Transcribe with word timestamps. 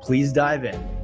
Please 0.00 0.32
dive 0.32 0.64
in. 0.64 1.00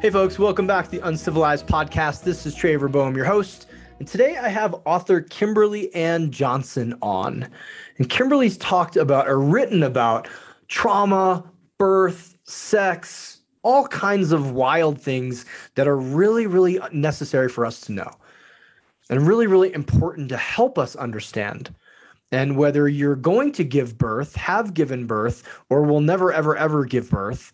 Hey, 0.00 0.10
folks, 0.10 0.38
welcome 0.38 0.66
back 0.66 0.84
to 0.84 0.90
the 0.90 1.06
Uncivilized 1.06 1.66
Podcast. 1.66 2.22
This 2.22 2.46
is 2.46 2.54
Trevor 2.54 2.88
Boehm, 2.88 3.16
your 3.16 3.24
host. 3.24 3.66
And 3.98 4.06
today 4.06 4.36
I 4.36 4.48
have 4.48 4.74
author 4.84 5.20
Kimberly 5.20 5.92
Ann 5.94 6.30
Johnson 6.30 6.94
on. 7.02 7.48
And 7.98 8.08
Kimberly's 8.08 8.56
talked 8.58 8.96
about 8.96 9.26
or 9.26 9.40
written 9.40 9.82
about 9.82 10.28
trauma, 10.68 11.44
birth, 11.78 12.38
sex, 12.44 13.40
all 13.62 13.88
kinds 13.88 14.30
of 14.30 14.52
wild 14.52 15.00
things 15.00 15.44
that 15.74 15.88
are 15.88 15.96
really, 15.96 16.46
really 16.46 16.78
necessary 16.92 17.48
for 17.48 17.66
us 17.66 17.80
to 17.80 17.92
know 17.92 18.10
and 19.10 19.26
really, 19.26 19.46
really 19.46 19.72
important 19.72 20.28
to 20.28 20.36
help 20.36 20.78
us 20.78 20.94
understand 20.94 21.74
and 22.32 22.56
whether 22.56 22.88
you're 22.88 23.16
going 23.16 23.52
to 23.52 23.64
give 23.64 23.98
birth, 23.98 24.34
have 24.36 24.74
given 24.74 25.06
birth, 25.06 25.42
or 25.70 25.82
will 25.82 26.00
never, 26.00 26.32
ever, 26.32 26.56
ever 26.56 26.84
give 26.84 27.10
birth, 27.10 27.52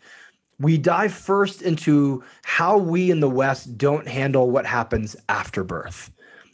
we 0.58 0.78
dive 0.78 1.12
first 1.12 1.62
into 1.62 2.22
how 2.42 2.78
we 2.78 3.10
in 3.10 3.20
the 3.20 3.28
West 3.28 3.76
don't 3.76 4.06
handle 4.06 4.50
what 4.50 4.64
happens 4.64 5.16
after 5.28 5.64
birth 5.64 6.10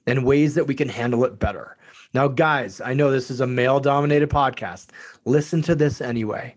and 0.06 0.24
ways 0.24 0.54
that 0.54 0.66
we 0.66 0.74
can 0.74 0.88
handle 0.88 1.24
it 1.24 1.38
better. 1.38 1.76
Now, 2.14 2.26
guys, 2.28 2.80
I 2.80 2.94
know 2.94 3.10
this 3.10 3.30
is 3.30 3.40
a 3.40 3.46
male 3.46 3.80
dominated 3.80 4.30
podcast. 4.30 4.88
Listen 5.26 5.60
to 5.62 5.74
this 5.74 6.00
anyway, 6.00 6.56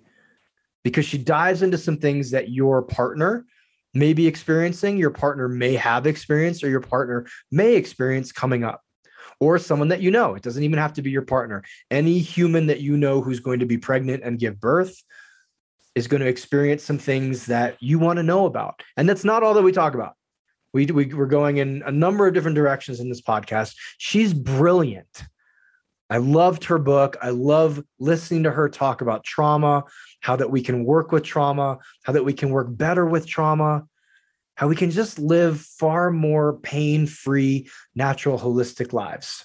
because 0.83 1.05
she 1.05 1.17
dives 1.17 1.61
into 1.61 1.77
some 1.77 1.97
things 1.97 2.31
that 2.31 2.49
your 2.49 2.81
partner 2.81 3.45
may 3.93 4.13
be 4.13 4.27
experiencing, 4.27 4.97
your 4.97 5.11
partner 5.11 5.49
may 5.49 5.75
have 5.75 6.07
experienced, 6.07 6.63
or 6.63 6.69
your 6.69 6.79
partner 6.79 7.27
may 7.51 7.75
experience 7.75 8.31
coming 8.31 8.63
up 8.63 8.81
or 9.41 9.57
someone 9.57 9.89
that 9.89 10.01
you 10.01 10.11
know. 10.11 10.35
It 10.35 10.43
doesn't 10.43 10.63
even 10.63 10.79
have 10.79 10.93
to 10.93 11.01
be 11.01 11.09
your 11.09 11.23
partner. 11.23 11.63
Any 11.89 12.19
human 12.19 12.67
that 12.67 12.79
you 12.79 12.95
know 12.95 13.21
who's 13.21 13.41
going 13.41 13.59
to 13.59 13.65
be 13.65 13.77
pregnant 13.77 14.23
and 14.23 14.39
give 14.39 14.61
birth 14.61 15.03
is 15.95 16.07
going 16.07 16.21
to 16.21 16.27
experience 16.27 16.83
some 16.83 16.99
things 16.99 17.47
that 17.47 17.75
you 17.81 17.99
want 17.99 18.17
to 18.17 18.23
know 18.23 18.45
about. 18.45 18.81
And 18.95 19.09
that's 19.09 19.25
not 19.25 19.43
all 19.43 19.55
that 19.55 19.63
we 19.63 19.73
talk 19.73 19.95
about. 19.95 20.13
We, 20.73 20.85
we, 20.85 21.07
we're 21.07 21.25
going 21.25 21.57
in 21.57 21.81
a 21.85 21.91
number 21.91 22.27
of 22.27 22.33
different 22.33 22.55
directions 22.55 23.01
in 23.01 23.09
this 23.09 23.21
podcast. 23.21 23.75
She's 23.97 24.33
brilliant. 24.33 25.23
I 26.09 26.17
loved 26.17 26.65
her 26.65 26.77
book. 26.77 27.17
I 27.21 27.29
love 27.29 27.83
listening 27.99 28.43
to 28.43 28.51
her 28.51 28.69
talk 28.69 29.01
about 29.01 29.23
trauma, 29.23 29.85
how 30.19 30.35
that 30.35 30.51
we 30.51 30.61
can 30.61 30.85
work 30.85 31.11
with 31.11 31.23
trauma, 31.23 31.79
how 32.03 32.13
that 32.13 32.23
we 32.23 32.33
can 32.33 32.51
work 32.51 32.67
better 32.69 33.05
with 33.05 33.25
trauma 33.25 33.85
how 34.61 34.67
we 34.67 34.75
can 34.75 34.91
just 34.91 35.17
live 35.17 35.59
far 35.59 36.11
more 36.11 36.59
pain 36.59 37.07
free, 37.07 37.67
natural, 37.95 38.37
holistic 38.37 38.93
lives. 38.93 39.43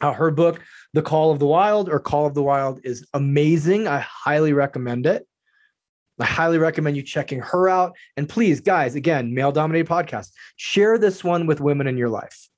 Uh, 0.00 0.12
her 0.12 0.30
book, 0.30 0.60
The 0.92 1.02
Call 1.02 1.32
of 1.32 1.40
the 1.40 1.46
Wild 1.46 1.88
or 1.88 1.98
Call 1.98 2.24
of 2.24 2.34
the 2.34 2.42
Wild, 2.42 2.78
is 2.84 3.04
amazing. 3.12 3.88
I 3.88 3.98
highly 3.98 4.52
recommend 4.52 5.06
it. 5.06 5.26
I 6.20 6.26
highly 6.26 6.58
recommend 6.58 6.96
you 6.96 7.02
checking 7.02 7.40
her 7.40 7.68
out. 7.68 7.96
And 8.16 8.28
please, 8.28 8.60
guys, 8.60 8.94
again, 8.94 9.34
male 9.34 9.50
dominated 9.50 9.88
podcast, 9.88 10.30
share 10.54 10.96
this 10.96 11.24
one 11.24 11.48
with 11.48 11.60
women 11.60 11.88
in 11.88 11.98
your 11.98 12.08
life. 12.08 12.48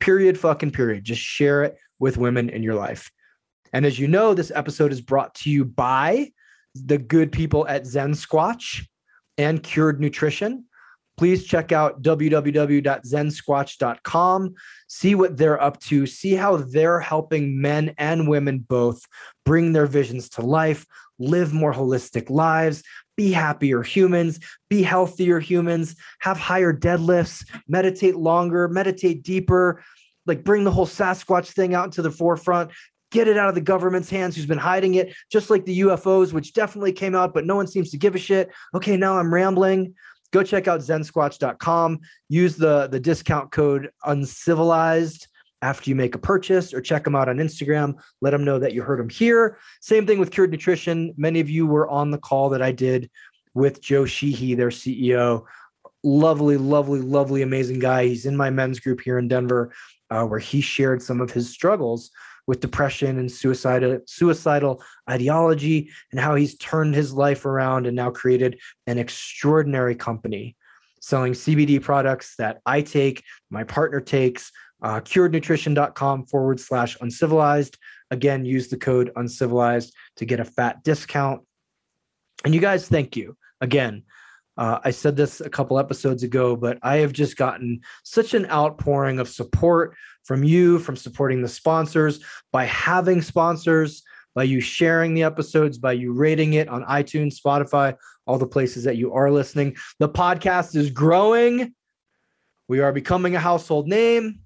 Period, 0.00 0.36
fucking 0.36 0.72
period. 0.72 1.04
Just 1.04 1.22
share 1.22 1.62
it 1.62 1.76
with 2.00 2.16
women 2.16 2.50
in 2.50 2.64
your 2.64 2.74
life. 2.74 3.12
And 3.72 3.86
as 3.86 4.00
you 4.00 4.08
know, 4.08 4.34
this 4.34 4.50
episode 4.52 4.90
is 4.90 5.00
brought 5.00 5.36
to 5.36 5.50
you 5.50 5.64
by 5.64 6.32
the 6.74 6.98
good 6.98 7.30
people 7.30 7.68
at 7.68 7.86
Zen 7.86 8.14
Squatch 8.14 8.84
and 9.38 9.62
Cured 9.62 10.00
Nutrition 10.00 10.64
please 11.16 11.44
check 11.44 11.72
out 11.72 12.02
www.zensquatch.com. 12.02 14.54
See 14.88 15.14
what 15.14 15.36
they're 15.36 15.62
up 15.62 15.78
to, 15.80 16.06
see 16.06 16.34
how 16.34 16.56
they're 16.56 17.00
helping 17.00 17.60
men 17.60 17.94
and 17.98 18.28
women 18.28 18.60
both 18.60 19.02
bring 19.44 19.72
their 19.72 19.86
visions 19.86 20.28
to 20.30 20.42
life, 20.42 20.86
live 21.18 21.52
more 21.52 21.72
holistic 21.72 22.30
lives, 22.30 22.82
be 23.16 23.32
happier 23.32 23.82
humans, 23.82 24.40
be 24.68 24.82
healthier 24.82 25.38
humans, 25.38 25.96
have 26.20 26.36
higher 26.36 26.72
deadlifts, 26.72 27.46
meditate 27.68 28.16
longer, 28.16 28.68
meditate 28.68 29.22
deeper, 29.22 29.82
like 30.26 30.42
bring 30.42 30.64
the 30.64 30.70
whole 30.70 30.86
Sasquatch 30.86 31.52
thing 31.52 31.74
out 31.74 31.84
into 31.84 32.02
the 32.02 32.10
forefront. 32.10 32.70
Get 33.10 33.28
it 33.28 33.36
out 33.36 33.48
of 33.48 33.54
the 33.54 33.60
government's 33.60 34.10
hands 34.10 34.34
who's 34.34 34.46
been 34.46 34.58
hiding 34.58 34.94
it, 34.94 35.14
just 35.30 35.48
like 35.48 35.64
the 35.64 35.80
UFOs, 35.80 36.32
which 36.32 36.52
definitely 36.52 36.92
came 36.92 37.14
out, 37.14 37.32
but 37.32 37.46
no 37.46 37.54
one 37.54 37.68
seems 37.68 37.90
to 37.90 37.96
give 37.96 38.16
a 38.16 38.18
shit. 38.18 38.50
Okay, 38.74 38.96
now 38.96 39.18
I'm 39.18 39.32
rambling 39.32 39.94
go 40.34 40.42
check 40.42 40.66
out 40.66 40.80
zensquatch.com. 40.80 42.00
Use 42.28 42.56
the, 42.56 42.88
the 42.88 42.98
discount 42.98 43.52
code 43.52 43.90
uncivilized 44.04 45.28
after 45.62 45.88
you 45.88 45.94
make 45.94 46.16
a 46.16 46.18
purchase 46.18 46.74
or 46.74 46.80
check 46.80 47.04
them 47.04 47.14
out 47.14 47.28
on 47.28 47.36
Instagram. 47.36 47.94
Let 48.20 48.32
them 48.32 48.44
know 48.44 48.58
that 48.58 48.74
you 48.74 48.82
heard 48.82 48.98
them 48.98 49.08
here. 49.08 49.58
Same 49.80 50.06
thing 50.06 50.18
with 50.18 50.32
Cured 50.32 50.50
Nutrition. 50.50 51.14
Many 51.16 51.38
of 51.38 51.48
you 51.48 51.68
were 51.68 51.88
on 51.88 52.10
the 52.10 52.18
call 52.18 52.48
that 52.50 52.60
I 52.60 52.72
did 52.72 53.08
with 53.54 53.80
Joe 53.80 54.04
Sheehy, 54.04 54.54
their 54.54 54.70
CEO. 54.70 55.44
Lovely, 56.02 56.56
lovely, 56.56 57.00
lovely, 57.00 57.42
amazing 57.42 57.78
guy. 57.78 58.08
He's 58.08 58.26
in 58.26 58.36
my 58.36 58.50
men's 58.50 58.80
group 58.80 59.00
here 59.00 59.18
in 59.18 59.28
Denver, 59.28 59.72
uh, 60.10 60.24
where 60.24 60.40
he 60.40 60.60
shared 60.60 61.00
some 61.00 61.20
of 61.20 61.30
his 61.30 61.48
struggles 61.48 62.10
with 62.46 62.60
depression 62.60 63.18
and 63.18 63.30
suicidal 63.30 64.00
suicidal 64.06 64.82
ideology 65.08 65.90
and 66.10 66.20
how 66.20 66.34
he's 66.34 66.56
turned 66.58 66.94
his 66.94 67.12
life 67.12 67.46
around 67.46 67.86
and 67.86 67.96
now 67.96 68.10
created 68.10 68.58
an 68.86 68.98
extraordinary 68.98 69.94
company 69.94 70.56
selling 71.00 71.34
CBD 71.34 71.82
products 71.82 72.34
that 72.36 72.60
I 72.64 72.80
take, 72.80 73.22
my 73.50 73.62
partner 73.62 74.00
takes, 74.00 74.50
uh, 74.82 75.00
curednutrition.com 75.00 76.24
forward 76.26 76.58
slash 76.58 76.96
uncivilized. 77.00 77.76
Again, 78.10 78.46
use 78.46 78.68
the 78.68 78.78
code 78.78 79.10
uncivilized 79.14 79.94
to 80.16 80.24
get 80.24 80.40
a 80.40 80.44
fat 80.46 80.82
discount. 80.82 81.42
And 82.44 82.54
you 82.54 82.60
guys, 82.60 82.88
thank 82.88 83.16
you. 83.16 83.36
Again, 83.60 84.04
uh, 84.56 84.78
I 84.84 84.90
said 84.90 85.16
this 85.16 85.40
a 85.40 85.50
couple 85.50 85.78
episodes 85.78 86.22
ago, 86.22 86.54
but 86.56 86.78
I 86.82 86.98
have 86.98 87.12
just 87.12 87.36
gotten 87.36 87.80
such 88.04 88.34
an 88.34 88.46
outpouring 88.50 89.18
of 89.18 89.28
support 89.28 89.96
from 90.22 90.44
you, 90.44 90.78
from 90.78 90.96
supporting 90.96 91.42
the 91.42 91.48
sponsors, 91.48 92.20
by 92.52 92.64
having 92.64 93.20
sponsors, 93.20 94.02
by 94.34 94.44
you 94.44 94.60
sharing 94.60 95.14
the 95.14 95.24
episodes, 95.24 95.78
by 95.78 95.92
you 95.92 96.12
rating 96.12 96.54
it 96.54 96.68
on 96.68 96.84
iTunes, 96.84 97.38
Spotify, 97.38 97.96
all 98.26 98.38
the 98.38 98.46
places 98.46 98.84
that 98.84 98.96
you 98.96 99.12
are 99.12 99.30
listening. 99.30 99.76
The 99.98 100.08
podcast 100.08 100.76
is 100.76 100.90
growing. 100.90 101.74
We 102.68 102.80
are 102.80 102.92
becoming 102.92 103.36
a 103.36 103.40
household 103.40 103.88
name. 103.88 104.40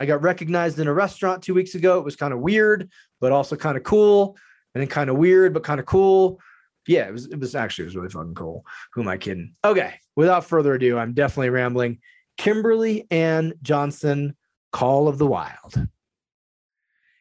I 0.00 0.06
got 0.06 0.22
recognized 0.22 0.78
in 0.78 0.88
a 0.88 0.92
restaurant 0.92 1.42
two 1.42 1.54
weeks 1.54 1.74
ago. 1.74 1.98
It 1.98 2.04
was 2.04 2.16
kind 2.16 2.34
of 2.34 2.40
weird, 2.40 2.90
but 3.20 3.32
also 3.32 3.56
kind 3.56 3.76
of 3.76 3.84
cool. 3.84 4.36
And 4.74 4.82
then 4.82 4.88
kind 4.88 5.08
of 5.08 5.16
weird, 5.16 5.54
but 5.54 5.64
kind 5.64 5.80
of 5.80 5.86
cool 5.86 6.38
yeah, 6.86 7.08
it 7.08 7.12
was 7.12 7.26
it 7.26 7.38
was 7.38 7.54
actually 7.54 7.84
it 7.84 7.86
was 7.86 7.96
really 7.96 8.08
fucking 8.08 8.34
cool. 8.34 8.64
Who 8.92 9.02
am 9.02 9.08
I 9.08 9.16
kidding? 9.16 9.54
Okay, 9.64 9.94
without 10.14 10.44
further 10.44 10.74
ado, 10.74 10.98
I'm 10.98 11.14
definitely 11.14 11.50
rambling. 11.50 11.98
Kimberly 12.36 13.06
Ann 13.10 13.54
Johnson, 13.62 14.36
Call 14.72 15.08
of 15.08 15.18
the 15.18 15.26
Wild. 15.26 15.86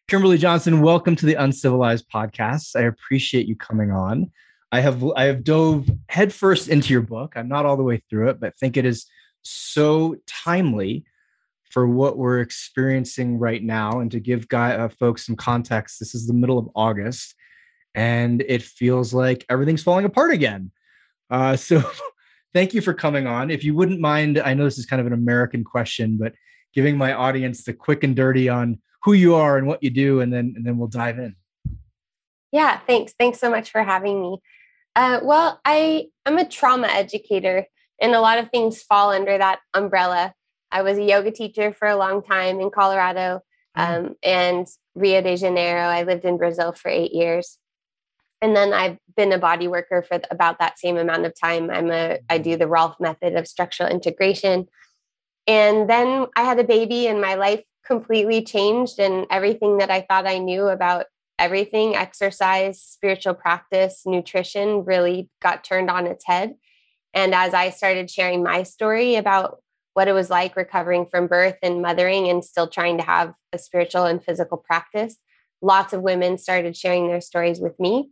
Kimberly 0.08 0.38
Johnson, 0.38 0.82
welcome 0.82 1.16
to 1.16 1.26
the 1.26 1.36
Uncivilized 1.36 2.10
Podcast. 2.14 2.76
I 2.76 2.82
appreciate 2.82 3.48
you 3.48 3.56
coming 3.56 3.92
on. 3.92 4.32
I 4.72 4.82
have 4.82 5.04
I 5.16 5.26
have 5.26 5.44
dove 5.44 5.90
headfirst 6.10 6.70
into 6.70 6.94
your 6.94 7.02
book. 7.02 7.34
I'm 7.36 7.48
not 7.48 7.66
all 7.66 7.78
the 7.78 7.84
way 7.84 8.04
through 8.10 8.30
it, 8.30 8.40
but 8.40 8.58
think 8.58 8.78
it 8.78 8.86
is 8.86 9.08
so 9.42 10.16
timely 10.28 11.06
for 11.72 11.88
what 11.88 12.18
we're 12.18 12.40
experiencing 12.40 13.40
right 13.40 13.64
now. 13.64 14.00
And 14.00 14.12
to 14.12 14.20
give 14.20 14.48
guy 14.48 14.76
uh, 14.76 14.90
folks 14.90 15.26
some 15.26 15.36
context, 15.36 16.00
this 16.00 16.14
is 16.14 16.28
the 16.28 16.34
middle 16.34 16.58
of 16.58 16.70
August 16.76 17.36
and 17.96 18.44
it 18.48 18.62
feels 18.62 19.14
like 19.14 19.46
everything's 19.50 19.82
falling 19.82 20.06
apart 20.06 20.32
again. 20.32 20.72
Uh, 21.30 21.56
so 21.56 21.82
thank 22.54 22.74
you 22.74 22.82
for 22.82 22.94
coming 22.94 23.26
on. 23.26 23.50
If 23.50 23.64
you 23.64 23.74
wouldn't 23.74 24.00
mind, 24.00 24.38
I 24.38 24.54
know 24.54 24.66
this 24.66 24.78
is 24.78 24.86
kind 24.86 25.00
of 25.00 25.08
an 25.08 25.14
American 25.14 25.64
question, 25.64 26.18
but 26.20 26.34
giving 26.74 26.98
my 26.98 27.14
audience 27.14 27.64
the 27.64 27.74
quick 27.74 28.04
and 28.04 28.16
dirty 28.16 28.50
on 28.50 28.80
who 29.04 29.14
you 29.14 29.36
are 29.36 29.58
and 29.58 29.66
what 29.66 29.82
you 29.82 29.90
do, 29.90 30.20
and 30.20 30.34
then 30.34 30.54
and 30.56 30.66
then 30.66 30.78
we'll 30.78 30.88
dive 30.88 31.20
in. 31.20 31.36
Yeah, 32.52 32.80
thanks. 32.80 33.14
Thanks 33.18 33.40
so 33.40 33.50
much 33.50 33.72
for 33.72 33.84
having 33.84 34.22
me. 34.22 34.38
Uh, 34.96 35.20
well, 35.24 35.60
I 35.64 36.08
I'm 36.26 36.38
a 36.38 36.48
trauma 36.48 36.88
educator, 36.88 37.66
and 38.02 38.14
a 38.14 38.22
lot 38.22 38.40
of 38.40 38.50
things 38.50 38.82
fall 38.82 39.12
under 39.12 39.38
that 39.38 39.60
umbrella. 39.74 40.34
I 40.72 40.82
was 40.82 40.98
a 40.98 41.04
yoga 41.04 41.32
teacher 41.32 41.72
for 41.72 41.88
a 41.88 41.96
long 41.96 42.24
time 42.24 42.60
in 42.60 42.72
Colorado. 42.72 43.42
mm-hmm. 43.78 44.06
um, 44.08 44.16
and 44.24 44.68
Rio 44.96 45.22
de 45.22 45.38
Janeiro. 45.38 45.82
I 45.82 46.04
lived 46.04 46.26
in 46.26 46.38
Brazil 46.38 46.74
for 46.74 46.90
eight 46.90 47.14
years. 47.14 47.58
And 48.46 48.56
then 48.56 48.74
I've 48.74 49.00
been 49.18 49.32
a 49.32 49.40
body 49.40 49.68
worker 49.68 50.04
for 50.08 50.22
about 50.30 50.60
that 50.60 50.78
same 50.78 50.98
amount 50.98 51.26
of 51.26 51.34
time. 51.34 51.72
I'm 51.72 51.90
a 51.90 52.20
I 52.30 52.38
do 52.38 52.56
the 52.56 52.68
Rolf 52.68 52.96
method 53.00 53.36
of 53.36 53.48
structural 53.48 53.90
integration. 53.90 54.68
And 55.48 55.90
then 55.90 56.28
I 56.36 56.44
had 56.44 56.60
a 56.60 56.64
baby 56.64 57.08
and 57.08 57.20
my 57.20 57.34
life 57.34 57.64
completely 57.84 58.44
changed 58.44 59.00
and 59.00 59.26
everything 59.32 59.80
that 59.80 59.90
I 59.90 60.02
thought 60.02 60.28
I 60.28 60.38
knew 60.38 60.68
about 60.68 61.08
everything 61.40 61.96
exercise, 61.96 62.80
spiritual 62.80 63.34
practice, 63.34 64.04
nutrition 64.06 64.86
really 64.86 65.28
got 65.42 65.64
turned 65.64 65.90
on 65.90 66.06
its 66.06 66.24
head. 66.28 66.54
And 67.16 67.34
as 67.34 67.56
I 67.56 67.72
started 67.72 68.12
sharing 68.12 68.44
my 68.44 68.62
story 68.62 69.16
about 69.16 69.58
what 69.96 70.08
it 70.08 70.14
was 70.14 70.30
like 70.30 70.56
recovering 70.56 71.08
from 71.08 71.26
birth 71.26 71.58
and 71.64 71.82
mothering 71.82 72.30
and 72.30 72.46
still 72.46 72.68
trying 72.68 73.00
to 73.00 73.04
have 73.04 73.34
a 73.54 73.58
spiritual 73.58 74.06
and 74.06 74.24
physical 74.24 74.58
practice, 74.58 75.18
lots 75.64 75.94
of 75.94 76.04
women 76.04 76.38
started 76.38 76.78
sharing 76.78 77.08
their 77.08 77.22
stories 77.22 77.60
with 77.60 77.80
me. 77.80 78.12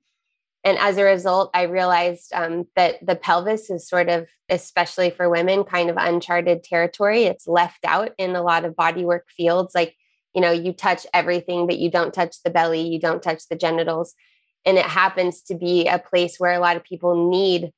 And 0.63 0.77
as 0.77 0.98
a 0.98 1.04
result, 1.04 1.51
I 1.54 1.63
realized 1.63 2.31
um, 2.33 2.65
that 2.75 3.06
the 3.06 3.15
pelvis 3.15 3.69
is 3.69 3.88
sort 3.88 4.07
of, 4.07 4.27
especially 4.48 5.10
for 5.10 5.30
women, 5.30 5.65
kind 5.65 5.89
of 5.89 5.98
uncharted 6.00 6.63
territory. 6.63 7.25
It's 7.25 7.48
left 7.48 7.83
out 7.86 8.12
in 8.18 8.36
a 8.36 8.42
lot 8.42 8.63
of 8.63 8.75
bodywork 8.75 9.30
fields. 9.36 9.75
Like, 9.75 9.95
you 10.33 10.42
know, 10.42 10.51
you 10.51 10.71
touch 10.71 11.06
everything, 11.13 11.68
but 11.68 11.80
you 11.80 11.92
don't 11.92 12.13
touch 12.13 12.42
the 12.44 12.50
belly, 12.50 12.81
you 12.81 13.00
don't 13.00 13.21
touch 13.21 13.48
the 13.50 13.57
genitals. 13.57 14.13
And 14.65 14.77
it 14.77 14.86
happens 14.86 15.42
to 15.44 15.56
be 15.56 15.88
a 15.88 16.00
place 16.00 16.38
where 16.38 16.54
a 16.54 16.60
lot 16.60 16.77
of 16.77 16.83
people 16.83 17.30
need 17.30 17.71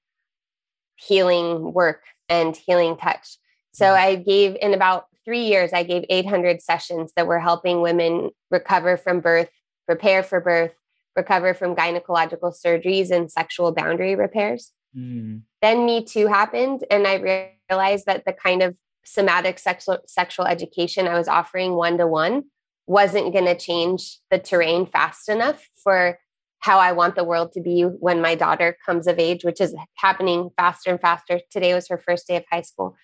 healing 0.95 1.73
work 1.73 2.03
and 2.29 2.55
healing 2.55 2.97
touch. 2.97 3.37
So 3.73 3.85
mm-hmm. 3.85 4.03
I 4.03 4.15
gave 4.15 4.55
in 4.61 4.73
about 4.73 5.07
three 5.25 5.45
years, 5.45 5.73
I 5.73 5.83
gave 5.83 6.05
800 6.07 6.61
sessions 6.61 7.11
that 7.15 7.25
were 7.25 7.39
helping 7.39 7.81
women 7.81 8.29
recover 8.51 8.95
from 8.95 9.19
birth, 9.19 9.49
prepare 9.87 10.21
for 10.21 10.39
birth, 10.39 10.71
recover 11.15 11.53
from 11.53 11.75
gynecological 11.75 12.53
surgeries 12.53 13.11
and 13.11 13.31
sexual 13.31 13.71
boundary 13.71 14.15
repairs. 14.15 14.71
Mm. 14.95 15.41
Then 15.61 15.85
Me 15.85 16.03
Too 16.03 16.27
happened, 16.27 16.83
and 16.89 17.07
I 17.07 17.49
realized 17.69 18.05
that 18.05 18.25
the 18.25 18.33
kind 18.33 18.61
of 18.61 18.75
somatic 19.05 19.59
sexual 19.59 19.99
sexual 20.07 20.45
education 20.45 21.07
I 21.07 21.17
was 21.17 21.27
offering 21.27 21.73
one 21.75 21.97
to 21.97 22.07
one 22.07 22.45
wasn't 22.87 23.33
going 23.33 23.45
to 23.45 23.55
change 23.55 24.19
the 24.29 24.39
terrain 24.39 24.85
fast 24.85 25.29
enough 25.29 25.69
for 25.75 26.19
how 26.59 26.79
I 26.79 26.93
want 26.93 27.15
the 27.15 27.23
world 27.23 27.51
to 27.53 27.61
be 27.61 27.83
when 27.83 28.21
my 28.21 28.35
daughter 28.35 28.77
comes 28.85 29.07
of 29.07 29.19
age, 29.19 29.43
which 29.43 29.61
is 29.61 29.75
happening 29.95 30.49
faster 30.57 30.89
and 30.89 30.99
faster. 30.99 31.39
Today 31.51 31.73
was 31.73 31.87
her 31.89 31.97
first 31.97 32.27
day 32.27 32.37
of 32.37 32.43
high 32.51 32.61
school. 32.61 32.95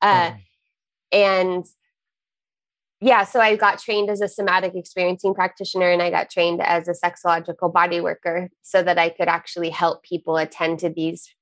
Uh, 0.00 0.30
mm. 0.30 0.40
And 1.10 1.66
yeah, 3.00 3.24
so 3.24 3.40
I 3.40 3.54
got 3.54 3.78
trained 3.78 4.10
as 4.10 4.20
a 4.20 4.28
somatic 4.28 4.74
experiencing 4.74 5.32
practitioner 5.32 5.88
and 5.90 6.02
I 6.02 6.10
got 6.10 6.30
trained 6.30 6.60
as 6.60 6.88
a 6.88 6.92
sexological 6.92 7.72
body 7.72 8.00
worker 8.00 8.50
so 8.62 8.82
that 8.82 8.98
I 8.98 9.08
could 9.08 9.28
actually 9.28 9.70
help 9.70 10.02
people 10.02 10.36
attend 10.36 10.80
to 10.80 10.88
these 10.88 11.32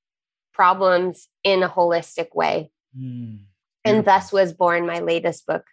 problems 0.53 1.27
in 1.43 1.63
a 1.63 1.69
holistic 1.69 2.35
way. 2.35 2.71
Mm, 2.97 3.39
and 3.83 4.05
thus 4.05 4.31
was 4.31 4.53
born 4.53 4.85
my 4.85 4.99
latest 4.99 5.47
book, 5.47 5.63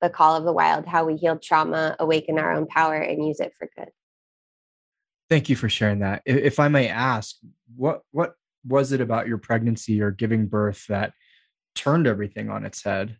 The 0.00 0.10
Call 0.10 0.36
of 0.36 0.44
the 0.44 0.52
Wild 0.52 0.86
How 0.86 1.04
We 1.06 1.16
Heal 1.16 1.38
Trauma, 1.38 1.96
Awaken 1.98 2.38
Our 2.38 2.52
Own 2.52 2.66
Power, 2.66 2.96
and 2.96 3.26
Use 3.26 3.40
It 3.40 3.52
for 3.58 3.68
Good. 3.76 3.88
Thank 5.28 5.48
you 5.48 5.56
for 5.56 5.68
sharing 5.68 6.00
that. 6.00 6.22
If 6.24 6.60
I 6.60 6.68
may 6.68 6.88
ask, 6.88 7.36
what 7.74 8.02
what 8.10 8.34
was 8.64 8.92
it 8.92 9.00
about 9.00 9.26
your 9.26 9.38
pregnancy 9.38 10.02
or 10.02 10.12
giving 10.12 10.46
birth 10.46 10.86
that 10.88 11.14
turned 11.74 12.06
everything 12.06 12.48
on 12.50 12.64
its 12.64 12.84
head? 12.84 13.16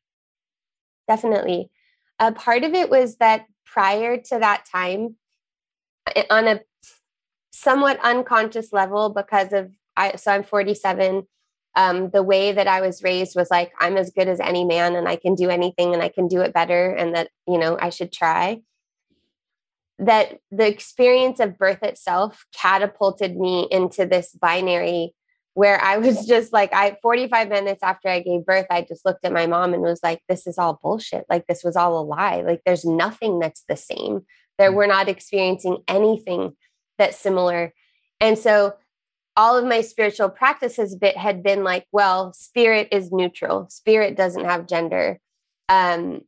Definitely 1.08 1.70
a 2.22 2.32
part 2.32 2.62
of 2.62 2.72
it 2.72 2.88
was 2.88 3.16
that 3.16 3.46
prior 3.66 4.16
to 4.16 4.38
that 4.38 4.64
time, 4.70 5.16
on 6.30 6.46
a 6.46 6.60
somewhat 7.52 7.98
unconscious 8.02 8.72
level, 8.72 9.10
because 9.10 9.52
of 9.52 9.72
I, 9.96 10.16
so 10.16 10.32
I'm 10.32 10.44
47. 10.44 11.26
Um, 11.74 12.10
the 12.10 12.22
way 12.22 12.52
that 12.52 12.69
I 12.69 12.82
was 12.82 13.02
raised 13.02 13.34
was 13.34 13.50
like 13.50 13.72
I'm 13.80 13.96
as 13.96 14.10
good 14.10 14.28
as 14.28 14.40
any 14.40 14.64
man, 14.64 14.94
and 14.94 15.08
I 15.08 15.16
can 15.16 15.34
do 15.34 15.50
anything, 15.50 15.94
and 15.94 16.02
I 16.02 16.08
can 16.08 16.28
do 16.28 16.40
it 16.42 16.54
better, 16.54 16.90
and 16.90 17.14
that 17.14 17.30
you 17.48 17.58
know 17.58 17.76
I 17.80 17.90
should 17.90 18.12
try. 18.12 18.60
That 19.98 20.38
the 20.50 20.69
experience 20.69 21.40
of 21.40 21.58
birth 21.58 21.82
itself 21.82 22.46
catapulted 22.54 23.36
me 23.36 23.66
into 23.70 24.06
this 24.06 24.32
binary 24.32 25.14
where 25.54 25.81
I 25.82 25.99
was 25.99 26.26
just 26.28 26.52
like, 26.52 26.72
I 26.72 26.96
45 27.02 27.49
minutes 27.49 27.82
after 27.82 28.08
I 28.08 28.20
gave 28.20 28.46
birth, 28.46 28.66
I 28.70 28.82
just 28.82 29.04
looked 29.04 29.25
at 29.25 29.32
my 29.32 29.46
mom 29.46 29.75
and 29.75 29.82
was 29.82 30.00
like, 30.02 30.20
this 30.28 30.46
is 30.46 30.58
all 30.58 30.78
bullshit. 30.82 31.25
Like, 31.28 31.46
this 31.46 31.62
was 31.64 31.76
all 31.76 31.99
a 31.99 32.04
lie. 32.04 32.43
Like, 32.43 32.62
there's 32.64 32.84
nothing 32.84 33.38
that's 33.38 33.64
the 33.69 33.76
same. 33.76 34.22
There, 34.58 34.70
mm. 34.70 34.75
we're 34.75 34.87
not 34.87 35.08
experiencing 35.08 35.78
anything 35.88 36.52
that's 36.99 37.19
similar. 37.19 37.72
And 38.20 38.38
so, 38.38 38.75
all 39.34 39.56
of 39.56 39.64
my 39.64 39.81
spiritual 39.81 40.28
practices 40.28 40.94
bit 40.94 41.16
had 41.16 41.43
been 41.43 41.64
like, 41.64 41.87
well, 41.90 42.34
spirit 42.34 42.88
is 42.93 43.10
neutral, 43.10 43.66
spirit 43.70 44.16
doesn't 44.16 44.44
have 44.44 44.66
gender. 44.66 45.19
Um, 45.70 46.20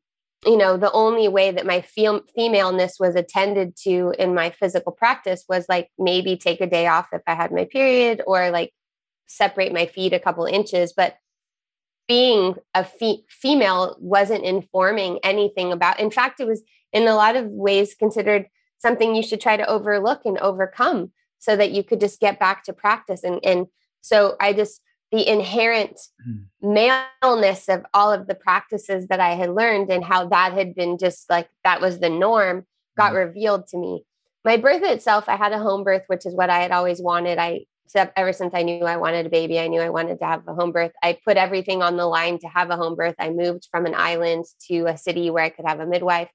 you 0.46 0.56
know, 0.56 0.76
the 0.76 0.92
only 0.92 1.28
way 1.28 1.50
that 1.50 1.66
my 1.66 1.80
fem- 1.80 2.24
femaleness 2.34 2.96
was 2.98 3.14
attended 3.14 3.76
to 3.76 4.14
in 4.18 4.34
my 4.34 4.50
physical 4.50 4.92
practice 4.92 5.44
was 5.48 5.66
like 5.68 5.88
maybe 5.98 6.36
take 6.36 6.60
a 6.60 6.66
day 6.66 6.86
off 6.86 7.08
if 7.12 7.22
I 7.26 7.34
had 7.34 7.52
my 7.52 7.64
period 7.64 8.22
or 8.26 8.50
like 8.50 8.72
separate 9.26 9.72
my 9.72 9.86
feet 9.86 10.12
a 10.12 10.18
couple 10.18 10.44
inches, 10.44 10.92
but 10.92 11.16
being 12.06 12.54
a 12.74 12.84
fe- 12.84 13.24
female 13.28 13.96
wasn't 13.98 14.44
informing 14.44 15.18
anything 15.22 15.72
about. 15.72 16.00
In 16.00 16.10
fact, 16.10 16.40
it 16.40 16.46
was 16.46 16.62
in 16.92 17.08
a 17.08 17.14
lot 17.14 17.36
of 17.36 17.46
ways 17.46 17.94
considered 17.94 18.46
something 18.78 19.14
you 19.14 19.22
should 19.22 19.40
try 19.40 19.56
to 19.56 19.66
overlook 19.66 20.22
and 20.24 20.38
overcome 20.38 21.12
so 21.38 21.56
that 21.56 21.72
you 21.72 21.82
could 21.82 22.00
just 22.00 22.20
get 22.20 22.38
back 22.38 22.64
to 22.64 22.72
practice. 22.72 23.24
And, 23.24 23.40
and 23.44 23.66
so 24.00 24.36
I 24.40 24.52
just, 24.52 24.80
the 25.10 25.26
inherent 25.26 25.98
mm. 26.26 26.44
maleness 26.60 27.68
of 27.68 27.86
all 27.94 28.12
of 28.12 28.26
the 28.26 28.34
practices 28.34 29.06
that 29.08 29.20
I 29.20 29.30
had 29.34 29.50
learned 29.50 29.90
and 29.90 30.04
how 30.04 30.28
that 30.28 30.52
had 30.52 30.74
been 30.74 30.98
just 30.98 31.30
like 31.30 31.48
that 31.62 31.80
was 31.80 32.00
the 32.00 32.10
norm 32.10 32.66
got 32.96 33.12
mm. 33.12 33.26
revealed 33.26 33.66
to 33.68 33.78
me. 33.78 34.04
My 34.44 34.56
birth 34.56 34.82
itself, 34.82 35.28
I 35.28 35.36
had 35.36 35.52
a 35.52 35.58
home 35.58 35.84
birth, 35.84 36.02
which 36.08 36.26
is 36.26 36.34
what 36.34 36.50
I 36.50 36.60
had 36.60 36.70
always 36.70 37.00
wanted. 37.00 37.38
I 37.38 37.64
except 37.84 38.18
ever 38.18 38.32
since 38.32 38.54
I 38.54 38.62
knew 38.62 38.84
I 38.84 38.96
wanted 38.96 39.26
a 39.26 39.30
baby, 39.30 39.58
I 39.58 39.68
knew 39.68 39.80
I 39.80 39.90
wanted 39.90 40.18
to 40.20 40.24
have 40.24 40.46
a 40.48 40.54
home 40.54 40.72
birth. 40.72 40.92
I 41.02 41.18
put 41.24 41.36
everything 41.36 41.82
on 41.82 41.96
the 41.96 42.06
line 42.06 42.38
to 42.40 42.48
have 42.48 42.70
a 42.70 42.76
home 42.76 42.96
birth. 42.96 43.14
I 43.18 43.30
moved 43.30 43.68
from 43.70 43.86
an 43.86 43.94
island 43.94 44.46
to 44.68 44.86
a 44.86 44.96
city 44.96 45.30
where 45.30 45.44
I 45.44 45.50
could 45.50 45.66
have 45.66 45.80
a 45.80 45.86
midwife. 45.86 46.30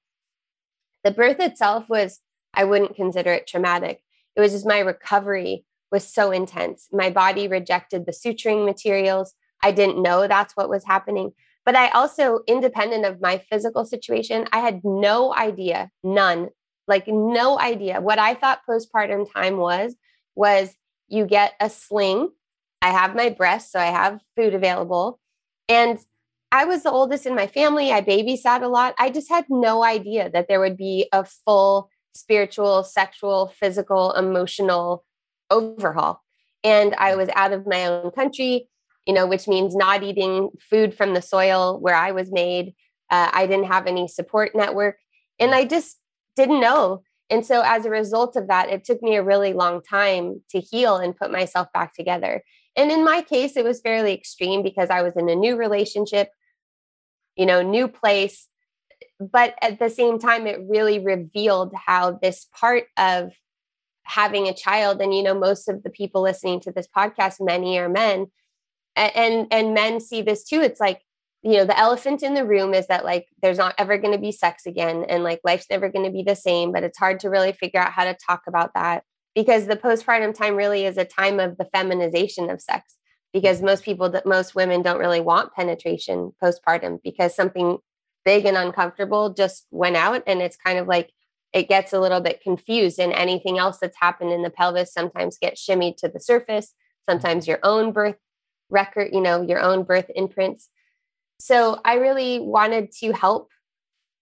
The 1.03 1.11
birth 1.11 1.39
itself 1.39 1.89
was, 1.89 2.19
I 2.53 2.63
wouldn't 2.65 2.95
consider 2.95 3.33
it 3.33 3.47
traumatic. 3.47 4.01
It 4.35 4.41
was 4.41 4.51
just 4.51 4.67
my 4.67 4.79
recovery 4.79 5.65
was 5.91 6.07
so 6.07 6.31
intense. 6.31 6.87
My 6.91 7.09
body 7.09 7.47
rejected 7.47 8.05
the 8.05 8.11
suturing 8.11 8.65
materials. 8.65 9.33
I 9.63 9.71
didn't 9.71 10.01
know 10.01 10.27
that's 10.27 10.55
what 10.55 10.69
was 10.69 10.85
happening. 10.85 11.31
But 11.65 11.75
I 11.75 11.89
also, 11.89 12.39
independent 12.47 13.05
of 13.05 13.21
my 13.21 13.39
physical 13.49 13.85
situation, 13.85 14.47
I 14.51 14.59
had 14.59 14.81
no 14.83 15.35
idea, 15.35 15.89
none, 16.03 16.49
like 16.87 17.07
no 17.07 17.59
idea. 17.59 18.01
What 18.01 18.19
I 18.19 18.33
thought 18.33 18.61
postpartum 18.67 19.31
time 19.33 19.57
was, 19.57 19.95
was 20.35 20.73
you 21.09 21.25
get 21.25 21.53
a 21.59 21.69
sling. 21.69 22.29
I 22.81 22.89
have 22.89 23.15
my 23.15 23.29
breast, 23.29 23.71
so 23.71 23.79
I 23.79 23.87
have 23.87 24.21
food 24.35 24.53
available. 24.53 25.19
And 25.67 25.99
I 26.51 26.65
was 26.65 26.83
the 26.83 26.91
oldest 26.91 27.25
in 27.25 27.35
my 27.35 27.47
family. 27.47 27.91
I 27.91 28.01
babysat 28.01 28.63
a 28.63 28.67
lot. 28.67 28.95
I 28.97 29.09
just 29.09 29.29
had 29.29 29.45
no 29.49 29.83
idea 29.83 30.29
that 30.31 30.47
there 30.47 30.59
would 30.59 30.77
be 30.77 31.07
a 31.11 31.23
full 31.23 31.89
spiritual, 32.15 32.83
sexual, 32.83 33.53
physical, 33.59 34.13
emotional 34.13 35.05
overhaul. 35.49 36.21
And 36.63 36.95
I 36.95 37.15
was 37.15 37.29
out 37.35 37.53
of 37.53 37.67
my 37.67 37.85
own 37.85 38.11
country, 38.11 38.67
you 39.05 39.13
know, 39.13 39.27
which 39.27 39.47
means 39.47 39.75
not 39.75 40.03
eating 40.03 40.49
food 40.59 40.93
from 40.93 41.13
the 41.13 41.21
soil 41.21 41.79
where 41.79 41.95
I 41.95 42.11
was 42.11 42.31
made. 42.31 42.73
Uh, 43.09 43.29
I 43.31 43.47
didn't 43.47 43.65
have 43.65 43.87
any 43.87 44.07
support 44.07 44.55
network. 44.55 44.97
And 45.39 45.53
I 45.53 45.65
just 45.65 45.97
didn't 46.35 46.59
know 46.59 47.03
and 47.29 47.45
so, 47.45 47.61
as 47.63 47.85
a 47.85 47.89
result 47.89 48.35
of 48.35 48.47
that, 48.47 48.69
it 48.69 48.83
took 48.83 49.03
me 49.03 49.15
a 49.15 49.23
really 49.23 49.53
long 49.53 49.81
time 49.81 50.41
to 50.49 50.59
heal 50.59 50.97
and 50.97 51.15
put 51.15 51.31
myself 51.31 51.67
back 51.73 51.93
together. 51.93 52.43
And 52.75 52.91
in 52.91 53.03
my 53.03 53.21
case, 53.21 53.55
it 53.55 53.63
was 53.63 53.81
fairly 53.81 54.13
extreme 54.13 54.63
because 54.63 54.89
I 54.89 55.01
was 55.01 55.15
in 55.15 55.29
a 55.29 55.35
new 55.35 55.55
relationship, 55.55 56.31
you 57.35 57.45
know, 57.45 57.61
new 57.61 57.87
place. 57.87 58.47
But 59.19 59.55
at 59.61 59.79
the 59.79 59.89
same 59.89 60.17
time, 60.17 60.47
it 60.47 60.59
really 60.67 60.99
revealed 60.99 61.73
how 61.75 62.11
this 62.21 62.47
part 62.57 62.85
of 62.97 63.31
having 64.03 64.47
a 64.47 64.53
child, 64.53 65.01
and, 65.01 65.13
you 65.13 65.21
know, 65.21 65.37
most 65.37 65.69
of 65.69 65.83
the 65.83 65.89
people 65.89 66.23
listening 66.23 66.59
to 66.61 66.71
this 66.71 66.87
podcast, 66.87 67.35
many 67.39 67.77
are 67.77 67.89
men, 67.89 68.27
and 68.95 69.47
and 69.51 69.73
men 69.73 69.99
see 69.99 70.21
this 70.21 70.43
too. 70.43 70.61
It's 70.61 70.79
like 70.79 71.01
you 71.41 71.53
know 71.53 71.65
the 71.65 71.77
elephant 71.77 72.21
in 72.23 72.33
the 72.33 72.45
room 72.45 72.73
is 72.73 72.87
that 72.87 73.05
like 73.05 73.27
there's 73.41 73.57
not 73.57 73.75
ever 73.77 73.97
going 73.97 74.13
to 74.13 74.19
be 74.19 74.31
sex 74.31 74.65
again 74.65 75.05
and 75.07 75.23
like 75.23 75.39
life's 75.43 75.69
never 75.69 75.89
going 75.89 76.05
to 76.05 76.11
be 76.11 76.23
the 76.23 76.35
same 76.35 76.71
but 76.71 76.83
it's 76.83 76.97
hard 76.97 77.19
to 77.19 77.29
really 77.29 77.53
figure 77.53 77.79
out 77.79 77.91
how 77.91 78.03
to 78.03 78.17
talk 78.27 78.41
about 78.47 78.73
that 78.73 79.03
because 79.35 79.67
the 79.67 79.77
postpartum 79.77 80.33
time 80.33 80.55
really 80.55 80.85
is 80.85 80.97
a 80.97 81.05
time 81.05 81.39
of 81.39 81.57
the 81.57 81.69
feminization 81.73 82.49
of 82.49 82.61
sex 82.61 82.95
because 83.33 83.57
mm-hmm. 83.57 83.67
most 83.67 83.83
people 83.83 84.09
that 84.09 84.25
most 84.25 84.55
women 84.55 84.81
don't 84.81 84.99
really 84.99 85.21
want 85.21 85.53
penetration 85.53 86.31
postpartum 86.43 86.99
because 87.03 87.35
something 87.35 87.77
big 88.25 88.45
and 88.45 88.57
uncomfortable 88.57 89.33
just 89.33 89.65
went 89.71 89.95
out. 89.95 90.23
And 90.27 90.41
it's 90.41 90.57
kind 90.57 90.79
of 90.79 90.87
like 90.87 91.11
it 91.53 91.67
gets 91.67 91.93
a 91.93 91.99
little 91.99 92.21
bit 92.21 92.41
confused, 92.41 92.99
and 92.99 93.11
anything 93.11 93.57
else 93.57 93.79
that's 93.79 93.97
happened 93.99 94.31
in 94.31 94.43
the 94.43 94.51
pelvis 94.51 94.93
sometimes 94.93 95.37
gets 95.39 95.65
shimmied 95.65 95.97
to 95.97 96.07
the 96.07 96.19
surface. 96.19 96.67
Mm-hmm. 96.67 97.13
Sometimes 97.13 97.47
your 97.47 97.59
own 97.63 97.91
birth 97.91 98.17
record, 98.69 99.09
you 99.13 99.21
know, 99.21 99.41
your 99.41 99.59
own 99.59 99.83
birth 99.83 100.11
imprints. 100.15 100.69
So 101.39 101.79
I 101.85 101.95
really 101.95 102.39
wanted 102.39 102.91
to 102.99 103.11
help 103.11 103.49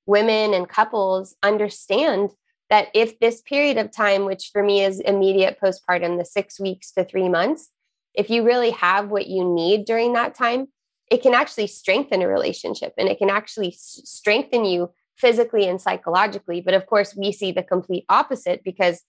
women 0.06 0.54
and 0.54 0.70
couples 0.70 1.36
understand 1.44 2.32
that 2.70 2.90
if 2.94 3.20
this 3.20 3.42
period 3.42 3.78
of 3.78 3.92
time, 3.92 4.26
which 4.26 4.50
for 4.52 4.64
me 4.64 4.84
is 4.84 5.00
immediate 5.00 5.58
postpartum, 5.62 6.18
the 6.18 6.26
six 6.26 6.60
weeks 6.60 6.92
to 6.92 7.04
three 7.04 7.30
months, 7.30 7.70
if 8.14 8.30
you 8.30 8.44
really 8.44 8.72
have 8.72 9.10
what 9.10 9.28
you 9.28 9.44
need 9.44 9.86
during 9.86 10.14
that 10.14 10.36
time, 10.36 10.68
it 11.10 11.22
can 11.22 11.34
actually 11.34 11.68
strengthen 11.68 12.22
a 12.22 12.28
relationship 12.28 12.94
and 12.98 13.08
it 13.08 13.18
can 13.18 13.30
actually 13.30 13.70
s- 13.70 14.02
strengthen 14.04 14.66
you 14.66 14.92
physically 15.16 15.68
and 15.68 15.82
psychologically. 15.82 16.62
But 16.62 16.74
of 16.74 16.86
course, 16.86 17.16
we 17.16 17.32
see 17.32 17.52
the 17.52 17.64
complete 17.64 18.06
opposite 18.10 18.64
because 18.64 19.04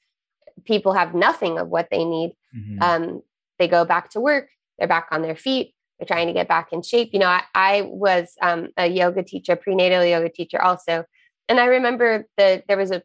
people 0.64 0.92
have 0.92 1.14
nothing 1.14 1.58
of 1.58 1.68
what 1.68 1.88
they 1.90 2.04
need. 2.04 2.34
Mm-hmm. 2.56 2.82
Um, 2.82 3.22
they 3.58 3.68
go 3.68 3.84
back 3.84 4.10
to 4.10 4.20
work, 4.20 4.48
they're 4.78 4.88
back 4.88 5.08
on 5.10 5.22
their 5.22 5.36
feet, 5.36 5.74
they're 5.98 6.06
trying 6.06 6.28
to 6.28 6.32
get 6.32 6.48
back 6.48 6.72
in 6.72 6.82
shape. 6.82 7.10
You 7.12 7.18
know, 7.20 7.26
I, 7.26 7.42
I 7.54 7.82
was 7.82 8.34
um, 8.40 8.68
a 8.76 8.86
yoga 8.86 9.22
teacher, 9.22 9.56
prenatal 9.56 10.04
yoga 10.04 10.28
teacher 10.28 10.60
also. 10.60 11.04
And 11.48 11.58
I 11.58 11.66
remember 11.66 12.26
that 12.36 12.64
there 12.68 12.76
was 12.76 12.90
a 12.90 13.02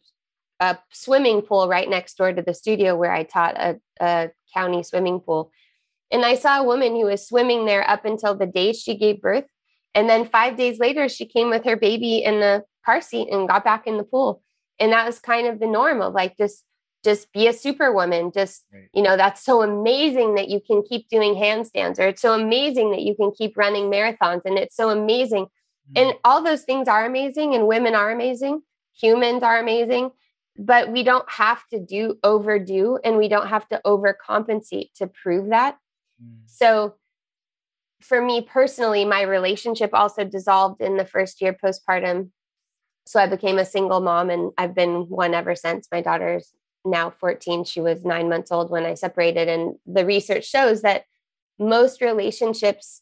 a 0.64 0.78
swimming 0.92 1.42
pool 1.42 1.68
right 1.68 1.90
next 1.90 2.18
door 2.18 2.32
to 2.32 2.42
the 2.42 2.54
studio 2.54 2.96
where 2.96 3.12
I 3.12 3.24
taught 3.24 3.56
a, 3.58 3.80
a 4.00 4.32
county 4.54 4.84
swimming 4.84 5.20
pool. 5.20 5.52
And 6.12 6.24
I 6.24 6.36
saw 6.36 6.60
a 6.60 6.64
woman 6.64 6.96
who 6.96 7.06
was 7.06 7.28
swimming 7.28 7.66
there 7.66 7.88
up 7.90 8.06
until 8.06 8.36
the 8.36 8.46
day 8.46 8.72
she 8.72 8.96
gave 8.96 9.22
birth. 9.22 9.46
And 9.96 10.10
then 10.10 10.26
five 10.26 10.56
days 10.56 10.80
later, 10.80 11.10
she 11.10 11.26
came 11.26 11.50
with 11.50 11.66
her 11.66 11.76
baby 11.76 12.24
in 12.24 12.40
the 12.40 12.64
car 12.86 13.02
seat 13.02 13.30
and 13.32 13.48
got 13.48 13.64
back 13.64 13.88
in 13.88 13.98
the 13.98 14.04
pool. 14.04 14.42
And 14.80 14.92
that 14.92 15.06
was 15.06 15.20
kind 15.20 15.48
of 15.48 15.60
the 15.60 15.68
norm 15.68 16.02
of 16.02 16.14
like 16.14 16.38
just 16.38 16.64
just 17.04 17.32
be 17.34 17.48
a 17.48 17.54
superwoman. 17.54 18.32
Just, 18.32 18.66
right. 18.74 18.90
you 18.94 19.02
know, 19.02 19.18
that's 19.18 19.44
so 19.44 19.62
amazing 19.62 20.36
that 20.36 20.50
you 20.50 20.60
can 20.66 20.84
keep 20.84 21.10
doing 21.10 21.36
handstands, 21.36 22.00
or 22.00 22.08
it's 22.08 22.22
so 22.22 22.34
amazing 22.34 22.92
that 22.92 23.02
you 23.02 23.16
can 23.16 23.32
keep 23.32 23.58
running 23.58 23.86
marathons. 23.86 24.42
And 24.46 24.58
it's 24.58 24.76
so 24.76 24.90
amazing. 24.90 25.46
Mm-hmm. 25.46 25.98
And 25.98 26.14
all 26.24 26.44
those 26.44 26.64
things 26.64 26.88
are 26.88 27.06
amazing, 27.06 27.56
and 27.56 27.68
women 27.68 27.96
are 27.96 28.12
amazing, 28.12 28.62
humans 28.94 29.44
are 29.44 29.60
amazing 29.60 30.12
but 30.58 30.92
we 30.92 31.04
don't 31.04 31.30
have 31.30 31.66
to 31.70 31.80
do 31.80 32.18
overdo 32.24 33.00
and 33.04 33.18
we 33.18 33.28
don't 33.28 33.48
have 33.48 33.68
to 33.70 33.82
overcompensate 33.86 34.94
to 34.96 35.08
prove 35.08 35.50
that. 35.50 35.78
Mm. 36.24 36.42
So 36.46 36.96
for 38.02 38.22
me 38.22 38.42
personally, 38.42 39.06
my 39.06 39.22
relationship 39.22 39.92
also 39.94 40.24
dissolved 40.24 40.82
in 40.82 40.98
the 40.98 41.06
first 41.06 41.42
year 41.42 41.54
postpartum. 41.54 42.30
So 43.06 43.20
I 43.20 43.28
became 43.28 43.58
a 43.58 43.66
single 43.66 44.00
mom 44.00 44.30
and 44.30 44.52
I've 44.58 44.76
been 44.76 45.10
one 45.10 45.34
ever 45.34 45.56
since. 45.56 45.88
My 45.92 46.02
daughter's 46.02 46.54
now 46.86 47.10
14. 47.10 47.64
She 47.64 47.82
was 47.82 48.04
nine 48.04 48.30
months 48.30 48.52
old 48.52 48.70
when 48.70 48.86
I 48.86 48.94
separated. 48.94 49.48
And 49.48 49.76
the 49.86 50.06
research 50.06 50.46
shows 50.46 50.82
that 50.82 51.06
most 51.60 52.02
relationships 52.02 53.02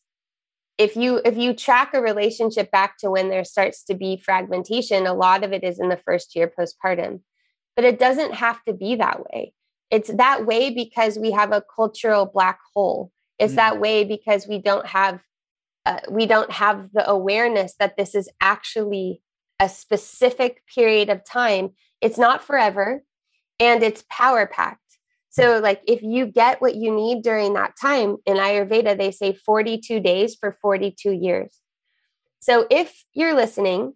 if 0.78 0.96
you 0.96 1.22
if 1.24 1.38
you 1.38 1.54
track 1.54 1.94
a 1.94 2.02
relationship 2.02 2.72
back 2.72 2.98
to 2.98 3.10
when 3.10 3.30
there 3.30 3.44
starts 3.44 3.84
to 3.84 3.94
be 3.94 4.18
fragmentation 4.18 5.06
a 5.06 5.14
lot 5.14 5.44
of 5.44 5.54
it 5.54 5.64
is 5.64 5.80
in 5.80 5.90
the 5.90 5.98
first 5.98 6.36
year 6.36 6.52
postpartum 6.60 7.22
but 7.76 7.86
it 7.86 8.00
doesn't 8.00 8.34
have 8.36 8.64
to 8.66 8.74
be 8.74 8.96
that 8.96 9.22
way. 9.32 9.54
It's 9.90 10.10
that 10.10 10.46
way 10.46 10.70
because 10.70 11.18
we 11.18 11.32
have 11.32 11.52
a 11.52 11.64
cultural 11.76 12.26
black 12.26 12.60
hole. 12.74 13.12
It's 13.40 13.54
mm 13.54 13.58
that 13.58 13.80
way 13.80 14.04
because 14.04 14.48
we 14.48 14.60
don't 14.60 14.86
have 14.86 15.22
uh, 15.86 16.02
we 16.10 16.28
don't 16.28 16.52
have 16.52 16.92
the 16.92 17.10
awareness 17.10 17.74
that 17.80 17.98
this 17.98 18.14
is 18.14 18.30
actually 18.40 19.22
a 19.60 19.68
specific 19.68 20.62
period 20.74 21.10
of 21.10 21.26
time. 21.26 21.72
It's 22.02 22.20
not 22.20 22.44
forever 22.44 23.04
and 23.60 23.84
it's 23.84 24.04
power 24.10 24.46
packed. 24.46 24.80
So, 25.30 25.60
like, 25.60 25.82
if 25.88 26.02
you 26.02 26.26
get 26.26 26.62
what 26.62 26.76
you 26.76 26.94
need 26.94 27.24
during 27.24 27.54
that 27.54 27.76
time 27.82 28.18
in 28.26 28.36
Ayurveda, 28.36 28.98
they 28.98 29.12
say 29.12 29.34
42 29.34 30.02
days 30.02 30.36
for 30.36 30.58
42 30.62 31.12
years. 31.12 31.58
So, 32.42 32.68
if 32.70 33.06
you're 33.14 33.36
listening 33.36 33.94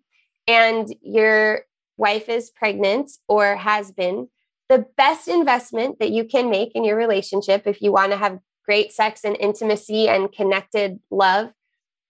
and 0.48 0.88
you're 1.02 1.66
wife 1.98 2.30
is 2.30 2.52
pregnant 2.52 3.12
or 3.28 3.56
has 3.56 3.92
been, 3.92 4.30
the 4.70 4.86
best 4.98 5.28
investment 5.28 6.00
that 6.00 6.12
you 6.12 6.26
can 6.26 6.50
make 6.50 6.72
in 6.74 6.84
your 6.84 6.98
relationship, 6.98 7.64
if 7.66 7.82
you 7.82 7.92
want 7.92 8.12
to 8.12 8.18
have 8.18 8.40
great 8.66 8.92
sex 8.92 9.24
and 9.24 9.38
intimacy 9.40 10.08
and 10.08 10.32
connected 10.32 11.00
love, 11.12 11.52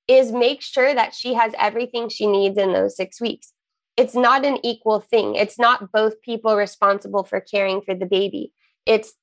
is 0.08 0.32
make 0.32 0.62
sure 0.62 0.94
that 0.94 1.14
she 1.14 1.34
has 1.34 1.54
everything 1.58 2.10
she 2.10 2.28
needs 2.28 2.58
in 2.58 2.74
those 2.74 2.96
six 2.96 3.20
weeks. 3.20 3.54
It's 3.98 4.16
not 4.16 4.46
an 4.46 4.60
equal 4.64 5.00
thing. 5.00 5.36
It's 5.36 5.58
not 5.58 5.92
both 5.92 6.22
people 6.22 6.56
responsible 6.56 7.24
for 7.24 7.40
caring 7.40 7.82
for 7.82 7.96
the 7.96 8.06
baby. 8.06 8.52
It's 8.86 9.14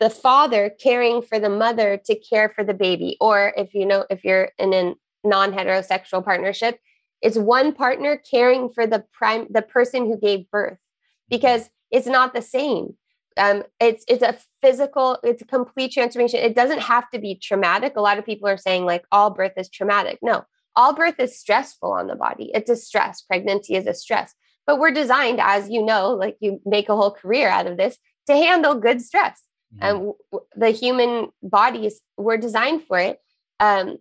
the 0.00 0.10
father 0.10 0.70
caring 0.82 1.22
for 1.22 1.38
the 1.38 1.48
mother 1.48 2.00
to 2.06 2.18
care 2.18 2.48
for 2.48 2.64
the 2.64 2.74
baby. 2.74 3.16
Or 3.20 3.52
if 3.56 3.72
you 3.72 3.86
know, 3.86 4.04
if 4.10 4.24
you're 4.24 4.50
in 4.58 4.74
a 4.74 4.94
non 5.24 5.52
heterosexual 5.52 6.24
partnership, 6.24 6.78
it's 7.22 7.38
one 7.38 7.72
partner 7.72 8.20
caring 8.30 8.70
for 8.70 8.86
the 8.86 9.04
prime 9.12 9.46
the 9.50 9.62
person 9.62 10.06
who 10.06 10.18
gave 10.18 10.50
birth 10.50 10.78
because 11.28 11.70
it's 11.90 12.06
not 12.06 12.34
the 12.34 12.42
same. 12.42 12.96
Um, 13.38 13.64
it's 13.80 14.04
it's 14.08 14.22
a 14.22 14.38
physical, 14.62 15.18
it's 15.22 15.42
a 15.42 15.46
complete 15.46 15.92
transformation. 15.92 16.40
It 16.40 16.54
doesn't 16.54 16.80
have 16.80 17.08
to 17.10 17.18
be 17.18 17.36
traumatic. 17.36 17.94
A 17.96 18.00
lot 18.00 18.18
of 18.18 18.24
people 18.24 18.48
are 18.48 18.58
saying 18.58 18.84
like 18.84 19.04
all 19.12 19.30
birth 19.30 19.52
is 19.56 19.68
traumatic. 19.68 20.18
No, 20.22 20.44
all 20.76 20.94
birth 20.94 21.18
is 21.18 21.38
stressful 21.38 21.90
on 21.90 22.06
the 22.06 22.14
body. 22.14 22.50
It's 22.54 22.70
a 22.70 22.76
stress. 22.76 23.22
Pregnancy 23.22 23.74
is 23.74 23.86
a 23.86 23.94
stress. 23.94 24.34
But 24.66 24.78
we're 24.78 24.90
designed, 24.90 25.40
as 25.40 25.70
you 25.70 25.82
know, 25.82 26.10
like 26.10 26.36
you 26.40 26.60
make 26.66 26.88
a 26.88 26.96
whole 26.96 27.10
career 27.10 27.48
out 27.48 27.66
of 27.66 27.76
this 27.76 27.96
to 28.26 28.34
handle 28.34 28.74
good 28.74 29.00
stress. 29.00 29.42
Mm-hmm. 29.74 29.84
And 29.84 29.98
w- 30.32 30.46
the 30.56 30.70
human 30.70 31.28
bodies 31.42 32.00
were 32.16 32.36
designed 32.36 32.82
for 32.86 32.98
it. 32.98 33.18
Um, 33.58 33.98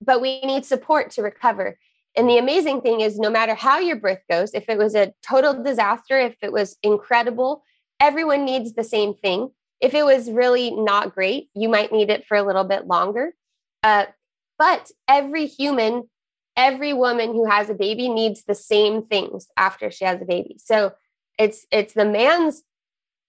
but 0.00 0.20
we 0.20 0.40
need 0.40 0.64
support 0.64 1.10
to 1.12 1.22
recover. 1.22 1.78
And 2.16 2.28
the 2.28 2.38
amazing 2.38 2.80
thing 2.80 3.00
is, 3.02 3.18
no 3.18 3.30
matter 3.30 3.54
how 3.54 3.78
your 3.78 3.96
birth 3.96 4.22
goes, 4.28 4.52
if 4.54 4.68
it 4.68 4.78
was 4.78 4.94
a 4.94 5.12
total 5.26 5.62
disaster, 5.62 6.18
if 6.18 6.36
it 6.42 6.52
was 6.52 6.76
incredible, 6.82 7.62
everyone 8.00 8.44
needs 8.44 8.72
the 8.72 8.82
same 8.82 9.14
thing. 9.14 9.50
If 9.80 9.94
it 9.94 10.04
was 10.04 10.30
really 10.30 10.70
not 10.70 11.14
great, 11.14 11.48
you 11.54 11.68
might 11.68 11.92
need 11.92 12.10
it 12.10 12.26
for 12.26 12.36
a 12.36 12.42
little 12.42 12.64
bit 12.64 12.86
longer. 12.86 13.32
Uh, 13.82 14.06
but 14.60 14.90
every 15.08 15.46
human, 15.46 16.02
every 16.54 16.92
woman 16.92 17.32
who 17.32 17.46
has 17.46 17.70
a 17.70 17.74
baby 17.74 18.10
needs 18.10 18.44
the 18.44 18.54
same 18.54 19.02
things 19.02 19.46
after 19.56 19.90
she 19.90 20.04
has 20.04 20.20
a 20.20 20.26
baby. 20.26 20.56
So 20.58 20.92
it's 21.38 21.66
it's 21.72 21.94
the 21.94 22.04
man's 22.04 22.62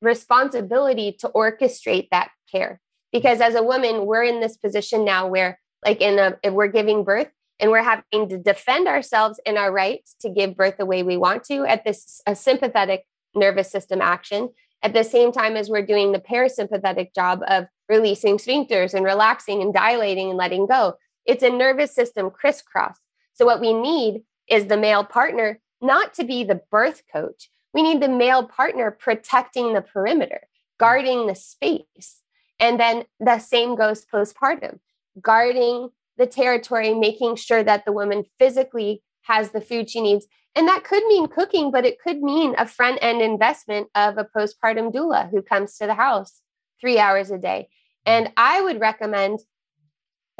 responsibility 0.01 1.13
to 1.21 1.29
orchestrate 1.29 2.09
that 2.11 2.31
care. 2.51 2.81
Because 3.13 3.39
as 3.39 3.55
a 3.55 3.63
woman, 3.63 4.05
we're 4.05 4.23
in 4.23 4.41
this 4.41 4.57
position 4.57 5.05
now 5.05 5.27
where, 5.27 5.57
like, 5.85 6.01
in 6.01 6.19
a 6.19 6.51
we're 6.51 6.67
giving 6.67 7.05
birth, 7.05 7.29
and 7.61 7.71
we're 7.71 7.81
having 7.81 8.27
to 8.27 8.37
defend 8.37 8.89
ourselves 8.89 9.39
in 9.45 9.55
our 9.57 9.71
right 9.71 10.01
to 10.19 10.29
give 10.29 10.57
birth 10.57 10.75
the 10.77 10.85
way 10.85 11.01
we 11.01 11.15
want 11.15 11.45
to 11.45 11.63
at 11.63 11.85
this 11.85 12.21
a 12.27 12.35
sympathetic 12.35 13.05
nervous 13.33 13.71
system 13.71 14.01
action 14.01 14.49
at 14.83 14.93
the 14.93 15.05
same 15.05 15.31
time 15.31 15.55
as 15.55 15.69
we're 15.69 15.85
doing 15.85 16.11
the 16.11 16.19
parasympathetic 16.19 17.15
job 17.15 17.41
of 17.47 17.67
releasing 17.87 18.37
sphincters 18.37 18.93
and 18.93 19.05
relaxing 19.05 19.61
and 19.61 19.73
dilating 19.73 20.29
and 20.29 20.37
letting 20.37 20.65
go 20.65 20.97
it's 21.25 21.43
a 21.43 21.49
nervous 21.49 21.93
system 21.93 22.29
crisscross 22.29 22.97
so 23.33 23.45
what 23.45 23.61
we 23.61 23.73
need 23.73 24.23
is 24.49 24.65
the 24.65 24.77
male 24.77 25.03
partner 25.03 25.59
not 25.81 26.13
to 26.13 26.23
be 26.23 26.43
the 26.43 26.61
birth 26.71 27.03
coach 27.11 27.49
we 27.73 27.81
need 27.81 28.01
the 28.01 28.09
male 28.09 28.45
partner 28.45 28.91
protecting 28.91 29.73
the 29.73 29.81
perimeter 29.81 30.41
guarding 30.79 31.27
the 31.27 31.35
space 31.35 32.21
and 32.59 32.79
then 32.79 33.05
the 33.19 33.39
same 33.39 33.75
goes 33.75 34.05
postpartum 34.05 34.79
guarding 35.19 35.89
the 36.17 36.27
territory, 36.27 36.93
making 36.93 37.35
sure 37.35 37.63
that 37.63 37.83
the 37.83 37.91
woman 37.91 38.23
physically 38.39 39.01
has 39.23 39.51
the 39.51 39.61
food 39.61 39.89
she 39.89 40.01
needs. 40.01 40.27
And 40.55 40.67
that 40.67 40.83
could 40.83 41.03
mean 41.07 41.27
cooking, 41.27 41.71
but 41.71 41.85
it 41.85 41.99
could 41.99 42.21
mean 42.21 42.55
a 42.57 42.67
front 42.67 42.99
end 43.01 43.21
investment 43.21 43.87
of 43.95 44.17
a 44.17 44.25
postpartum 44.25 44.93
doula 44.93 45.29
who 45.29 45.41
comes 45.41 45.77
to 45.77 45.87
the 45.87 45.95
house 45.95 46.41
three 46.79 46.99
hours 46.99 47.31
a 47.31 47.37
day. 47.37 47.69
And 48.05 48.31
I 48.37 48.61
would 48.61 48.79
recommend, 48.79 49.39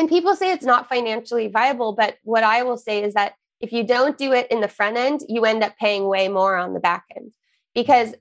and 0.01 0.09
people 0.09 0.35
say 0.35 0.51
it's 0.51 0.65
not 0.65 0.89
financially 0.89 1.47
viable, 1.47 1.93
but 1.93 2.17
what 2.23 2.43
I 2.43 2.63
will 2.63 2.75
say 2.75 3.03
is 3.03 3.13
that 3.13 3.33
if 3.59 3.71
you 3.71 3.83
don't 3.83 4.17
do 4.17 4.33
it 4.33 4.47
in 4.49 4.59
the 4.59 4.67
front 4.67 4.97
end, 4.97 5.21
you 5.29 5.45
end 5.45 5.63
up 5.63 5.77
paying 5.77 6.07
way 6.07 6.27
more 6.27 6.55
on 6.55 6.73
the 6.73 6.79
back 6.79 7.05
end. 7.15 7.33
Because 7.75 8.15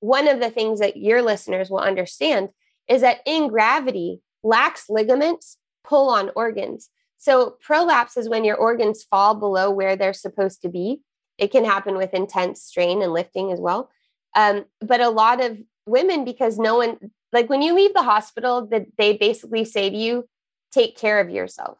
one 0.00 0.28
of 0.28 0.40
the 0.40 0.48
things 0.48 0.80
that 0.80 0.96
your 0.96 1.20
listeners 1.20 1.68
will 1.68 1.80
understand 1.80 2.48
is 2.88 3.02
that 3.02 3.18
in 3.26 3.48
gravity, 3.48 4.22
lax 4.42 4.86
ligaments 4.88 5.58
pull 5.84 6.08
on 6.08 6.30
organs. 6.34 6.88
So, 7.18 7.58
prolapse 7.60 8.16
is 8.16 8.30
when 8.30 8.44
your 8.44 8.56
organs 8.56 9.04
fall 9.04 9.34
below 9.34 9.70
where 9.70 9.94
they're 9.94 10.14
supposed 10.14 10.62
to 10.62 10.70
be. 10.70 11.02
It 11.36 11.52
can 11.52 11.66
happen 11.66 11.98
with 11.98 12.14
intense 12.14 12.62
strain 12.62 13.02
and 13.02 13.12
lifting 13.12 13.52
as 13.52 13.60
well. 13.60 13.90
Um, 14.34 14.64
but 14.80 15.02
a 15.02 15.10
lot 15.10 15.44
of 15.44 15.58
women, 15.84 16.24
because 16.24 16.58
no 16.58 16.78
one, 16.78 16.96
like 17.30 17.50
when 17.50 17.60
you 17.60 17.74
leave 17.74 17.92
the 17.92 18.02
hospital, 18.02 18.66
that 18.68 18.86
they 18.96 19.18
basically 19.18 19.66
say 19.66 19.90
to 19.90 19.96
you, 19.96 20.26
take 20.72 20.96
care 20.96 21.20
of 21.20 21.30
yourself. 21.30 21.78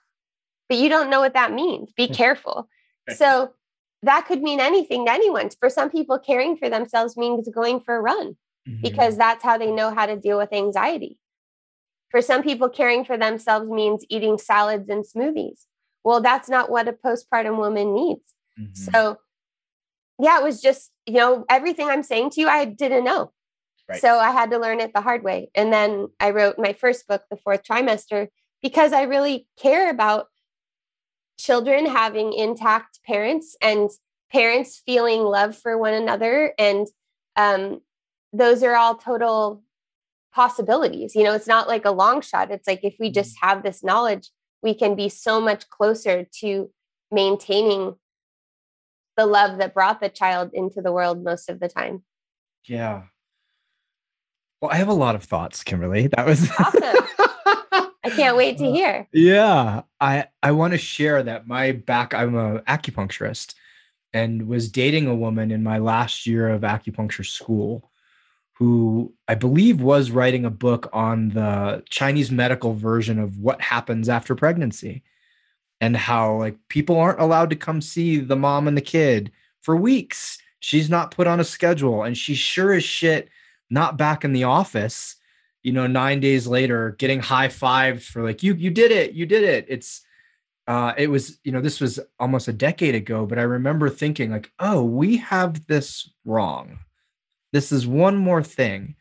But 0.68 0.78
you 0.78 0.88
don't 0.88 1.10
know 1.10 1.20
what 1.20 1.34
that 1.34 1.52
means. 1.52 1.92
Be 1.92 2.08
careful. 2.08 2.68
So, 3.14 3.52
that 4.02 4.26
could 4.26 4.42
mean 4.42 4.60
anything 4.60 5.06
to 5.06 5.12
anyone. 5.12 5.48
For 5.58 5.70
some 5.70 5.90
people, 5.90 6.18
caring 6.18 6.56
for 6.56 6.68
themselves 6.68 7.16
means 7.16 7.48
going 7.48 7.80
for 7.80 7.96
a 7.96 8.00
run 8.00 8.36
mm-hmm. 8.68 8.80
because 8.82 9.16
that's 9.16 9.42
how 9.42 9.58
they 9.58 9.70
know 9.70 9.94
how 9.94 10.06
to 10.06 10.16
deal 10.16 10.38
with 10.38 10.52
anxiety. 10.52 11.18
For 12.10 12.22
some 12.22 12.42
people, 12.42 12.68
caring 12.68 13.04
for 13.04 13.16
themselves 13.16 13.68
means 13.68 14.04
eating 14.08 14.38
salads 14.38 14.88
and 14.88 15.04
smoothies. 15.04 15.64
Well, 16.04 16.20
that's 16.20 16.48
not 16.48 16.70
what 16.70 16.88
a 16.88 16.92
postpartum 16.92 17.56
woman 17.56 17.94
needs. 17.94 18.34
Mm-hmm. 18.60 18.74
So, 18.74 19.18
yeah, 20.18 20.38
it 20.38 20.44
was 20.44 20.60
just, 20.60 20.92
you 21.06 21.14
know, 21.14 21.44
everything 21.50 21.88
I'm 21.88 22.02
saying 22.02 22.30
to 22.30 22.40
you, 22.40 22.48
I 22.48 22.64
didn't 22.64 23.04
know. 23.04 23.32
Right. 23.88 24.00
So 24.00 24.18
I 24.18 24.30
had 24.30 24.50
to 24.50 24.58
learn 24.58 24.80
it 24.80 24.92
the 24.94 25.00
hard 25.00 25.22
way. 25.22 25.50
And 25.54 25.72
then 25.72 26.08
I 26.20 26.30
wrote 26.30 26.58
my 26.58 26.72
first 26.72 27.06
book, 27.06 27.22
The 27.30 27.36
Fourth 27.36 27.62
Trimester, 27.64 28.28
because 28.62 28.92
I 28.92 29.02
really 29.02 29.46
care 29.60 29.90
about 29.90 30.28
children 31.38 31.86
having 31.86 32.32
intact 32.32 33.00
parents 33.04 33.56
and 33.60 33.90
parents 34.32 34.82
feeling 34.84 35.22
love 35.22 35.56
for 35.56 35.78
one 35.78 35.94
another. 35.94 36.52
And 36.58 36.86
um, 37.36 37.80
those 38.32 38.62
are 38.62 38.74
all 38.74 38.96
total 38.96 39.62
possibilities. 40.34 41.14
You 41.14 41.24
know, 41.24 41.34
it's 41.34 41.46
not 41.46 41.68
like 41.68 41.84
a 41.84 41.90
long 41.90 42.20
shot. 42.20 42.50
It's 42.50 42.66
like 42.66 42.80
if 42.82 42.96
we 42.98 43.10
just 43.10 43.36
mm-hmm. 43.36 43.48
have 43.48 43.62
this 43.62 43.84
knowledge, 43.84 44.30
we 44.62 44.74
can 44.74 44.94
be 44.94 45.08
so 45.08 45.40
much 45.40 45.68
closer 45.68 46.26
to 46.40 46.70
maintaining 47.10 47.94
the 49.16 49.26
love 49.26 49.58
that 49.58 49.74
brought 49.74 50.00
the 50.00 50.08
child 50.08 50.50
into 50.52 50.82
the 50.82 50.92
world 50.92 51.22
most 51.22 51.48
of 51.48 51.60
the 51.60 51.68
time. 51.68 52.02
Yeah. 52.66 53.04
Well, 54.60 54.70
I 54.70 54.76
have 54.76 54.88
a 54.88 54.94
lot 54.94 55.14
of 55.14 55.24
thoughts, 55.24 55.62
Kimberly. 55.62 56.08
That 56.08 56.26
was 56.26 56.50
awesome. 56.58 57.85
I 58.06 58.10
can't 58.10 58.36
wait 58.36 58.58
to 58.58 58.68
uh, 58.68 58.72
hear. 58.72 59.08
Yeah, 59.12 59.82
I 60.00 60.26
I 60.42 60.52
want 60.52 60.72
to 60.72 60.78
share 60.78 61.22
that 61.22 61.46
my 61.46 61.72
back. 61.72 62.14
I'm 62.14 62.34
a 62.34 62.60
acupuncturist, 62.60 63.54
and 64.12 64.46
was 64.48 64.70
dating 64.70 65.06
a 65.06 65.14
woman 65.14 65.50
in 65.50 65.62
my 65.62 65.78
last 65.78 66.26
year 66.26 66.48
of 66.48 66.62
acupuncture 66.62 67.26
school, 67.26 67.90
who 68.54 69.12
I 69.26 69.34
believe 69.34 69.80
was 69.80 70.10
writing 70.10 70.44
a 70.44 70.50
book 70.50 70.88
on 70.92 71.30
the 71.30 71.82
Chinese 71.90 72.30
medical 72.30 72.74
version 72.74 73.18
of 73.18 73.38
what 73.38 73.60
happens 73.60 74.08
after 74.08 74.34
pregnancy, 74.34 75.02
and 75.80 75.96
how 75.96 76.36
like 76.36 76.56
people 76.68 76.98
aren't 76.98 77.20
allowed 77.20 77.50
to 77.50 77.56
come 77.56 77.80
see 77.80 78.18
the 78.18 78.36
mom 78.36 78.68
and 78.68 78.76
the 78.76 78.82
kid 78.82 79.32
for 79.60 79.76
weeks. 79.76 80.38
She's 80.60 80.88
not 80.88 81.10
put 81.10 81.26
on 81.26 81.40
a 81.40 81.44
schedule, 81.44 82.02
and 82.04 82.16
she's 82.16 82.38
sure 82.38 82.72
as 82.72 82.84
shit 82.84 83.28
not 83.68 83.98
back 83.98 84.24
in 84.24 84.32
the 84.32 84.44
office 84.44 85.16
you 85.66 85.72
know, 85.72 85.88
nine 85.88 86.20
days 86.20 86.46
later, 86.46 86.94
getting 86.96 87.18
high 87.18 87.48
fived 87.48 88.00
for 88.00 88.22
like, 88.22 88.40
you, 88.40 88.54
you 88.54 88.70
did 88.70 88.92
it, 88.92 89.14
you 89.14 89.26
did 89.26 89.42
it. 89.42 89.66
It's, 89.68 90.00
uh, 90.68 90.92
it 90.96 91.10
was, 91.10 91.40
you 91.42 91.50
know, 91.50 91.60
this 91.60 91.80
was 91.80 91.98
almost 92.20 92.46
a 92.46 92.52
decade 92.52 92.94
ago, 92.94 93.26
but 93.26 93.36
I 93.36 93.42
remember 93.42 93.90
thinking 93.90 94.30
like, 94.30 94.52
oh, 94.60 94.84
we 94.84 95.16
have 95.16 95.66
this 95.66 96.08
wrong. 96.24 96.78
This 97.52 97.72
is 97.72 97.84
one 97.84 98.16
more 98.16 98.44
thing. 98.44 98.94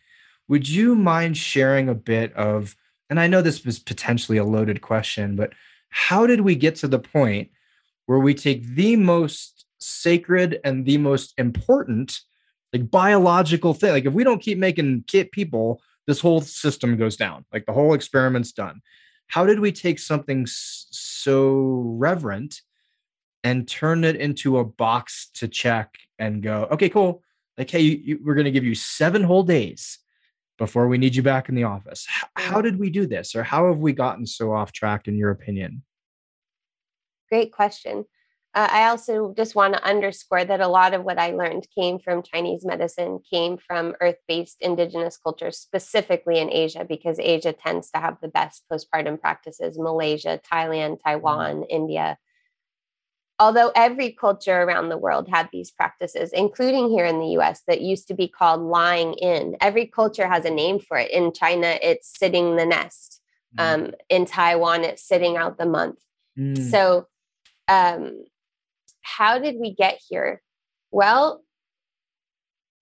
Would 0.47 0.67
you 0.67 0.95
mind 0.95 1.37
sharing 1.37 1.87
a 1.87 1.93
bit 1.93 2.33
of, 2.33 2.75
and 3.11 3.19
I 3.19 3.27
know 3.27 3.43
this 3.43 3.63
was 3.63 3.77
potentially 3.77 4.39
a 4.39 4.43
loaded 4.43 4.81
question, 4.81 5.35
but 5.35 5.53
how 5.89 6.25
did 6.25 6.41
we 6.41 6.55
get 6.55 6.77
to 6.77 6.87
the 6.87 6.97
point 6.97 7.51
where 8.07 8.17
we 8.17 8.33
take 8.33 8.65
the 8.65 8.95
most 8.95 9.65
sacred 9.77 10.61
and 10.63 10.83
the 10.83 10.97
most 10.97 11.35
important, 11.37 12.21
like 12.73 12.89
biological 12.89 13.75
thing? 13.75 13.91
Like 13.91 14.05
if 14.05 14.13
we 14.13 14.23
don't 14.23 14.41
keep 14.41 14.57
making 14.57 15.03
kit 15.05 15.31
people 15.31 15.79
this 16.07 16.19
whole 16.19 16.41
system 16.41 16.97
goes 16.97 17.17
down. 17.17 17.45
Like 17.51 17.65
the 17.65 17.73
whole 17.73 17.93
experiment's 17.93 18.51
done. 18.51 18.81
How 19.27 19.45
did 19.45 19.59
we 19.59 19.71
take 19.71 19.99
something 19.99 20.45
so 20.47 21.83
reverent 21.97 22.61
and 23.43 23.67
turn 23.67 24.03
it 24.03 24.15
into 24.15 24.57
a 24.57 24.65
box 24.65 25.29
to 25.35 25.47
check 25.47 25.95
and 26.19 26.41
go, 26.41 26.67
okay, 26.71 26.89
cool. 26.89 27.21
Like, 27.57 27.69
hey, 27.69 27.81
you, 27.81 28.01
you, 28.03 28.19
we're 28.23 28.35
going 28.35 28.45
to 28.45 28.51
give 28.51 28.63
you 28.63 28.75
seven 28.75 29.23
whole 29.23 29.43
days 29.43 29.99
before 30.57 30.87
we 30.87 30.97
need 30.97 31.15
you 31.15 31.23
back 31.23 31.49
in 31.49 31.55
the 31.55 31.63
office. 31.63 32.07
H- 32.09 32.29
how 32.35 32.61
did 32.61 32.79
we 32.79 32.89
do 32.89 33.05
this? 33.05 33.35
Or 33.35 33.43
how 33.43 33.67
have 33.67 33.77
we 33.77 33.93
gotten 33.93 34.25
so 34.25 34.53
off 34.53 34.71
track, 34.71 35.07
in 35.07 35.17
your 35.17 35.31
opinion? 35.31 35.83
Great 37.29 37.51
question. 37.51 38.05
Uh, 38.55 38.69
I 38.71 38.87
also 38.87 39.33
just 39.35 39.53
want 39.53 39.73
to 39.73 39.83
underscore 39.83 40.45
that 40.45 40.61
a 40.61 40.69
lot 40.69 40.93
of 40.93 41.03
what 41.03 41.19
I 41.19 41.31
learned 41.31 41.67
came 41.77 41.99
from 41.99 42.23
Chinese 42.23 42.65
medicine, 42.65 43.19
came 43.29 43.57
from 43.57 43.95
earth 43.99 44.15
based 44.29 44.61
indigenous 44.61 45.17
cultures, 45.17 45.57
specifically 45.57 46.39
in 46.39 46.49
Asia, 46.49 46.85
because 46.87 47.19
Asia 47.19 47.51
tends 47.51 47.91
to 47.91 47.99
have 47.99 48.17
the 48.21 48.29
best 48.29 48.63
postpartum 48.71 49.19
practices 49.19 49.77
Malaysia, 49.77 50.39
Thailand, 50.49 50.99
Taiwan, 51.03 51.57
mm. 51.57 51.65
India. 51.69 52.17
Although 53.39 53.73
every 53.75 54.13
culture 54.13 54.61
around 54.61 54.87
the 54.87 54.97
world 54.97 55.27
had 55.27 55.49
these 55.51 55.69
practices, 55.69 56.31
including 56.31 56.89
here 56.89 57.05
in 57.05 57.19
the 57.19 57.37
US, 57.39 57.61
that 57.67 57.81
used 57.81 58.07
to 58.07 58.13
be 58.13 58.29
called 58.29 58.61
lying 58.61 59.15
in. 59.15 59.57
Every 59.59 59.85
culture 59.85 60.29
has 60.29 60.45
a 60.45 60.49
name 60.49 60.79
for 60.79 60.95
it. 60.97 61.11
In 61.11 61.33
China, 61.33 61.77
it's 61.83 62.17
sitting 62.17 62.55
the 62.55 62.65
nest. 62.65 63.19
Mm. 63.57 63.73
Um, 63.73 63.91
in 64.07 64.25
Taiwan, 64.25 64.85
it's 64.85 65.05
sitting 65.05 65.35
out 65.35 65.57
the 65.57 65.65
month. 65.65 65.99
Mm. 66.39 66.71
So, 66.71 67.07
um, 67.67 68.23
how 69.05 69.37
did 69.37 69.55
we 69.59 69.73
get 69.73 69.99
here? 70.09 70.41
Well, 70.91 71.43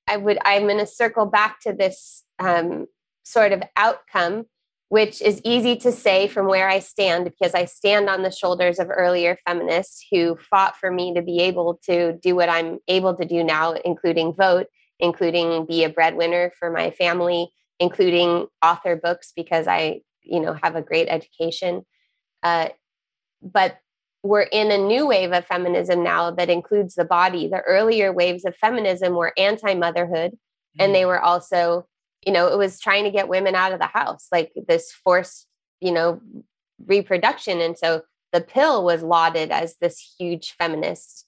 I 0.07 0.17
would, 0.17 0.37
I'm 0.43 0.63
going 0.63 0.79
to 0.79 0.87
circle 0.87 1.25
back 1.25 1.59
to 1.61 1.73
this 1.73 2.23
um, 2.39 2.87
sort 3.23 3.51
of 3.51 3.61
outcome, 3.75 4.45
which 4.87 5.21
is 5.21 5.41
easy 5.43 5.75
to 5.77 5.91
say 5.91 6.27
from 6.27 6.47
where 6.47 6.69
I 6.69 6.79
stand 6.79 7.25
because 7.25 7.53
I 7.53 7.65
stand 7.65 8.09
on 8.09 8.23
the 8.23 8.31
shoulders 8.31 8.79
of 8.79 8.89
earlier 8.89 9.37
feminists 9.45 10.05
who 10.11 10.37
fought 10.49 10.77
for 10.77 10.89
me 10.91 11.13
to 11.13 11.21
be 11.21 11.39
able 11.39 11.79
to 11.85 12.13
do 12.13 12.35
what 12.35 12.49
I'm 12.49 12.79
able 12.87 13.15
to 13.15 13.25
do 13.25 13.43
now, 13.43 13.73
including 13.73 14.33
vote, 14.33 14.67
including 14.99 15.65
be 15.65 15.83
a 15.83 15.89
breadwinner 15.89 16.53
for 16.57 16.69
my 16.69 16.91
family, 16.91 17.49
including 17.79 18.47
author 18.63 18.95
books 18.95 19.33
because 19.35 19.67
I, 19.67 20.01
you 20.21 20.39
know, 20.39 20.57
have 20.63 20.75
a 20.75 20.81
great 20.81 21.09
education. 21.09 21.85
Uh, 22.41 22.69
but 23.41 23.77
we're 24.23 24.41
in 24.41 24.71
a 24.71 24.77
new 24.77 25.05
wave 25.05 25.33
of 25.33 25.45
feminism 25.45 26.01
now 26.01 26.31
that 26.31 26.49
includes 26.49 26.95
the 26.95 27.03
body. 27.03 27.49
The 27.49 27.59
earlier 27.61 28.11
waves 28.13 28.45
of 28.45 28.55
feminism 28.55 29.13
were 29.15 29.33
anti 29.37 29.73
motherhood, 29.75 30.31
mm-hmm. 30.31 30.81
and 30.81 30.95
they 30.95 31.01
mm. 31.01 31.07
were 31.07 31.19
also, 31.19 31.85
you 32.25 32.31
know, 32.31 32.47
it 32.47 32.57
was 32.57 32.79
trying 32.79 33.03
to 33.03 33.11
get 33.11 33.27
women 33.27 33.53
out 33.53 33.73
of 33.73 33.79
the 33.79 33.85
house, 33.87 34.27
like 34.31 34.53
this 34.67 34.91
forced, 34.91 35.45
you 35.81 35.91
know, 35.91 36.21
reproduction. 36.85 37.59
And 37.59 37.77
so 37.77 38.03
the 38.31 38.39
pill 38.39 38.85
was 38.85 39.03
lauded 39.03 39.51
as 39.51 39.75
this 39.81 40.15
huge 40.17 40.55
feminist, 40.57 41.25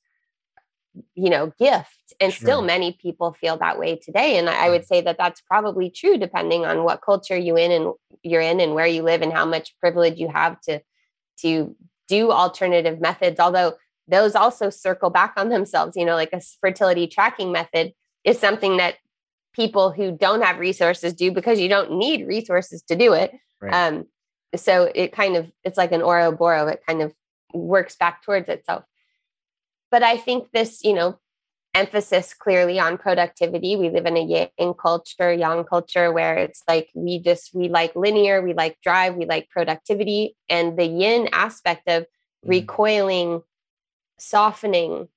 you 1.15 1.29
know, 1.29 1.51
gift. 1.59 2.13
And 2.21 2.31
sure. 2.31 2.45
still 2.45 2.61
many 2.61 2.93
people 2.93 3.33
feel 3.33 3.57
that 3.57 3.77
way 3.77 3.97
today. 3.97 4.37
And 4.37 4.49
I 4.49 4.69
would 4.69 4.85
say 4.85 5.01
that 5.01 5.17
that's 5.17 5.41
probably 5.41 5.89
true 5.89 6.17
depending 6.17 6.65
on 6.65 6.85
what 6.85 7.01
culture 7.01 7.37
you 7.37 7.57
in 7.57 7.71
and 7.71 7.93
you're 8.23 8.41
in 8.41 8.61
and 8.61 8.73
where 8.73 8.87
you 8.87 9.03
live 9.03 9.21
and 9.21 9.33
how 9.33 9.45
much 9.45 9.77
privilege 9.81 10.17
you 10.17 10.29
have 10.29 10.61
to 10.61 10.79
to 11.41 11.75
do 12.07 12.31
alternative 12.31 12.99
methods, 12.99 13.39
although 13.39 13.73
those 14.07 14.35
also 14.35 14.69
circle 14.69 15.09
back 15.09 15.33
on 15.37 15.49
themselves. 15.49 15.95
You 15.95 16.05
know, 16.05 16.15
like 16.15 16.33
a 16.33 16.41
fertility 16.61 17.07
tracking 17.07 17.51
method 17.51 17.93
is 18.23 18.39
something 18.39 18.77
that 18.77 18.95
people 19.53 19.91
who 19.91 20.11
don't 20.11 20.41
have 20.41 20.59
resources 20.59 21.13
do 21.13 21.31
because 21.31 21.59
you 21.59 21.69
don't 21.69 21.97
need 21.97 22.27
resources 22.27 22.81
to 22.83 22.95
do 22.95 23.13
it. 23.13 23.31
Right. 23.61 23.73
Um, 23.73 24.05
so 24.55 24.91
it 24.93 25.11
kind 25.11 25.35
of 25.35 25.51
it's 25.63 25.77
like 25.77 25.91
an 25.91 26.01
Ouroboros. 26.01 26.71
It 26.71 26.83
kind 26.87 27.01
of 27.01 27.13
works 27.53 27.95
back 27.95 28.23
towards 28.23 28.49
itself. 28.49 28.83
But 29.91 30.03
I 30.03 30.17
think 30.17 30.51
this, 30.51 30.83
you 30.83 30.93
know, 30.93 31.19
emphasis 31.75 32.33
clearly 32.33 32.79
on 32.79 32.97
productivity. 32.97 33.75
We 33.75 33.89
live 33.89 34.05
in 34.05 34.17
a 34.17 34.49
yang 34.57 34.73
culture, 34.73 35.31
yang 35.31 35.65
culture, 35.65 36.11
where 36.11 36.37
it's 36.37 36.63
like 36.67 36.89
we 36.95 37.19
just 37.19 37.53
we 37.53 37.67
like 37.67 37.95
linear, 37.95 38.41
we 38.41 38.53
like 38.53 38.79
drive, 38.81 39.15
we 39.15 39.25
like 39.25 39.49
productivity, 39.49 40.35
and 40.49 40.79
the 40.79 40.85
yin 40.85 41.29
aspect 41.33 41.87
of 41.87 42.03
mm-hmm. 42.03 42.49
recoiling, 42.49 43.41
softening, 44.17 45.09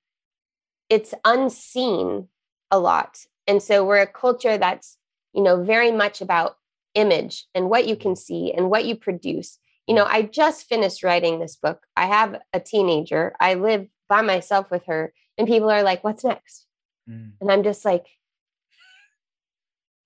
it's 0.89 1.13
unseen 1.23 2.27
a 2.69 2.77
lot. 2.77 3.25
And 3.47 3.63
so 3.63 3.85
we're 3.85 4.01
a 4.01 4.07
culture 4.07 4.57
that's 4.57 4.97
you 5.33 5.41
know 5.41 5.63
very 5.63 5.91
much 5.91 6.21
about 6.21 6.57
image 6.93 7.45
and 7.55 7.69
what 7.69 7.87
you 7.87 7.95
can 7.95 8.15
see 8.15 8.51
and 8.51 8.69
what 8.69 8.85
you 8.85 8.95
produce. 8.95 9.57
You 9.87 9.95
know, 9.95 10.05
I 10.05 10.23
just 10.23 10.67
finished 10.67 11.03
writing 11.03 11.39
this 11.39 11.55
book. 11.55 11.85
I 11.95 12.05
have 12.05 12.35
a 12.53 12.59
teenager. 12.59 13.33
I 13.39 13.53
live 13.53 13.87
by 14.07 14.21
myself 14.21 14.69
with 14.69 14.85
her 14.87 15.13
and 15.39 15.47
people 15.47 15.71
are 15.71 15.83
like, 15.83 16.03
what's 16.03 16.25
next? 16.25 16.67
Mm. 17.09 17.31
And 17.39 17.51
I'm 17.51 17.63
just 17.63 17.85
like, 17.85 18.05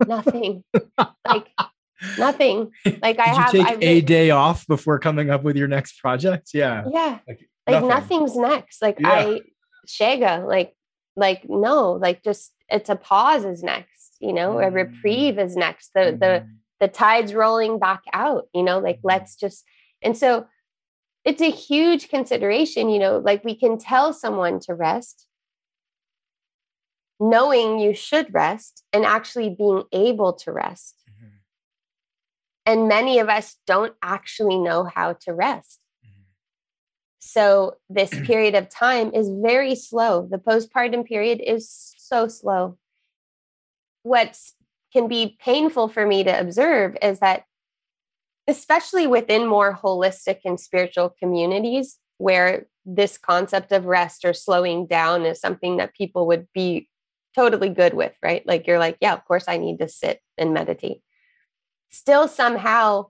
nothing. 0.08 0.63
like 1.28 1.50
nothing. 2.17 2.72
Like 3.02 3.19
I 3.19 3.30
have 3.30 3.52
take 3.52 3.67
I 3.67 3.78
a 3.82 4.02
day 4.02 4.30
off 4.30 4.67
before 4.67 5.00
coming 5.00 5.30
up 5.30 5.43
with 5.43 5.58
your 5.58 5.67
next 5.67 6.00
project. 6.00 6.52
Yeah. 6.54 6.86
Yeah. 6.89 7.19
Like, 7.28 7.50
like 7.67 7.84
nothing's 7.84 8.36
next. 8.36 8.82
Like 8.82 9.00
yeah. 9.00 9.10
I 9.10 9.41
Shaga, 9.88 10.48
like, 10.48 10.76
like 11.15 11.50
no, 11.50 11.93
like 11.93 12.24
just 12.24 12.54
it's 12.69 12.89
a 12.89 12.96
pause 12.96 13.43
is 13.43 13.63
next, 13.63 14.17
you 14.19 14.34
know, 14.34 14.56
mm. 14.56 14.67
a 14.67 14.72
reprieve 14.72 15.39
is 15.39 15.56
next. 15.56 15.91
The 15.96 16.00
mm. 16.00 16.19
the 16.19 16.48
the 16.80 16.88
tide's 16.88 17.34
rolling 17.34 17.80
back 17.80 18.04
out, 18.13 18.48
you 18.54 18.63
know, 18.63 18.80
like 18.80 18.98
mm. 18.98 19.06
let's 19.06 19.36
just 19.36 19.65
and 20.02 20.15
so 20.15 20.46
it's 21.26 21.42
a 21.42 21.52
huge 21.52 22.10
consideration 22.10 22.90
you 22.90 23.00
know 23.00 23.18
like 23.20 23.44
we 23.44 23.56
can 23.56 23.78
tell 23.78 24.14
someone 24.14 24.60
to 24.60 24.74
rest 24.74 25.28
knowing 27.20 27.80
you 27.80 27.94
should 27.94 28.34
rest 28.34 28.84
and 28.92 29.06
actually 29.06 29.50
being 29.50 29.84
able 29.92 30.34
to 30.34 30.52
rest. 30.52 30.96
Mm-hmm. 31.10 31.36
And 32.66 32.88
many 32.88 33.20
of 33.20 33.30
us 33.30 33.56
don't 33.66 33.94
actually 34.02 34.58
know 34.58 34.84
how 34.84 35.14
to 35.22 35.34
rest. 35.34 35.80
Mm-hmm. 36.06 36.22
So, 37.20 37.76
this 37.90 38.10
period 38.26 38.56
of 38.56 38.70
time 38.70 39.12
is 39.14 39.30
very 39.30 39.76
slow. 39.76 40.28
The 40.30 40.38
postpartum 40.38 41.06
period 41.06 41.42
is 41.46 41.94
so 41.98 42.28
slow. 42.28 42.78
What 44.04 44.38
can 44.92 45.08
be 45.08 45.38
painful 45.40 45.88
for 45.88 46.06
me 46.06 46.24
to 46.24 46.40
observe 46.40 46.98
is 47.02 47.20
that, 47.20 47.44
especially 48.48 49.08
within 49.08 49.48
more 49.48 49.78
holistic 49.82 50.40
and 50.46 50.60
spiritual 50.60 51.14
communities, 51.20 51.98
where 52.18 52.68
this 52.86 53.18
concept 53.18 53.72
of 53.72 53.86
rest 53.86 54.26
or 54.26 54.34
slowing 54.34 54.86
down 54.86 55.26
is 55.26 55.40
something 55.40 55.78
that 55.78 55.96
people 55.96 56.28
would 56.28 56.48
be 56.54 56.90
totally 57.36 57.70
good 57.70 57.94
with, 57.94 58.14
right? 58.22 58.46
Like 58.46 58.68
you're 58.68 58.80
like, 58.80 58.98
yeah, 59.02 59.14
of 59.14 59.26
course 59.26 59.46
I 59.48 59.58
need 59.58 59.80
to 59.80 59.88
sit 59.88 60.20
and 60.38 60.54
meditate. 60.54 61.02
Still, 61.90 62.28
somehow, 62.28 63.08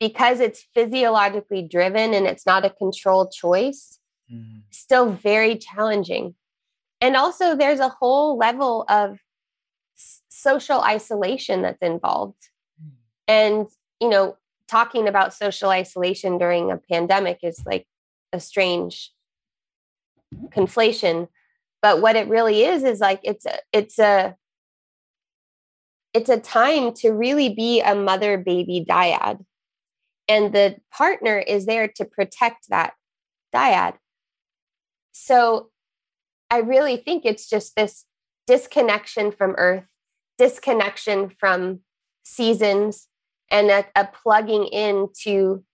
because 0.00 0.40
it's 0.40 0.66
physiologically 0.74 1.62
driven 1.62 2.12
and 2.12 2.26
it's 2.26 2.46
not 2.46 2.64
a 2.64 2.70
controlled 2.70 3.32
choice, 3.32 3.98
mm. 4.32 4.62
still 4.70 5.12
very 5.12 5.56
challenging. 5.56 6.34
And 7.00 7.16
also, 7.16 7.54
there's 7.54 7.80
a 7.80 7.88
whole 8.00 8.36
level 8.36 8.84
of 8.88 9.18
social 10.28 10.80
isolation 10.80 11.62
that's 11.62 11.82
involved. 11.82 12.48
Mm. 12.82 12.90
And, 13.28 13.66
you 14.00 14.08
know, 14.08 14.36
talking 14.68 15.08
about 15.08 15.34
social 15.34 15.70
isolation 15.70 16.38
during 16.38 16.70
a 16.70 16.78
pandemic 16.90 17.38
is 17.42 17.62
like 17.66 17.86
a 18.32 18.40
strange 18.40 19.12
conflation. 20.50 21.28
But 21.82 22.00
what 22.00 22.16
it 22.16 22.28
really 22.28 22.64
is 22.64 22.82
is 22.82 23.00
like 23.00 23.20
it's 23.22 23.46
a 23.46 23.58
it's 23.72 23.98
a 23.98 24.36
it's 26.12 26.30
a 26.30 26.40
time 26.40 26.92
to 26.94 27.10
really 27.10 27.48
be 27.48 27.80
a 27.80 27.94
mother 27.94 28.38
baby 28.38 28.84
dyad. 28.88 29.44
And 30.28 30.54
the 30.54 30.76
partner 30.90 31.38
is 31.38 31.66
there 31.66 31.88
to 31.96 32.04
protect 32.04 32.68
that 32.70 32.94
dyad. 33.54 33.94
So 35.12 35.70
i 36.50 36.58
really 36.58 36.96
think 36.96 37.24
it's 37.24 37.48
just 37.48 37.74
this 37.74 38.04
disconnection 38.46 39.32
from 39.32 39.54
earth 39.56 39.84
disconnection 40.38 41.30
from 41.30 41.80
seasons 42.24 43.08
and 43.50 43.70
a, 43.70 43.84
a 43.94 44.06
plugging 44.06 44.66
into 44.66 45.64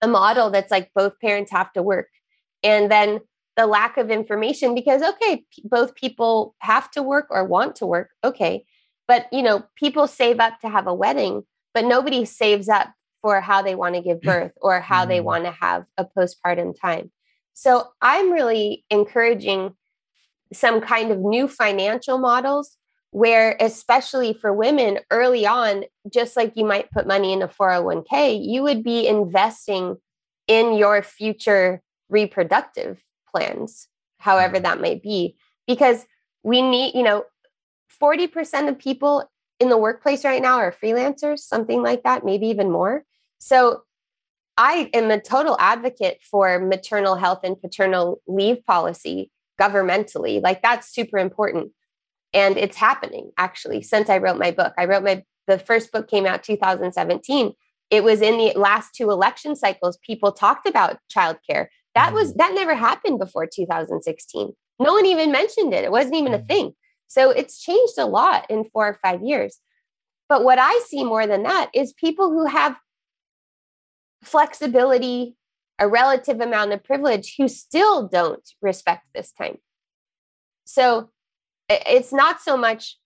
a 0.00 0.08
model 0.08 0.50
that's 0.50 0.70
like 0.70 0.90
both 0.94 1.18
parents 1.20 1.50
have 1.50 1.72
to 1.72 1.82
work. 1.82 2.08
And 2.62 2.90
then 2.90 3.20
the 3.56 3.66
lack 3.66 3.96
of 3.96 4.08
information 4.10 4.72
because 4.72 5.02
okay 5.02 5.44
both 5.64 5.96
people 5.96 6.54
have 6.60 6.88
to 6.92 7.02
work 7.02 7.26
or 7.28 7.44
want 7.44 7.76
to 7.76 7.86
work 7.86 8.10
okay. 8.22 8.64
But 9.08 9.26
you 9.32 9.42
know 9.42 9.64
people 9.76 10.06
save 10.06 10.38
up 10.38 10.60
to 10.60 10.68
have 10.68 10.86
a 10.86 10.94
wedding 10.94 11.42
but 11.74 11.84
nobody 11.84 12.24
saves 12.24 12.68
up 12.68 12.92
for 13.20 13.40
how 13.40 13.62
they 13.62 13.74
want 13.74 13.96
to 13.96 14.00
give 14.00 14.20
birth 14.22 14.52
or 14.62 14.80
how 14.80 15.04
they 15.04 15.18
mm. 15.18 15.24
want 15.24 15.44
to 15.44 15.50
have 15.50 15.84
a 15.96 16.04
postpartum 16.04 16.74
time. 16.80 17.10
So 17.54 17.88
i'm 18.00 18.30
really 18.30 18.84
encouraging 18.90 19.74
some 20.52 20.80
kind 20.80 21.10
of 21.10 21.18
new 21.18 21.48
financial 21.48 22.18
models 22.18 22.76
where 23.10 23.56
especially 23.60 24.34
for 24.34 24.52
women 24.52 24.98
early 25.10 25.46
on 25.46 25.84
just 26.12 26.36
like 26.36 26.52
you 26.56 26.64
might 26.64 26.90
put 26.90 27.06
money 27.06 27.32
in 27.32 27.42
a 27.42 27.48
401k 27.48 28.38
you 28.44 28.62
would 28.62 28.82
be 28.82 29.06
investing 29.06 29.96
in 30.46 30.74
your 30.74 31.02
future 31.02 31.82
reproductive 32.08 32.98
plans, 33.30 33.88
however 34.18 34.56
mm-hmm. 34.56 34.64
that 34.64 34.80
might 34.80 35.02
be, 35.02 35.36
because 35.66 36.06
we 36.42 36.62
need, 36.62 36.94
you 36.94 37.02
know, 37.02 37.24
40% 38.02 38.68
of 38.68 38.78
people 38.78 39.30
in 39.60 39.68
the 39.68 39.78
workplace 39.78 40.24
right 40.24 40.42
now 40.42 40.58
are 40.58 40.72
freelancers, 40.72 41.40
something 41.40 41.82
like 41.82 42.04
that, 42.04 42.24
maybe 42.24 42.46
even 42.46 42.70
more. 42.70 43.04
So 43.38 43.82
I 44.56 44.90
am 44.94 45.10
a 45.10 45.20
total 45.20 45.56
advocate 45.58 46.20
for 46.22 46.58
maternal 46.58 47.16
health 47.16 47.40
and 47.44 47.60
paternal 47.60 48.20
leave 48.26 48.64
policy 48.64 49.30
governmentally. 49.60 50.40
Like 50.40 50.62
that's 50.62 50.92
super 50.92 51.18
important. 51.18 51.72
And 52.32 52.56
it's 52.58 52.76
happening 52.76 53.30
actually 53.38 53.82
since 53.82 54.10
I 54.10 54.18
wrote 54.18 54.38
my 54.38 54.50
book. 54.50 54.74
I 54.78 54.84
wrote 54.84 55.04
my 55.04 55.24
the 55.46 55.58
first 55.58 55.92
book 55.92 56.08
came 56.08 56.26
out 56.26 56.42
2017 56.42 57.52
it 57.90 58.04
was 58.04 58.20
in 58.20 58.36
the 58.36 58.52
last 58.54 58.94
two 58.94 59.10
election 59.10 59.56
cycles 59.56 59.98
people 60.06 60.30
talked 60.30 60.68
about 60.68 60.98
childcare. 61.10 61.68
That 61.94 62.12
was 62.12 62.30
mm-hmm. 62.30 62.38
that 62.38 62.54
never 62.54 62.74
happened 62.74 63.18
before 63.18 63.46
2016 63.46 64.52
no 64.80 64.92
one 64.92 65.06
even 65.06 65.32
mentioned 65.32 65.74
it. 65.74 65.84
It 65.84 65.90
wasn't 65.90 66.16
even 66.16 66.34
a 66.34 66.38
mm-hmm. 66.38 66.46
thing. 66.46 66.72
So 67.08 67.30
it's 67.30 67.60
changed 67.60 67.98
a 67.98 68.06
lot 68.06 68.48
in 68.50 68.64
four 68.72 68.86
or 68.86 68.98
five 69.02 69.22
years. 69.22 69.58
But 70.28 70.44
what 70.44 70.58
i 70.58 70.80
see 70.86 71.04
more 71.04 71.26
than 71.26 71.44
that 71.44 71.70
is 71.74 71.92
people 71.94 72.30
who 72.30 72.46
have 72.46 72.76
flexibility 74.22 75.34
a 75.78 75.88
relative 75.88 76.40
amount 76.40 76.72
of 76.72 76.82
privilege 76.82 77.36
who 77.38 77.46
still 77.46 78.08
don't 78.08 78.46
respect 78.60 79.04
this 79.14 79.30
time. 79.30 79.58
So 80.64 81.10
it's 81.68 82.12
not 82.12 82.40
so 82.40 82.56
much 82.56 82.96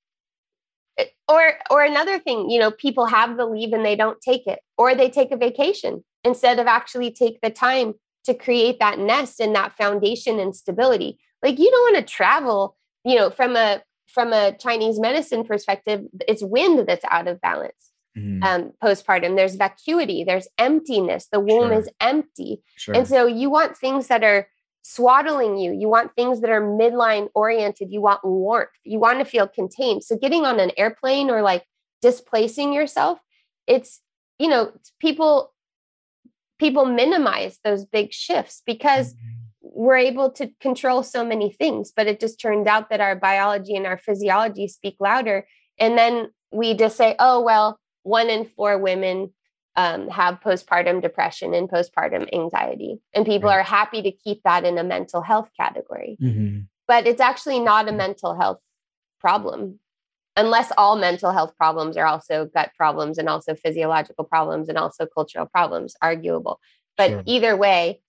or 1.29 1.55
or 1.71 1.83
another 1.83 2.19
thing 2.19 2.51
you 2.51 2.59
know 2.59 2.71
people 2.71 3.07
have 3.07 3.37
the 3.37 3.47
leave 3.47 3.73
and 3.73 3.85
they 3.85 3.97
don't 3.97 4.21
take 4.21 4.47
it 4.47 4.61
or 4.77 4.95
they 4.95 5.09
take 5.09 5.33
a 5.33 5.37
vacation 5.37 6.05
instead 6.25 6.59
of 6.59 6.67
actually 6.67 7.11
take 7.11 7.41
the 7.41 7.51
time 7.51 7.95
to 8.25 8.35
create 8.35 8.79
that 8.79 8.99
nest 8.99 9.41
and 9.41 9.55
that 9.55 9.77
foundation 9.77 10.39
and 10.39 10.55
stability 10.55 11.19
like 11.43 11.59
you 11.59 11.71
don't 11.71 11.95
want 11.95 12.07
to 12.07 12.13
travel 12.15 12.77
you 13.05 13.17
know 13.17 13.31
from 13.31 13.57
a 13.57 13.83
from 14.07 14.33
a 14.33 14.53
chinese 14.59 15.01
medicine 15.01 15.45
perspective 15.45 16.03
it's 16.29 16.43
wind 16.43 16.87
that's 16.87 17.05
out 17.11 17.27
of 17.27 17.41
balance 17.41 17.91
mm. 18.17 18.45
um, 18.45 18.73
postpartum 18.83 19.35
there's 19.35 19.55
vacuity 19.55 20.25
there's 20.25 20.49
emptiness 20.59 21.27
the 21.33 21.41
womb 21.41 21.71
sure. 21.71 21.79
is 21.79 21.89
empty 22.01 22.63
sure. 22.77 22.95
and 22.95 23.09
so 23.09 23.27
you 23.27 23.49
want 23.49 23.77
things 23.77 24.09
that 24.09 24.23
are 24.23 24.47
swaddling 24.83 25.57
you. 25.57 25.73
You 25.73 25.89
want 25.89 26.15
things 26.15 26.41
that 26.41 26.51
are 26.51 26.61
midline 26.61 27.29
oriented. 27.35 27.91
You 27.91 28.01
want 28.01 28.25
warmth. 28.25 28.71
You 28.85 28.99
want 28.99 29.21
to 29.21 29.25
feel 29.25 29.49
contained. 29.49 30.05
So 30.05 30.17
getting 30.17 30.45
on 30.45 30.61
an 30.61 30.73
airplane 30.77 31.31
or 31.31 31.43
like 31.43 31.65
displacing 32.01 32.73
yourself, 32.73 33.19
it's, 33.67 34.01
you 34.39 34.49
know, 34.49 34.73
people 35.01 35.53
people 36.59 36.85
minimize 36.85 37.59
those 37.65 37.85
big 37.85 38.13
shifts 38.13 38.63
because 38.65 39.15
mm-hmm. 39.15 39.29
we're 39.63 39.97
able 39.97 40.31
to 40.31 40.49
control 40.61 41.03
so 41.03 41.25
many 41.25 41.51
things, 41.51 41.93
but 41.95 42.07
it 42.07 42.21
just 42.21 42.41
turns 42.41 42.69
out 42.69 42.89
that 42.89 43.01
our 43.01 43.17
biology 43.17 43.75
and 43.75 43.85
our 43.85 43.99
physiology 43.99 44.69
speak 44.69 44.95
louder. 45.01 45.45
And 45.79 45.99
then 45.99 46.31
we 46.53 46.75
just 46.75 46.97
say, 46.97 47.17
oh, 47.19 47.41
well, 47.41 47.81
one 48.05 48.31
in 48.31 48.45
four 48.45 48.79
women 48.79 49.33
um, 49.77 50.09
have 50.09 50.41
postpartum 50.41 51.01
depression 51.01 51.55
and 51.55 51.69
postpartum 51.69 52.29
anxiety. 52.33 53.01
And 53.15 53.25
people 53.25 53.49
right. 53.49 53.61
are 53.61 53.63
happy 53.63 54.03
to 54.03 54.13
keep 54.13 54.43
that 54.45 54.65
in 54.65 54.79
a 54.79 54.85
mental 54.85 55.23
health 55.23 55.49
category. 55.59 56.19
Mm-hmm. 56.21 56.61
But 56.89 57.07
it's 57.07 57.21
actually 57.21 57.61
not 57.61 57.89
a 57.89 57.93
mental 57.93 58.39
health 58.39 58.61
problem, 59.21 59.79
unless 60.37 60.73
all 60.77 60.97
mental 60.97 61.33
health 61.33 61.57
problems 61.57 61.97
are 61.97 62.07
also 62.07 62.45
gut 62.45 62.73
problems 62.77 63.17
and 63.17 63.29
also 63.29 63.55
physiological 63.55 64.25
problems 64.25 64.69
and 64.69 64.77
also 64.77 65.07
cultural 65.07 65.47
problems, 65.47 65.95
arguable. 66.03 66.61
But 66.99 67.11
sure. 67.11 67.23
either 67.25 67.57
way, 67.57 68.03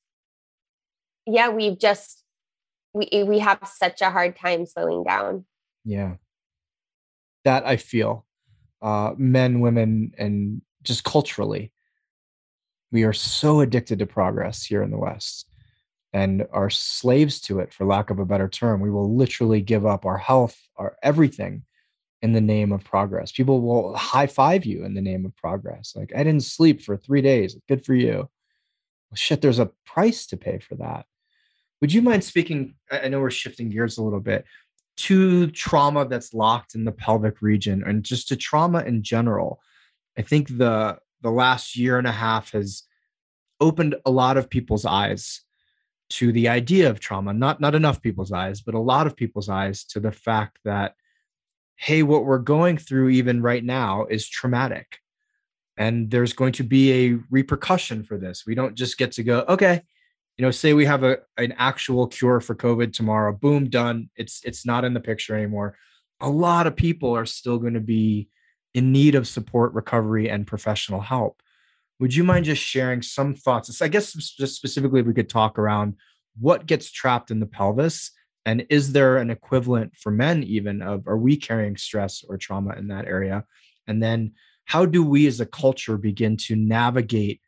yeah, 1.26 1.50
we've 1.50 1.80
just, 1.80 2.24
we, 2.94 3.24
we 3.26 3.40
have 3.40 3.60
such 3.64 4.02
a 4.02 4.10
hard 4.10 4.36
time 4.36 4.66
slowing 4.66 5.04
down. 5.04 5.46
Yeah. 5.86 6.16
That 7.46 7.66
I 7.66 7.78
feel. 7.78 8.26
Uh, 8.82 9.14
men, 9.18 9.62
women, 9.62 10.12
and 10.18 10.62
just 10.84 11.04
culturally. 11.04 11.72
We 12.92 13.04
are 13.04 13.14
so 13.14 13.62
addicted 13.62 14.00
to 14.00 14.06
progress 14.06 14.64
here 14.64 14.84
in 14.84 14.92
the 14.92 14.98
West 14.98 15.50
and 16.14 16.46
are 16.52 16.70
slaves 16.70 17.42
to 17.42 17.60
it, 17.60 17.74
for 17.74 17.86
lack 17.86 18.12
of 18.12 18.20
a 18.20 18.26
better 18.26 18.48
term. 18.48 18.82
We 18.82 18.92
will 18.92 19.16
literally 19.16 19.62
give 19.62 19.86
up 19.86 20.06
our 20.06 20.18
health, 20.18 20.56
our 20.78 20.96
everything 21.02 21.64
in 22.22 22.34
the 22.34 22.42
name 22.42 22.72
of 22.72 22.84
progress. 22.84 23.32
People 23.32 23.62
will 23.62 23.96
high 23.96 24.28
five 24.28 24.64
you 24.64 24.86
in 24.86 24.94
the 24.94 25.02
name 25.02 25.26
of 25.26 25.36
progress. 25.36 25.94
Like, 25.96 26.14
I 26.16 26.24
didn't 26.24 26.44
sleep 26.44 26.82
for 26.82 26.96
three 26.96 27.22
days. 27.22 27.58
Good 27.68 27.84
for 27.84 27.96
you. 27.96 28.14
Well, 28.14 29.16
shit, 29.16 29.42
there's 29.42 29.60
a 29.60 29.72
price 29.86 30.28
to 30.28 30.38
pay 30.38 30.60
for 30.60 30.76
that. 30.76 31.06
Would 31.82 31.92
you 31.92 32.02
mind 32.02 32.24
speaking? 32.24 32.76
I 32.92 33.10
know 33.10 33.20
we're 33.20 33.32
shifting 33.32 33.70
gears 33.70 33.98
a 33.98 34.04
little 34.04 34.22
bit 34.22 34.46
to 34.96 35.48
trauma 35.48 36.08
that's 36.08 36.34
locked 36.34 36.76
in 36.76 36.86
the 36.86 36.92
pelvic 36.92 37.42
region 37.42 37.84
and 37.84 38.04
just 38.04 38.28
to 38.28 38.36
trauma 38.36 38.80
in 38.84 39.04
general. 39.04 39.60
I 40.18 40.22
think 40.22 40.58
the 40.58 41.00
the 41.22 41.32
last 41.32 41.78
year 41.78 41.98
and 41.98 42.08
a 42.08 42.12
half 42.12 42.52
has 42.52 42.84
opened 43.60 43.96
a 44.06 44.12
lot 44.12 44.38
of 44.38 44.50
people's 44.50 44.86
eyes 44.86 45.42
to 46.10 46.32
the 46.32 46.50
idea 46.50 46.90
of 46.90 47.00
trauma. 47.00 47.34
Not 47.34 47.62
not 47.62 47.76
enough 47.76 48.02
people's 48.02 48.32
eyes, 48.32 48.62
but 48.62 48.76
a 48.76 48.80
lot 48.80 49.08
of 49.08 49.16
people's 49.16 49.50
eyes 49.50 49.84
to 49.86 50.00
the 50.00 50.12
fact 50.12 50.60
that 50.66 50.96
hey, 51.76 52.04
what 52.04 52.26
we're 52.26 52.38
going 52.38 52.78
through 52.78 53.10
even 53.10 53.42
right 53.42 53.64
now 53.64 54.06
is 54.06 54.30
traumatic. 54.30 55.00
And 55.76 56.10
there's 56.12 56.34
going 56.34 56.54
to 56.54 56.64
be 56.64 56.92
a 56.94 57.20
repercussion 57.32 58.04
for 58.04 58.18
this. 58.18 58.44
We 58.46 58.56
don't 58.56 58.76
just 58.76 58.98
get 58.98 59.12
to 59.14 59.24
go, 59.24 59.44
okay, 59.50 59.82
you 60.38 60.44
know, 60.46 60.52
say 60.52 60.74
we 60.74 60.86
have 60.86 61.04
a 61.04 61.18
an 61.38 61.54
actual 61.58 62.08
cure 62.08 62.40
for 62.40 62.56
COVID 62.56 62.94
tomorrow, 62.94 63.34
boom, 63.34 63.70
done. 63.70 64.10
It's 64.16 64.42
it's 64.44 64.66
not 64.66 64.86
in 64.86 64.94
the 64.94 65.00
picture 65.00 65.36
anymore. 65.36 65.78
A 66.22 66.30
lot 66.30 66.68
of 66.68 66.76
people 66.76 67.16
are 67.16 67.26
still 67.26 67.58
going 67.58 67.74
to 67.74 67.80
be 67.80 68.30
in 68.74 68.92
need 68.92 69.16
of 69.16 69.28
support, 69.28 69.74
recovery, 69.74 70.30
and 70.30 70.48
professional 70.48 71.02
help. 71.02 71.42
Would 72.00 72.16
you 72.16 72.24
mind 72.24 72.46
just 72.46 72.62
sharing 72.62 73.02
some 73.02 73.36
thoughts? 73.36 73.82
I 73.82 73.88
guess 73.88 74.14
just 74.14 74.56
specifically, 74.56 75.02
we 75.02 75.14
could 75.14 75.30
talk 75.30 75.60
around 75.60 75.96
what 76.40 76.66
gets 76.66 76.92
trapped 76.92 77.32
in 77.32 77.40
the 77.40 77.46
pelvis, 77.46 78.12
and 78.46 78.66
is 78.70 78.92
there 78.92 79.18
an 79.18 79.30
equivalent 79.30 79.96
for 79.96 80.12
men, 80.12 80.44
even 80.44 80.82
of 80.82 81.08
are 81.08 81.18
we 81.18 81.38
carrying 81.38 81.78
stress 81.78 82.24
or 82.28 82.38
trauma 82.38 82.76
in 82.76 82.88
that 82.88 83.06
area? 83.06 83.46
And 83.88 84.02
then, 84.02 84.34
how 84.66 84.86
do 84.86 85.04
we 85.04 85.28
as 85.28 85.40
a 85.40 85.46
culture 85.46 85.98
begin 85.98 86.38
to 86.38 86.56
navigate 86.56 87.42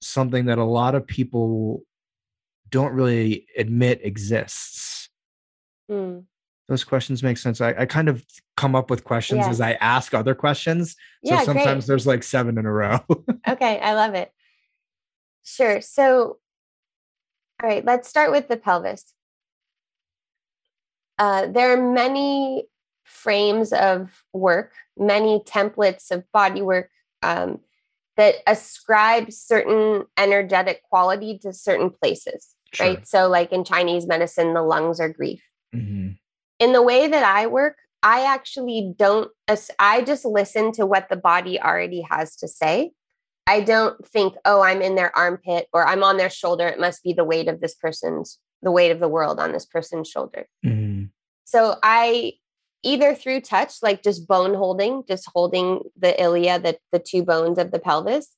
something 0.00 0.46
that 0.46 0.58
a 0.58 0.64
lot 0.64 0.94
of 0.94 1.06
people 1.06 1.82
don't 2.68 2.92
really 2.92 3.46
admit 3.56 4.00
exists? 4.02 5.08
Mm 5.90 6.24
those 6.72 6.84
questions 6.84 7.22
make 7.22 7.36
sense. 7.36 7.60
I, 7.60 7.74
I 7.78 7.86
kind 7.86 8.08
of 8.08 8.24
come 8.56 8.74
up 8.74 8.88
with 8.88 9.04
questions 9.04 9.40
yes. 9.40 9.50
as 9.50 9.60
I 9.60 9.72
ask 9.72 10.14
other 10.14 10.34
questions. 10.34 10.92
So 11.24 11.34
yeah, 11.34 11.42
sometimes 11.42 11.84
great. 11.84 11.86
there's 11.86 12.06
like 12.06 12.22
seven 12.22 12.56
in 12.56 12.64
a 12.64 12.72
row. 12.72 12.98
okay, 13.48 13.78
I 13.78 13.92
love 13.92 14.14
it. 14.14 14.32
Sure. 15.44 15.80
So, 15.82 16.38
all 17.62 17.68
right, 17.68 17.84
let's 17.84 18.08
start 18.08 18.32
with 18.32 18.48
the 18.48 18.56
pelvis. 18.56 19.12
Uh, 21.18 21.46
there 21.46 21.72
are 21.72 21.92
many 21.92 22.64
frames 23.04 23.72
of 23.72 24.24
work, 24.32 24.72
many 24.96 25.40
templates 25.40 26.10
of 26.10 26.24
body 26.32 26.62
work 26.62 26.90
um, 27.22 27.60
that 28.16 28.36
ascribe 28.46 29.30
certain 29.30 30.04
energetic 30.16 30.82
quality 30.84 31.38
to 31.40 31.52
certain 31.52 31.90
places, 31.90 32.54
sure. 32.72 32.86
right? 32.86 33.06
So, 33.06 33.28
like 33.28 33.52
in 33.52 33.62
Chinese 33.62 34.06
medicine, 34.06 34.54
the 34.54 34.62
lungs 34.62 35.00
are 35.00 35.10
grief. 35.10 35.42
Mm-hmm 35.74 36.12
in 36.62 36.72
the 36.72 36.82
way 36.82 37.08
that 37.08 37.24
I 37.24 37.48
work, 37.48 37.76
I 38.04 38.24
actually 38.24 38.94
don't, 38.96 39.28
I 39.80 40.02
just 40.02 40.24
listen 40.24 40.70
to 40.72 40.86
what 40.86 41.08
the 41.08 41.16
body 41.16 41.60
already 41.60 42.02
has 42.08 42.36
to 42.36 42.46
say. 42.46 42.92
I 43.48 43.62
don't 43.62 44.06
think, 44.06 44.34
oh, 44.44 44.62
I'm 44.62 44.80
in 44.80 44.94
their 44.94 45.16
armpit 45.16 45.66
or 45.72 45.84
I'm 45.84 46.04
on 46.04 46.18
their 46.18 46.30
shoulder. 46.30 46.68
It 46.68 46.78
must 46.78 47.02
be 47.02 47.12
the 47.12 47.24
weight 47.24 47.48
of 47.48 47.60
this 47.60 47.74
person's, 47.74 48.38
the 48.62 48.70
weight 48.70 48.92
of 48.92 49.00
the 49.00 49.08
world 49.08 49.40
on 49.40 49.50
this 49.50 49.66
person's 49.66 50.08
shoulder. 50.08 50.46
Mm-hmm. 50.64 51.06
So 51.44 51.78
I 51.82 52.34
either 52.84 53.16
through 53.16 53.40
touch, 53.40 53.74
like 53.82 54.04
just 54.04 54.28
bone 54.28 54.54
holding, 54.54 55.02
just 55.08 55.28
holding 55.34 55.80
the 55.98 56.20
ilia, 56.22 56.60
the, 56.60 56.78
the 56.92 57.00
two 57.00 57.24
bones 57.24 57.58
of 57.58 57.72
the 57.72 57.80
pelvis. 57.80 58.28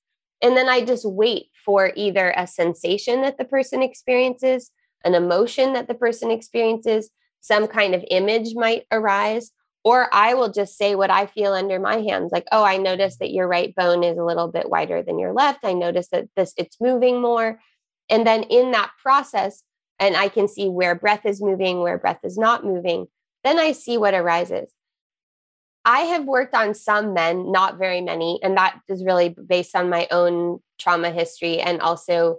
And 0.40 0.56
then 0.56 0.70
I 0.70 0.82
just 0.82 1.04
wait 1.06 1.48
for 1.62 1.92
either 1.94 2.32
a 2.36 2.46
sensation 2.46 3.20
that 3.20 3.36
the 3.36 3.44
person 3.44 3.82
experiences, 3.82 4.70
an 5.04 5.14
emotion 5.14 5.74
that 5.74 5.88
the 5.88 5.94
person 5.94 6.30
experiences, 6.30 7.10
some 7.44 7.66
kind 7.66 7.94
of 7.94 8.02
image 8.10 8.54
might 8.54 8.84
arise 8.90 9.50
or 9.84 10.08
I 10.14 10.32
will 10.32 10.50
just 10.50 10.78
say 10.78 10.94
what 10.94 11.10
I 11.10 11.26
feel 11.26 11.52
under 11.52 11.78
my 11.78 11.96
hands 11.96 12.32
like 12.32 12.46
oh 12.50 12.64
I 12.64 12.78
notice 12.78 13.18
that 13.18 13.32
your 13.32 13.46
right 13.46 13.74
bone 13.74 14.02
is 14.02 14.16
a 14.16 14.24
little 14.24 14.48
bit 14.48 14.70
wider 14.70 15.02
than 15.02 15.18
your 15.18 15.34
left. 15.34 15.60
I 15.62 15.74
notice 15.74 16.08
that 16.08 16.24
this 16.36 16.54
it's 16.56 16.80
moving 16.80 17.20
more. 17.20 17.60
And 18.08 18.26
then 18.26 18.44
in 18.44 18.72
that 18.72 18.92
process 19.00 19.62
and 19.98 20.16
I 20.16 20.28
can 20.28 20.48
see 20.48 20.68
where 20.68 20.94
breath 20.94 21.26
is 21.26 21.42
moving 21.42 21.80
where 21.80 21.98
breath 21.98 22.20
is 22.24 22.38
not 22.38 22.64
moving 22.64 23.06
then 23.44 23.58
I 23.58 23.72
see 23.72 23.98
what 23.98 24.14
arises. 24.14 24.72
I 25.84 26.00
have 26.00 26.24
worked 26.24 26.54
on 26.54 26.72
some 26.72 27.12
men 27.12 27.52
not 27.52 27.76
very 27.76 28.00
many 28.00 28.40
and 28.42 28.56
that 28.56 28.80
is 28.88 29.04
really 29.04 29.28
based 29.28 29.76
on 29.76 29.90
my 29.90 30.08
own 30.10 30.60
trauma 30.78 31.10
history 31.10 31.60
and 31.60 31.82
also 31.82 32.38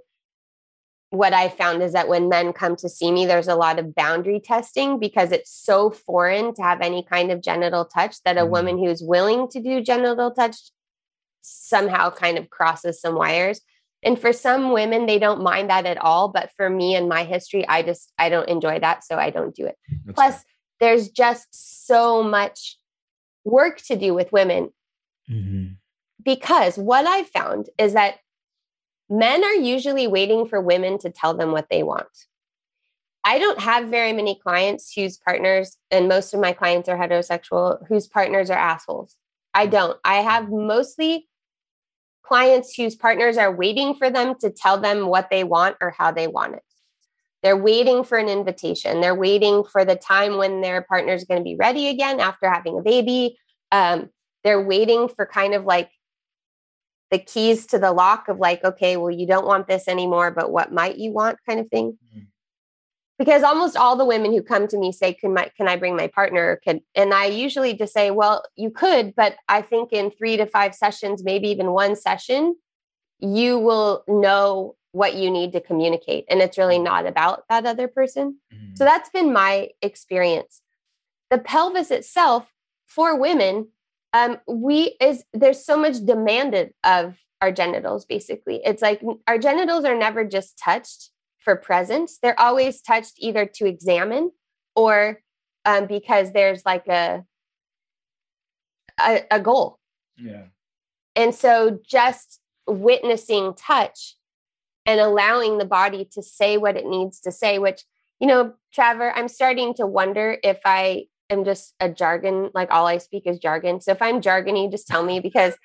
what 1.10 1.34
I 1.34 1.50
found 1.50 1.82
is 1.82 1.94
that 1.94 2.08
when 2.08 2.30
men 2.30 2.52
come 2.52 2.76
to 2.78 2.90
see 2.90 3.12
me, 3.12 3.26
there's 3.26 3.48
a 3.48 3.56
lot 3.56 3.80
of 3.80 3.96
boundary 3.96 4.40
testing 4.40 5.00
because 5.00 5.32
it's 5.32 5.52
so 5.52 5.90
foreign 5.90 6.54
to 6.56 6.62
have 6.62 6.82
any 6.82 7.04
kind 7.04 7.32
of 7.32 7.42
genital 7.42 7.86
touch 7.86 8.22
that 8.24 8.38
a 8.38 8.42
mm-hmm. 8.42 8.52
woman 8.52 8.78
who's 8.78 9.02
willing 9.02 9.48
to 9.50 9.62
do 9.62 9.82
genital 9.82 10.32
touch 10.32 10.58
somehow 11.42 12.10
kind 12.10 12.38
of 12.38 12.50
crosses 12.50 13.00
some 13.00 13.16
wires. 13.16 13.62
And 14.04 14.20
for 14.20 14.34
some 14.34 14.72
women, 14.72 15.06
they 15.06 15.20
don't 15.20 15.42
mind 15.42 15.70
that 15.70 15.86
at 15.86 15.98
all. 15.98 16.28
But 16.30 16.52
for 16.58 16.70
me 16.70 16.96
and 16.96 17.10
my 17.10 17.24
history, 17.24 17.68
I 17.68 17.82
just, 17.82 18.12
I 18.18 18.30
don't 18.30 18.50
enjoy 18.50 18.80
that. 18.80 19.04
So 19.04 19.18
I 19.18 19.30
don't 19.30 19.56
do 19.56 19.66
it. 19.66 19.78
That's 20.06 20.16
Plus, 20.16 20.44
there's 20.80 21.10
just 21.10 21.48
so 21.86 22.22
much 22.22 22.78
work 23.44 23.78
to 23.88 23.96
do 23.96 24.14
with 24.14 24.32
women. 24.32 24.72
Mm-hmm. 25.30 25.74
Because 26.24 26.78
what 26.78 27.06
I 27.06 27.24
found 27.24 27.70
is 27.78 27.94
that 27.94 28.16
men 29.10 29.44
are 29.44 29.56
usually 29.56 30.08
waiting 30.08 30.48
for 30.48 30.60
women 30.62 30.98
to 31.00 31.10
tell 31.10 31.34
them 31.34 31.52
what 31.52 31.68
they 31.70 31.84
want. 31.84 32.08
I 33.24 33.40
don't 33.40 33.60
have 33.60 33.90
very 33.90 34.14
many 34.14 34.36
clients 34.36 34.94
whose 34.94 35.18
partners, 35.18 35.78
and 35.90 36.08
most 36.08 36.34
of 36.34 36.40
my 36.40 36.54
clients 36.54 36.88
are 36.88 36.98
heterosexual, 36.98 37.86
whose 37.88 38.08
partners 38.08 38.52
are 38.52 38.58
assholes. 38.58 39.16
I 39.54 39.66
don't. 39.66 39.98
I 40.04 40.18
have 40.18 40.50
mostly 40.50 41.28
clients 42.24 42.74
whose 42.76 42.96
partners 42.96 43.38
are 43.38 43.56
waiting 43.56 43.96
for 43.96 44.10
them 44.10 44.36
to 44.42 44.52
tell 44.52 44.80
them 44.80 45.08
what 45.08 45.30
they 45.30 45.44
want 45.44 45.78
or 45.82 45.92
how 45.92 46.12
they 46.12 46.28
want 46.28 46.56
it. 46.56 46.64
They're 47.42 47.58
waiting 47.58 48.04
for 48.04 48.18
an 48.18 48.28
invitation. 48.28 49.02
They're 49.02 49.16
waiting 49.16 49.64
for 49.64 49.86
the 49.86 49.96
time 49.96 50.38
when 50.38 50.62
their 50.62 50.82
partner 50.82 51.14
is 51.14 51.26
going 51.26 51.40
to 51.40 51.44
be 51.44 51.56
ready 51.56 51.88
again 51.88 52.20
after 52.20 52.50
having 52.50 52.80
a 52.80 52.82
baby. 52.82 53.38
Um, 53.72 54.10
they're 54.44 54.62
waiting 54.62 55.10
for 55.10 55.26
kind 55.26 55.54
of 55.54 55.66
like 55.66 55.90
the 57.12 57.20
keys 57.20 57.66
to 57.68 57.80
the 57.80 57.92
lock 57.92 58.28
of 58.28 58.40
like, 58.40 58.64
okay, 58.64 58.98
well, 58.98 59.12
you 59.12 59.28
don't 59.28 59.46
want 59.46 59.68
this 59.68 59.88
anymore, 59.88 60.32
but 60.32 60.52
what 60.52 60.74
might 60.74 60.98
you 60.98 61.12
want 61.12 61.38
kind 61.48 61.60
of 61.60 61.68
thing. 61.70 61.98
Mm-hmm. 62.10 62.26
Because 63.18 63.44
almost 63.44 63.78
all 63.78 63.96
the 63.96 64.04
women 64.04 64.34
who 64.34 64.42
come 64.42 64.68
to 64.68 64.78
me 64.78 64.92
say, 64.92 65.14
can 65.14 65.34
my 65.34 65.50
can 65.56 65.70
I 65.70 65.78
bring 65.78 65.96
my 65.96 66.08
partner? 66.08 66.60
Can 66.64 66.82
and 66.96 67.14
I 67.14 67.28
usually 67.28 67.74
just 67.74 67.94
say, 67.94 68.12
well, 68.12 68.44
you 68.58 68.70
could, 68.70 69.16
but 69.16 69.38
I 69.48 69.62
think 69.62 69.94
in 69.94 70.12
three 70.12 70.36
to 70.36 70.46
five 70.46 70.76
sessions, 70.76 71.24
maybe 71.24 71.48
even 71.50 71.72
one 71.72 71.96
session, 71.96 72.56
you 73.20 73.58
will 73.58 74.04
know 74.08 74.76
what 74.92 75.16
you 75.16 75.30
need 75.30 75.54
to 75.54 75.62
communicate. 75.62 76.26
And 76.30 76.42
it's 76.42 76.58
really 76.58 76.76
mm-hmm. 76.76 76.86
not 76.86 77.06
about 77.06 77.44
that 77.50 77.66
other 77.66 77.88
person. 77.88 78.40
Mm-hmm. 78.54 78.76
So 78.76 78.84
that's 78.84 79.10
been 79.10 79.32
my 79.32 79.70
experience. 79.82 80.62
The 81.30 81.38
pelvis 81.38 81.92
itself 81.92 82.52
for 82.86 83.18
women 83.18 83.70
um, 84.16 84.38
we 84.48 84.96
is 85.02 85.26
there's 85.34 85.64
so 85.64 85.78
much 85.78 85.98
demanded 86.06 86.74
of 86.86 87.18
our 87.42 87.52
genitals 87.52 88.06
basically. 88.06 88.62
It's 88.64 88.82
like 88.82 89.02
our 89.28 89.38
genitals 89.38 89.84
are 89.84 89.98
never 89.98 90.24
just 90.24 90.58
touched 90.58 91.12
for 91.44 91.56
presence 91.56 92.18
they're 92.24 92.40
always 92.40 92.82
touched 92.82 93.16
either 93.20 93.46
to 93.46 93.68
examine 93.68 94.32
or 94.76 95.22
um, 95.66 95.86
because 95.86 96.32
there's 96.32 96.66
like 96.66 96.88
a, 96.88 97.26
a 99.00 99.24
a 99.30 99.40
goal. 99.42 99.80
Yeah. 100.18 100.46
And 101.18 101.36
so 101.36 101.80
just 101.86 102.40
witnessing 102.66 103.54
touch 103.54 104.16
and 104.86 105.02
allowing 105.02 105.58
the 105.58 105.66
body 105.66 106.08
to 106.14 106.24
say 106.24 106.58
what 106.58 106.78
it 106.78 106.86
needs 106.86 107.20
to 107.20 107.32
say 107.34 107.60
which 107.60 107.84
you 108.22 108.28
know 108.28 108.54
Trevor 108.74 109.12
I'm 109.12 109.28
starting 109.28 109.74
to 109.74 109.86
wonder 109.86 110.38
if 110.42 110.60
I 110.64 111.08
am 111.30 111.46
just 111.46 111.74
a 111.80 111.90
jargon, 111.90 112.52
like 112.54 112.72
all 112.72 112.88
I 112.88 112.98
speak 112.98 113.24
is 113.26 113.40
jargon. 113.40 113.82
So 113.82 113.92
if 113.92 114.02
I'm 114.02 114.22
jargony, 114.22 114.72
just 114.72 114.88
tell 114.88 115.04
me 115.04 115.20
because 115.20 115.56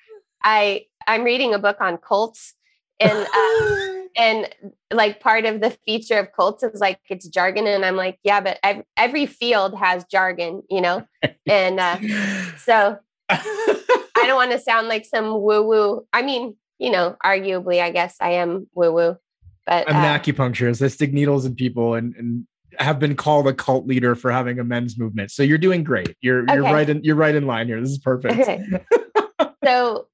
I 0.43 0.85
I'm 1.07 1.23
reading 1.23 1.53
a 1.53 1.59
book 1.59 1.77
on 1.79 1.97
cults 1.97 2.53
and 2.99 3.27
uh, 3.33 3.87
and 4.17 4.49
like 4.91 5.19
part 5.19 5.45
of 5.45 5.61
the 5.61 5.71
feature 5.85 6.19
of 6.19 6.31
cults 6.33 6.63
is 6.63 6.79
like 6.79 6.99
it's 7.09 7.27
jargon 7.27 7.67
and 7.67 7.85
I'm 7.85 7.95
like 7.95 8.19
yeah 8.23 8.41
but 8.41 8.59
every, 8.63 8.83
every 8.97 9.25
field 9.25 9.77
has 9.77 10.05
jargon 10.05 10.63
you 10.69 10.81
know 10.81 11.05
and 11.47 11.79
uh, 11.79 11.97
so 12.57 12.97
I 13.29 14.23
don't 14.25 14.35
want 14.35 14.51
to 14.51 14.59
sound 14.59 14.87
like 14.87 15.05
some 15.05 15.41
woo 15.41 15.63
woo 15.63 16.07
I 16.13 16.21
mean 16.21 16.55
you 16.79 16.91
know 16.91 17.15
arguably 17.23 17.81
I 17.81 17.91
guess 17.91 18.15
I 18.19 18.31
am 18.31 18.67
woo 18.73 18.91
woo 18.91 19.17
but 19.65 19.89
I'm 19.89 19.95
uh, 19.95 19.99
an 19.99 20.19
acupuncturist 20.19 20.83
I 20.83 20.87
stick 20.87 21.13
needles 21.13 21.45
in 21.45 21.55
people 21.55 21.95
and 21.95 22.15
and 22.15 22.47
have 22.79 22.99
been 22.99 23.15
called 23.15 23.47
a 23.47 23.53
cult 23.53 23.85
leader 23.85 24.15
for 24.15 24.31
having 24.31 24.59
a 24.59 24.63
men's 24.63 24.97
movement. 24.97 25.31
So 25.31 25.43
you're 25.43 25.57
doing 25.57 25.83
great. 25.83 26.15
You're 26.21 26.43
okay. 26.43 26.55
you're 26.55 26.63
right 26.63 26.89
in 26.89 27.03
you're 27.03 27.15
right 27.15 27.35
in 27.35 27.45
line 27.45 27.67
here. 27.67 27.79
This 27.81 27.91
is 27.91 27.99
perfect. 27.99 28.39
Okay. 28.39 28.85
so 29.65 30.07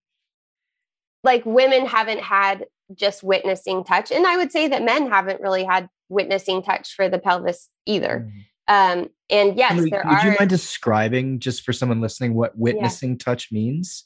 like 1.24 1.46
women 1.46 1.86
haven't 1.86 2.20
had 2.20 2.65
just 2.96 3.24
witnessing 3.24 3.84
touch 3.84 4.12
and 4.12 4.26
I 4.26 4.38
would 4.38 4.52
say 4.52 4.67
that 4.70 4.84
men 4.84 5.10
haven't 5.10 5.41
really 5.41 5.63
had 5.63 5.89
witnessing 6.10 6.63
touch 6.63 6.93
for 6.93 7.10
the 7.10 7.20
pelvis 7.20 7.70
either. 7.86 8.30
Mm. 8.70 9.02
Um 9.02 9.10
and 9.30 9.58
yes, 9.58 9.74
there 9.74 9.84
would 9.84 9.93
are 9.93 10.10
Would 10.10 10.24
you 10.24 10.36
mind 10.39 10.50
describing 10.50 11.39
just 11.39 11.63
for 11.63 11.74
someone 11.74 12.02
listening 12.02 12.34
what 12.34 12.58
witnessing 12.58 13.12
yeah. 13.12 13.17
touch 13.20 13.52
means? 13.52 14.06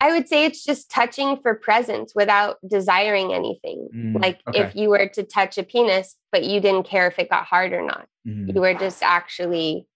I 0.00 0.12
would 0.12 0.28
say 0.28 0.44
it's 0.44 0.64
just 0.64 0.90
touching 0.90 1.36
for 1.42 1.54
presence 1.54 2.14
without 2.14 2.56
desiring 2.66 3.34
anything. 3.34 3.88
Mm, 3.94 4.20
like 4.20 4.40
okay. 4.48 4.60
if 4.60 4.74
you 4.74 4.88
were 4.88 5.08
to 5.08 5.22
touch 5.22 5.58
a 5.58 5.62
penis, 5.62 6.16
but 6.32 6.44
you 6.44 6.60
didn't 6.60 6.84
care 6.84 7.06
if 7.06 7.18
it 7.18 7.28
got 7.28 7.44
hard 7.44 7.72
or 7.72 7.82
not, 7.82 8.08
mm. 8.26 8.52
you 8.52 8.60
were 8.60 8.74
just 8.74 9.02
actually 9.02 9.86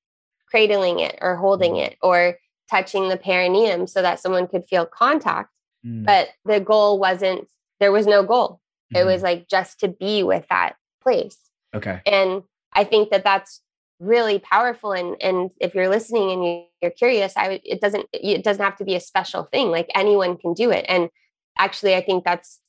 cradling 0.47 1.01
it 1.01 1.19
or 1.23 1.37
holding 1.37 1.75
mm. 1.75 1.87
it 1.87 1.97
or 2.03 2.39
touching 2.71 3.09
the 3.09 3.17
perineum 3.17 3.87
so 3.87 4.03
that 4.03 4.21
someone 4.21 4.47
could 4.47 4.65
feel 4.67 4.85
contact. 4.85 5.51
Mm. 5.87 6.05
But 6.05 6.29
the 6.45 6.61
goal 6.61 6.99
wasn't, 6.99 7.49
there 7.81 7.93
was 7.93 8.07
no 8.07 8.23
goal. 8.23 8.61
Mm-hmm. 8.93 8.97
It 8.97 9.11
was 9.11 9.23
like 9.23 9.49
just 9.49 9.81
to 9.81 9.89
be 9.89 10.23
with 10.23 10.47
that 10.51 10.77
place. 11.03 11.39
Okay. 11.75 12.01
And 12.07 12.43
I 12.73 12.85
think 12.85 13.11
that 13.11 13.25
that's 13.25 13.61
really 14.01 14.39
powerful 14.39 14.93
and 14.93 15.17
and 15.21 15.51
if 15.61 15.75
you're 15.75 15.89
listening 15.89 16.31
and 16.31 16.65
you're 16.83 16.91
curious 16.91 17.33
i 17.37 17.49
would 17.49 17.61
it 17.65 17.81
doesn't 17.81 18.07
it 18.13 18.43
doesn't 18.43 18.65
have 18.65 18.77
to 18.77 18.85
be 18.85 18.97
a 18.97 19.01
special 19.01 19.45
thing 19.45 19.71
like 19.71 19.89
anyone 19.95 20.37
can 20.37 20.53
do 20.53 20.71
it 20.71 20.85
and 20.89 21.09
actually 21.57 21.95
i 21.95 22.01
think 22.01 22.25
that's 22.25 22.61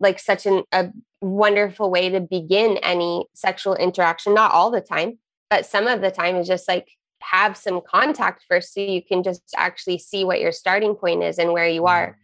like 0.00 0.18
such 0.18 0.46
an, 0.46 0.64
a 0.72 0.90
wonderful 1.20 1.90
way 1.90 2.08
to 2.08 2.20
begin 2.20 2.78
any 2.78 3.26
sexual 3.34 3.74
interaction 3.74 4.32
not 4.32 4.52
all 4.52 4.70
the 4.70 4.80
time 4.80 5.18
but 5.50 5.66
some 5.66 5.86
of 5.86 6.00
the 6.00 6.10
time 6.10 6.36
is 6.36 6.46
just 6.46 6.66
like 6.66 6.88
have 7.20 7.56
some 7.56 7.80
contact 7.86 8.44
first 8.48 8.72
so 8.72 8.80
you 8.80 9.02
can 9.02 9.22
just 9.22 9.42
actually 9.56 9.98
see 9.98 10.24
what 10.24 10.40
your 10.40 10.52
starting 10.52 10.94
point 10.94 11.22
is 11.22 11.38
and 11.38 11.52
where 11.52 11.68
you 11.68 11.86
are 11.86 12.08
mm-hmm. 12.08 12.20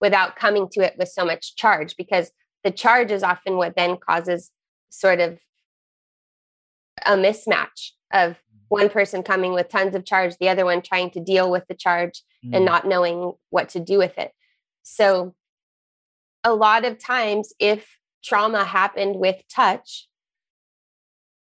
without 0.00 0.36
coming 0.36 0.68
to 0.70 0.80
it 0.80 0.94
with 0.98 1.08
so 1.08 1.24
much 1.24 1.56
charge 1.56 1.96
because 1.96 2.30
the 2.62 2.70
charge 2.70 3.10
is 3.10 3.22
often 3.22 3.56
what 3.56 3.74
then 3.76 3.96
causes 3.96 4.50
sort 4.90 5.20
of 5.20 5.38
a 7.06 7.16
mismatch 7.16 7.90
of 8.12 8.36
one 8.68 8.88
person 8.88 9.22
coming 9.22 9.52
with 9.52 9.68
tons 9.68 9.94
of 9.94 10.04
charge, 10.04 10.34
the 10.38 10.48
other 10.48 10.64
one 10.64 10.80
trying 10.80 11.10
to 11.10 11.20
deal 11.20 11.50
with 11.50 11.66
the 11.68 11.74
charge 11.74 12.22
mm. 12.44 12.56
and 12.56 12.64
not 12.64 12.86
knowing 12.86 13.32
what 13.50 13.68
to 13.70 13.80
do 13.80 13.98
with 13.98 14.16
it. 14.18 14.32
So, 14.82 15.34
a 16.44 16.54
lot 16.54 16.84
of 16.84 16.98
times, 16.98 17.52
if 17.60 17.98
trauma 18.24 18.64
happened 18.64 19.16
with 19.16 19.42
touch, 19.48 20.08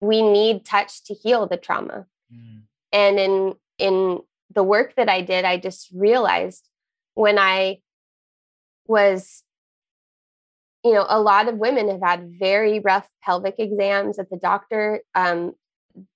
we 0.01 0.21
need 0.21 0.67
touch 0.67 1.05
to 1.05 1.15
heal 1.15 1.47
the 1.47 1.57
trauma. 1.57 2.07
Mm. 2.33 2.63
And 2.93 3.19
in 3.19 3.55
in 3.79 4.19
the 4.55 4.63
work 4.63 4.97
that 4.97 5.09
I 5.09 5.23
did, 5.23 5.45
I 5.45 5.57
just 5.57 5.91
realized 5.95 6.69
when 7.15 7.39
I 7.39 7.79
was 8.87 9.45
you 10.85 10.93
know, 10.93 11.07
a 11.09 11.21
lot 11.21 11.49
of 11.49 11.57
women 11.57 11.89
have 11.89 12.03
had 12.03 12.33
very 12.39 12.81
rough 12.81 13.09
pelvic 13.23 13.57
exams 13.59 14.19
at 14.19 14.31
the 14.31 14.37
doctor. 14.37 15.01
Um, 15.15 15.53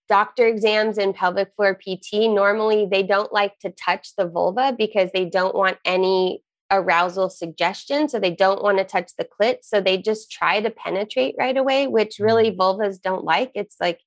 doctor 0.08 0.46
exams 0.46 0.98
and 0.98 1.14
pelvic 1.14 1.52
floor 1.56 1.74
PT, 1.74 2.30
normally 2.30 2.86
they 2.90 3.02
don't 3.02 3.32
like 3.32 3.58
to 3.60 3.70
touch 3.70 4.14
the 4.16 4.26
vulva 4.26 4.74
because 4.76 5.10
they 5.12 5.24
don't 5.24 5.54
want 5.54 5.78
any 5.84 6.42
arousal 6.70 7.30
suggestion. 7.30 8.08
So 8.08 8.18
they 8.18 8.30
don't 8.30 8.62
want 8.62 8.78
to 8.78 8.84
touch 8.84 9.12
the 9.16 9.24
clit. 9.26 9.58
So 9.62 9.80
they 9.80 9.98
just 9.98 10.30
try 10.30 10.60
to 10.60 10.70
penetrate 10.70 11.36
right 11.38 11.56
away, 11.56 11.86
which 11.86 12.18
really 12.18 12.50
mm-hmm. 12.50 12.60
vulvas 12.60 13.00
don't 13.00 13.24
like. 13.24 13.52
It's 13.54 13.76
like, 13.80 14.00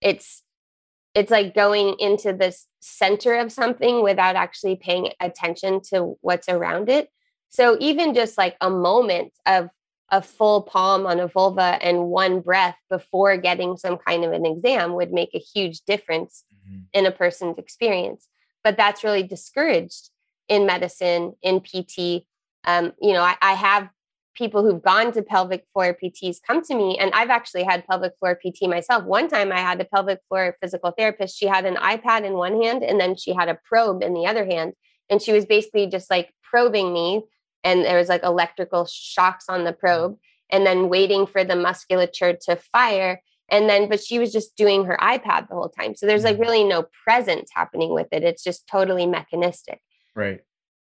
it's, 0.00 0.42
it's 1.14 1.30
like 1.30 1.54
going 1.54 1.96
into 1.98 2.32
this 2.32 2.66
center 2.80 3.34
of 3.34 3.52
something 3.52 4.02
without 4.02 4.36
actually 4.36 4.76
paying 4.76 5.10
attention 5.20 5.80
to 5.90 6.16
what's 6.20 6.48
around 6.48 6.88
it. 6.88 7.08
So 7.50 7.76
even 7.80 8.14
just 8.14 8.38
like 8.38 8.56
a 8.60 8.70
moment 8.70 9.32
of 9.46 9.70
a 10.10 10.22
full 10.22 10.62
palm 10.62 11.06
on 11.06 11.20
a 11.20 11.26
vulva 11.26 11.78
and 11.82 12.06
one 12.06 12.40
breath 12.40 12.76
before 12.88 13.36
getting 13.36 13.76
some 13.76 13.98
kind 13.98 14.24
of 14.24 14.32
an 14.32 14.46
exam 14.46 14.94
would 14.94 15.12
make 15.12 15.34
a 15.34 15.38
huge 15.38 15.80
difference 15.82 16.44
mm-hmm. 16.66 16.80
in 16.92 17.06
a 17.06 17.10
person's 17.10 17.58
experience. 17.58 18.28
But 18.64 18.76
that's 18.76 19.04
really 19.04 19.22
discouraged 19.22 20.10
in 20.48 20.66
medicine, 20.66 21.34
in 21.42 21.60
PT. 21.60 22.24
Um, 22.64 22.92
you 23.00 23.12
know, 23.12 23.22
I, 23.22 23.36
I 23.42 23.52
have 23.52 23.90
people 24.34 24.62
who've 24.62 24.82
gone 24.82 25.12
to 25.12 25.22
pelvic 25.22 25.66
floor 25.72 25.96
PTs 26.00 26.38
come 26.46 26.62
to 26.62 26.74
me, 26.74 26.96
and 26.96 27.10
I've 27.12 27.28
actually 27.28 27.64
had 27.64 27.86
pelvic 27.86 28.12
floor 28.18 28.36
PT 28.36 28.62
myself. 28.62 29.04
One 29.04 29.28
time 29.28 29.52
I 29.52 29.58
had 29.58 29.80
a 29.80 29.84
pelvic 29.84 30.20
floor 30.28 30.56
physical 30.60 30.92
therapist. 30.96 31.36
She 31.36 31.46
had 31.46 31.66
an 31.66 31.74
iPad 31.76 32.24
in 32.24 32.34
one 32.34 32.62
hand, 32.62 32.82
and 32.82 32.98
then 33.00 33.16
she 33.16 33.34
had 33.34 33.48
a 33.48 33.58
probe 33.64 34.02
in 34.02 34.14
the 34.14 34.26
other 34.26 34.46
hand. 34.46 34.72
And 35.10 35.20
she 35.20 35.32
was 35.32 35.44
basically 35.44 35.86
just 35.86 36.10
like 36.10 36.32
probing 36.42 36.92
me 36.92 37.24
and 37.64 37.84
there 37.84 37.98
was 37.98 38.08
like 38.08 38.22
electrical 38.22 38.86
shocks 38.86 39.46
on 39.48 39.64
the 39.64 39.72
probe 39.72 40.16
and 40.50 40.64
then 40.66 40.88
waiting 40.88 41.26
for 41.26 41.44
the 41.44 41.56
musculature 41.56 42.36
to 42.46 42.56
fire 42.56 43.20
and 43.50 43.68
then 43.68 43.88
but 43.88 44.02
she 44.02 44.18
was 44.18 44.32
just 44.32 44.56
doing 44.56 44.84
her 44.84 44.96
ipad 45.00 45.48
the 45.48 45.54
whole 45.54 45.68
time. 45.68 45.94
So 45.94 46.06
there's 46.06 46.24
like 46.24 46.34
mm-hmm. 46.34 46.42
really 46.42 46.64
no 46.64 46.86
presence 47.04 47.50
happening 47.54 47.92
with 47.92 48.08
it. 48.12 48.22
It's 48.22 48.42
just 48.42 48.66
totally 48.66 49.06
mechanistic. 49.06 49.80
Right. 50.14 50.40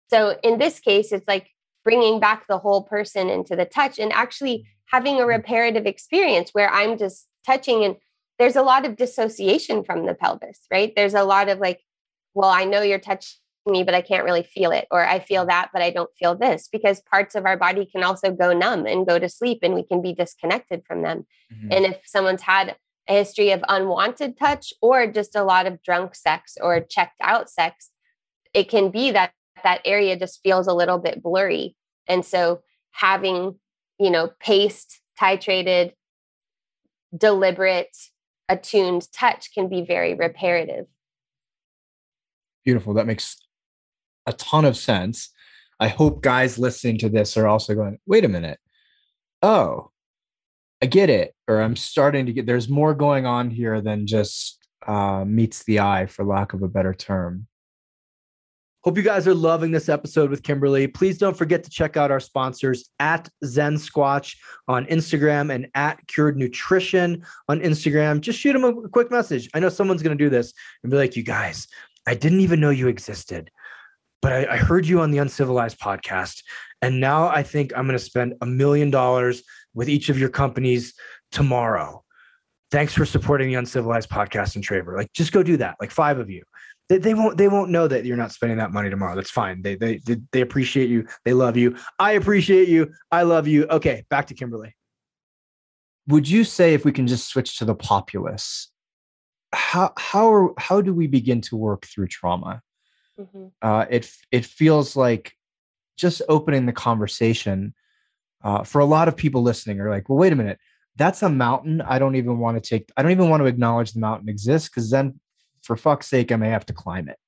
So 0.09 0.39
in 0.43 0.59
this 0.59 0.81
case 0.81 1.13
it's 1.13 1.29
like 1.29 1.51
bringing 1.85 2.19
back 2.19 2.47
the 2.49 2.59
whole 2.59 2.83
person 2.83 3.29
into 3.29 3.55
the 3.55 3.65
touch 3.65 3.99
and 3.99 4.13
actually 4.13 4.67
having 4.87 5.17
a 5.17 5.19
mm-hmm. 5.21 5.29
reparative 5.29 5.87
experience 5.87 6.51
where 6.51 6.69
i'm 6.71 6.99
just 6.99 7.27
touching 7.45 7.85
and 7.85 7.97
there's 8.39 8.57
a 8.57 8.63
lot 8.63 8.85
of 8.85 8.97
dissociation 8.97 9.83
from 9.83 10.05
the 10.05 10.15
pelvis 10.15 10.67
right? 10.71 10.93
There's 10.95 11.15
a 11.15 11.25
lot 11.25 11.49
of 11.49 11.59
like 11.59 11.81
well 12.35 12.51
i 12.51 12.65
know 12.65 12.83
you're 12.83 12.99
touching 12.99 13.39
me, 13.67 13.83
but 13.83 13.95
I 13.95 14.01
can't 14.01 14.25
really 14.25 14.43
feel 14.43 14.71
it. 14.71 14.87
Or 14.91 15.07
I 15.07 15.19
feel 15.19 15.47
that, 15.47 15.71
but 15.73 15.83
I 15.83 15.91
don't 15.91 16.11
feel 16.19 16.35
this 16.37 16.69
because 16.71 17.01
parts 17.03 17.35
of 17.35 17.47
our 17.47 17.57
body 17.57 17.87
can 17.87 18.03
also 18.03 18.31
go 18.31 18.53
numb 18.53 18.87
and 18.87 19.07
go 19.07 19.19
to 19.19 19.29
sleep 19.29 19.61
and 19.63 19.75
we 19.75 19.85
can 19.85 20.01
be 20.01 20.15
disconnected 20.15 20.83
from 20.87 21.03
them. 21.03 21.27
Mm-hmm. 21.53 21.73
And 21.73 21.85
if 21.87 22.01
someone's 22.05 22.43
had 22.43 22.77
a 23.09 23.13
history 23.15 23.51
of 23.51 23.63
unwanted 23.69 24.39
touch 24.39 24.73
or 24.81 25.07
just 25.07 25.37
a 25.37 25.45
lot 25.45 25.67
of 25.67 25.83
drunk 25.83 26.15
sex 26.15 26.57
or 26.61 26.81
checked 26.81 27.21
out 27.21 27.51
sex, 27.51 27.91
it 28.55 28.69
can 28.69 28.91
be 28.91 29.11
that 29.13 29.33
that 29.63 29.81
area 29.85 30.19
just 30.19 30.41
feels 30.43 30.67
a 30.67 30.75
little 30.75 30.99
bit 30.99 31.23
blurry. 31.23 31.77
And 32.07 32.25
so 32.25 32.63
having, 32.93 33.59
you 33.99 34.11
know, 34.11 34.31
paced, 34.41 35.01
titrated, 35.21 35.93
deliberate, 37.17 37.97
attuned 38.49 39.11
touch 39.13 39.53
can 39.55 39.69
be 39.69 39.83
very 39.83 40.15
reparative. 40.15 40.87
Beautiful. 42.65 42.95
That 42.95 43.07
makes 43.07 43.37
a 44.27 44.33
ton 44.33 44.65
of 44.65 44.77
sense. 44.77 45.31
I 45.79 45.89
hope 45.89 46.23
guys 46.23 46.59
listening 46.59 46.99
to 46.99 47.09
this 47.09 47.37
are 47.37 47.47
also 47.47 47.75
going, 47.75 47.99
wait 48.07 48.25
a 48.25 48.29
minute. 48.29 48.59
Oh, 49.43 49.91
I 50.83 50.87
get 50.87 51.11
it. 51.11 51.35
Or 51.49 51.61
I'm 51.61 51.77
starting 51.77 52.27
to 52.27 52.33
get, 52.33 52.47
there's 52.47 52.69
more 52.69 52.95
going 52.95 53.27
on 53.27 53.51
here 53.51 53.81
than 53.81 54.07
just 54.07 54.67
uh, 54.87 55.25
meets 55.27 55.65
the 55.65 55.81
eye, 55.81 56.07
for 56.07 56.25
lack 56.25 56.53
of 56.53 56.63
a 56.63 56.69
better 56.69 56.95
term. 56.95 57.47
Hope 58.85 58.97
you 58.97 59.03
guys 59.03 59.27
are 59.27 59.35
loving 59.35 59.73
this 59.73 59.89
episode 59.89 60.31
with 60.31 60.45
Kimberly. 60.45 60.87
Please 60.87 61.19
don't 61.19 61.37
forget 61.37 61.65
to 61.65 61.71
check 61.71 61.97
out 61.97 62.13
our 62.13 62.21
sponsors 62.21 62.89
at 63.01 63.29
Zen 63.45 63.75
Squatch 63.75 64.37
on 64.69 64.87
Instagram 64.87 65.53
and 65.53 65.67
at 65.75 66.07
Cured 66.07 66.37
Nutrition 66.37 67.27
on 67.49 67.59
Instagram. 67.61 68.21
Just 68.21 68.39
shoot 68.39 68.53
them 68.53 68.65
a 68.65 68.89
quick 68.89 69.11
message. 69.11 69.51
I 69.55 69.59
know 69.59 69.71
someone's 69.71 70.05
going 70.05 70.17
to 70.17 70.25
do 70.25 70.31
this 70.31 70.53
and 70.85 70.91
be 70.93 70.97
like, 70.97 71.17
you 71.17 71.25
guys, 71.25 71.67
I 72.07 72.15
didn't 72.15 72.41
even 72.41 72.61
know 72.61 72.71
you 72.71 72.87
existed 72.87 73.51
but 74.27 74.33
I, 74.33 74.55
I 74.55 74.57
heard 74.57 74.89
you 74.89 75.03
on 75.03 75.13
the 75.13 75.19
Uncivilized 75.19 75.79
podcast. 75.79 76.43
And 76.83 76.99
now 76.99 77.29
I 77.29 77.45
think 77.45 77.73
I'm 77.77 77.87
going 77.87 77.97
to 77.97 78.05
spend 78.05 78.35
a 78.41 78.47
million 78.47 78.91
dollars 78.91 79.45
with 79.73 79.89
each 79.89 80.09
of 80.09 80.19
your 80.19 80.31
companies 80.31 80.95
tomorrow. 81.31 82.03
Thanks 82.73 82.93
for 82.93 83.07
supporting 83.07 83.47
the 83.47 83.55
Uncivilized 83.55 84.11
podcast 84.11 84.57
and 84.57 84.67
Traver. 84.67 84.97
Like, 84.97 85.13
just 85.13 85.31
go 85.31 85.45
do 85.45 85.59
that. 85.59 85.77
Like 85.81 85.93
five 85.93 86.19
of 86.19 86.29
you. 86.29 86.43
They, 86.89 86.99
they 86.99 87.15
won't 87.15 87.39
they 87.39 87.47
won't 87.47 87.71
know 87.71 87.87
that 87.87 88.05
you're 88.05 88.17
not 88.17 88.33
spending 88.33 88.59
that 88.59 88.73
money 88.73 88.91
tomorrow. 88.91 89.15
That's 89.15 89.31
fine. 89.31 89.63
They, 89.63 89.77
they 89.77 89.99
they 89.99 90.17
they 90.33 90.41
appreciate 90.41 90.91
you. 90.91 91.07
They 91.25 91.33
love 91.33 91.57
you. 91.57 91.77
I 92.01 92.13
appreciate 92.13 92.69
you. 92.69 92.93
I 93.13 93.23
love 93.23 93.47
you. 93.47 93.67
Okay, 93.67 94.07
back 94.11 94.27
to 94.27 94.35
Kimberly. 94.35 94.75
Would 96.09 96.29
you 96.29 96.43
say 96.43 96.75
if 96.75 96.85
we 96.85 96.91
can 96.91 97.07
just 97.07 97.29
switch 97.29 97.59
to 97.59 97.65
the 97.65 97.77
populace, 97.77 98.73
how 99.53 99.93
how 99.97 100.55
how 100.59 100.81
do 100.81 100.93
we 100.93 101.07
begin 101.07 101.41
to 101.43 101.57
work 101.57 101.87
through 101.87 102.09
trauma? 102.09 102.61
Mm-hmm. 103.19 103.47
Uh, 103.63 103.87
it 103.91 104.11
it 104.31 104.45
feels 104.45 104.97
like 104.97 105.33
just 105.97 106.23
opening 106.29 106.67
the 106.67 106.73
conversation 106.73 107.75
uh, 108.45 108.63
for 108.63 108.81
a 108.81 108.85
lot 108.85 109.09
of 109.09 109.17
people 109.17 109.43
listening 109.43 109.81
are 109.81 109.91
like, 109.91 110.09
well, 110.09 110.19
wait 110.19 110.33
a 110.33 110.37
minute, 110.37 110.59
that's 110.97 111.23
a 111.23 111.29
mountain. 111.29 111.81
I 111.81 111.99
don't 111.99 112.17
even 112.17 112.39
want 112.39 112.63
to 112.63 112.69
take. 112.69 112.91
I 112.97 113.03
don't 113.03 113.13
even 113.13 113.29
want 113.29 113.43
to 113.43 113.47
acknowledge 113.47 113.93
the 113.93 114.01
mountain 114.01 114.29
exists 114.29 114.69
because 114.69 114.91
then, 114.91 115.21
for 115.63 115.77
fuck's 115.77 116.09
sake, 116.09 116.33
I 116.33 116.37
may 116.37 116.51
have 116.51 116.67
to 116.67 116.73
climb 116.73 117.09
it. 117.09 117.19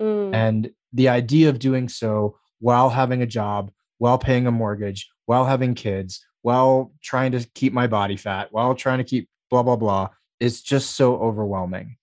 Mm. 0.00 0.34
And 0.34 0.70
the 0.92 1.08
idea 1.08 1.48
of 1.48 1.58
doing 1.58 1.88
so 1.88 2.38
while 2.60 2.90
having 2.90 3.22
a 3.22 3.26
job, 3.26 3.70
while 3.98 4.18
paying 4.18 4.46
a 4.46 4.50
mortgage, 4.50 5.08
while 5.26 5.44
having 5.44 5.74
kids, 5.74 6.24
while 6.42 6.92
trying 7.02 7.32
to 7.32 7.46
keep 7.54 7.72
my 7.72 7.86
body 7.86 8.16
fat, 8.16 8.48
while 8.50 8.74
trying 8.74 8.98
to 8.98 9.04
keep 9.04 9.28
blah 9.50 9.62
blah 9.62 9.76
blah 9.76 10.08
is 10.40 10.62
just 10.62 10.96
so 10.96 11.16
overwhelming. 11.16 11.96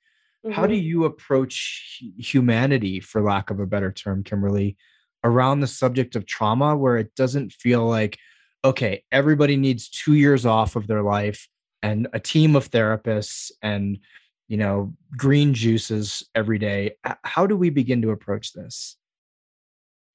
Mm-hmm. 0.45 0.51
How 0.51 0.67
do 0.67 0.75
mm-hmm. 0.75 0.85
you 0.85 1.05
approach 1.05 2.03
humanity, 2.17 2.99
for 2.99 3.21
lack 3.21 3.49
of 3.49 3.59
a 3.59 3.65
better 3.65 3.91
term, 3.91 4.23
Kimberly, 4.23 4.77
around 5.23 5.59
the 5.59 5.67
subject 5.67 6.15
of 6.15 6.25
trauma 6.25 6.77
where 6.77 6.97
it 6.97 7.15
doesn't 7.15 7.51
feel 7.51 7.85
like, 7.85 8.19
okay, 8.63 9.03
everybody 9.11 9.57
needs 9.57 9.89
two 9.89 10.13
years 10.13 10.45
off 10.45 10.75
of 10.75 10.85
their 10.87 11.01
life 11.01 11.47
and 11.81 12.07
a 12.13 12.19
team 12.19 12.55
of 12.55 12.69
therapists 12.69 13.51
and 13.61 13.99
you 14.47 14.57
know 14.57 14.93
green 15.15 15.53
juices 15.53 16.23
every 16.33 16.59
day 16.59 16.95
how 17.23 17.47
do 17.47 17.55
we 17.55 17.69
begin 17.69 18.01
to 18.01 18.11
approach 18.11 18.53
this 18.53 18.97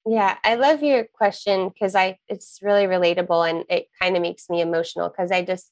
yeah 0.05 0.37
i 0.43 0.55
love 0.55 0.83
your 0.83 1.05
question 1.13 1.69
because 1.69 1.95
i 1.95 2.17
it's 2.27 2.59
really 2.61 2.85
relatable 2.85 3.49
and 3.49 3.63
it 3.69 3.87
kind 4.01 4.15
of 4.15 4.21
makes 4.21 4.49
me 4.49 4.61
emotional 4.61 5.09
because 5.09 5.31
i 5.31 5.41
just 5.41 5.71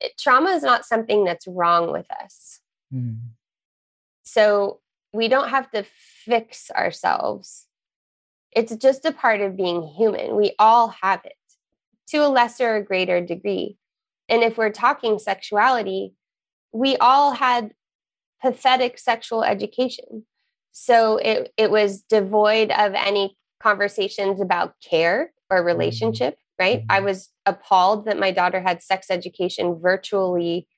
it, 0.00 0.12
trauma 0.18 0.50
is 0.50 0.62
not 0.62 0.84
something 0.84 1.24
that's 1.24 1.46
wrong 1.46 1.92
with 1.92 2.06
us 2.22 2.60
Mm. 2.94 3.18
So 4.22 4.80
we 5.12 5.28
don't 5.28 5.48
have 5.48 5.70
to 5.72 5.84
fix 6.24 6.70
ourselves. 6.70 7.66
It's 8.52 8.74
just 8.76 9.04
a 9.04 9.12
part 9.12 9.40
of 9.40 9.56
being 9.56 9.82
human. 9.82 10.36
We 10.36 10.54
all 10.58 10.94
have 11.02 11.20
it. 11.24 11.34
to 12.08 12.18
a 12.18 12.28
lesser 12.28 12.76
or 12.76 12.82
greater 12.82 13.20
degree. 13.20 13.76
And 14.28 14.42
if 14.42 14.56
we're 14.56 14.70
talking 14.70 15.18
sexuality, 15.18 16.14
we 16.72 16.96
all 16.98 17.32
had 17.32 17.72
pathetic 18.42 18.98
sexual 18.98 19.42
education. 19.42 20.26
So 20.72 21.16
it, 21.16 21.52
it 21.56 21.70
was 21.70 22.02
devoid 22.02 22.70
of 22.70 22.92
any 22.94 23.36
conversations 23.60 24.40
about 24.40 24.74
care 24.82 25.32
or 25.50 25.58
mm-hmm. 25.58 25.66
relationship, 25.66 26.36
right? 26.58 26.84
I 26.90 26.96
mm-hmm. 26.98 27.06
was 27.06 27.30
appalled 27.46 28.04
that 28.04 28.18
my 28.18 28.30
daughter 28.30 28.60
had 28.60 28.82
sex 28.82 29.06
education 29.10 29.78
virtually 29.80 30.68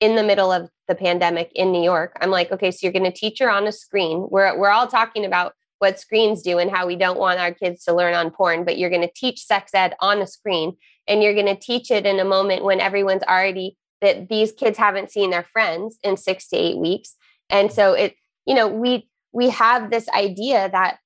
in 0.00 0.16
the 0.16 0.24
middle 0.24 0.50
of 0.50 0.70
the 0.88 0.94
pandemic 0.94 1.50
in 1.54 1.72
New 1.72 1.82
York. 1.82 2.16
I'm 2.20 2.30
like, 2.30 2.52
okay, 2.52 2.70
so 2.70 2.78
you're 2.82 2.92
going 2.92 3.10
to 3.10 3.12
teach 3.12 3.38
her 3.40 3.50
on 3.50 3.66
a 3.66 3.72
screen. 3.72 4.26
We're, 4.30 4.56
we're 4.58 4.70
all 4.70 4.86
talking 4.86 5.24
about 5.24 5.54
what 5.78 5.98
screens 5.98 6.42
do 6.42 6.58
and 6.58 6.70
how 6.70 6.86
we 6.86 6.96
don't 6.96 7.18
want 7.18 7.40
our 7.40 7.52
kids 7.52 7.84
to 7.84 7.94
learn 7.94 8.14
on 8.14 8.30
porn, 8.30 8.64
but 8.64 8.78
you're 8.78 8.90
going 8.90 9.02
to 9.02 9.12
teach 9.14 9.44
sex 9.44 9.72
ed 9.74 9.94
on 10.00 10.20
a 10.22 10.26
screen 10.26 10.76
and 11.06 11.22
you're 11.22 11.34
going 11.34 11.46
to 11.46 11.56
teach 11.56 11.90
it 11.90 12.06
in 12.06 12.20
a 12.20 12.24
moment 12.24 12.64
when 12.64 12.80
everyone's 12.80 13.22
already 13.22 13.76
that 14.00 14.28
these 14.28 14.52
kids 14.52 14.78
haven't 14.78 15.10
seen 15.10 15.30
their 15.30 15.42
friends 15.42 15.98
in 16.02 16.16
6 16.16 16.48
to 16.48 16.56
8 16.56 16.78
weeks. 16.78 17.16
And 17.50 17.72
so 17.72 17.92
it 17.92 18.16
you 18.46 18.54
know, 18.54 18.68
we 18.68 19.08
we 19.32 19.50
have 19.50 19.90
this 19.90 20.08
idea 20.10 20.68
that 20.70 20.98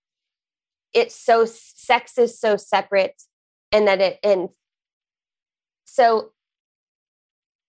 it's 0.92 1.14
so 1.14 1.44
sex 1.44 2.18
is 2.18 2.38
so 2.38 2.56
separate 2.56 3.22
and 3.72 3.86
that 3.86 4.00
it 4.00 4.18
and 4.22 4.48
so 5.84 6.32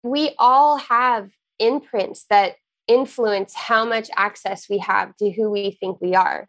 we 0.02 0.34
all 0.38 0.78
have 0.78 1.30
imprints 1.59 2.26
that 2.30 2.56
influence 2.86 3.54
how 3.54 3.84
much 3.84 4.11
access 4.16 4.68
we 4.68 4.78
have 4.78 5.16
to 5.18 5.30
who 5.30 5.50
we 5.50 5.72
think 5.72 6.00
we 6.00 6.14
are. 6.14 6.48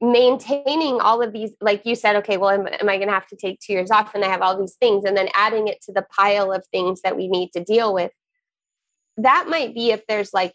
Maintaining 0.00 1.00
all 1.00 1.22
of 1.22 1.32
these 1.32 1.52
like 1.60 1.84
you 1.84 1.96
said 1.96 2.14
okay 2.16 2.36
well 2.36 2.50
am, 2.50 2.68
am 2.68 2.88
i 2.88 2.96
going 2.98 3.08
to 3.08 3.12
have 3.12 3.26
to 3.26 3.34
take 3.34 3.58
two 3.58 3.72
years 3.72 3.90
off 3.90 4.14
and 4.14 4.24
i 4.24 4.28
have 4.28 4.42
all 4.42 4.56
these 4.56 4.76
things 4.76 5.04
and 5.04 5.16
then 5.16 5.28
adding 5.34 5.66
it 5.66 5.80
to 5.82 5.92
the 5.92 6.06
pile 6.16 6.52
of 6.52 6.64
things 6.68 7.02
that 7.02 7.16
we 7.16 7.26
need 7.26 7.50
to 7.52 7.64
deal 7.64 7.92
with 7.92 8.12
that 9.16 9.48
might 9.48 9.74
be 9.74 9.90
if 9.90 10.06
there's 10.06 10.32
like 10.32 10.54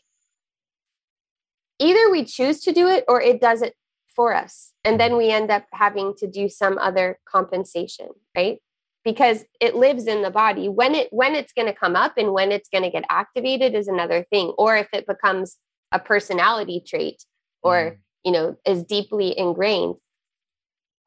either 1.78 2.10
we 2.10 2.24
choose 2.24 2.62
to 2.62 2.72
do 2.72 2.88
it 2.88 3.04
or 3.10 3.22
it 3.22 3.42
does 3.42 3.62
it 3.62 3.74
for 4.16 4.34
us 4.34 4.72
and 4.86 4.98
then 4.98 5.18
we 5.18 5.30
end 5.30 5.52
up 5.52 5.66
having 5.74 6.14
to 6.18 6.26
do 6.26 6.48
some 6.48 6.78
other 6.78 7.20
compensation 7.26 8.08
right 8.38 8.60
because 9.04 9.44
it 9.60 9.76
lives 9.76 10.08
in 10.08 10.22
the 10.22 10.32
body. 10.32 10.70
When 10.70 10.96
it 10.96 11.10
when 11.12 11.36
it's 11.36 11.54
going 11.54 11.68
to 11.68 11.74
come 11.74 11.96
up 11.96 12.14
and 12.18 12.34
when 12.34 12.52
it's 12.52 12.70
going 12.70 12.84
to 12.84 12.90
get 12.90 13.06
activated 13.10 13.76
is 13.76 13.88
another 13.88 14.26
thing 14.30 14.54
or 14.58 14.78
if 14.78 14.88
it 14.94 15.08
becomes 15.08 15.58
a 15.92 16.00
personality 16.00 16.84
trait 16.86 17.24
or 17.62 17.76
mm. 17.76 17.98
you 18.24 18.32
know 18.32 18.56
is 18.66 18.84
deeply 18.84 19.38
ingrained. 19.38 19.96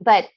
But 0.01 0.29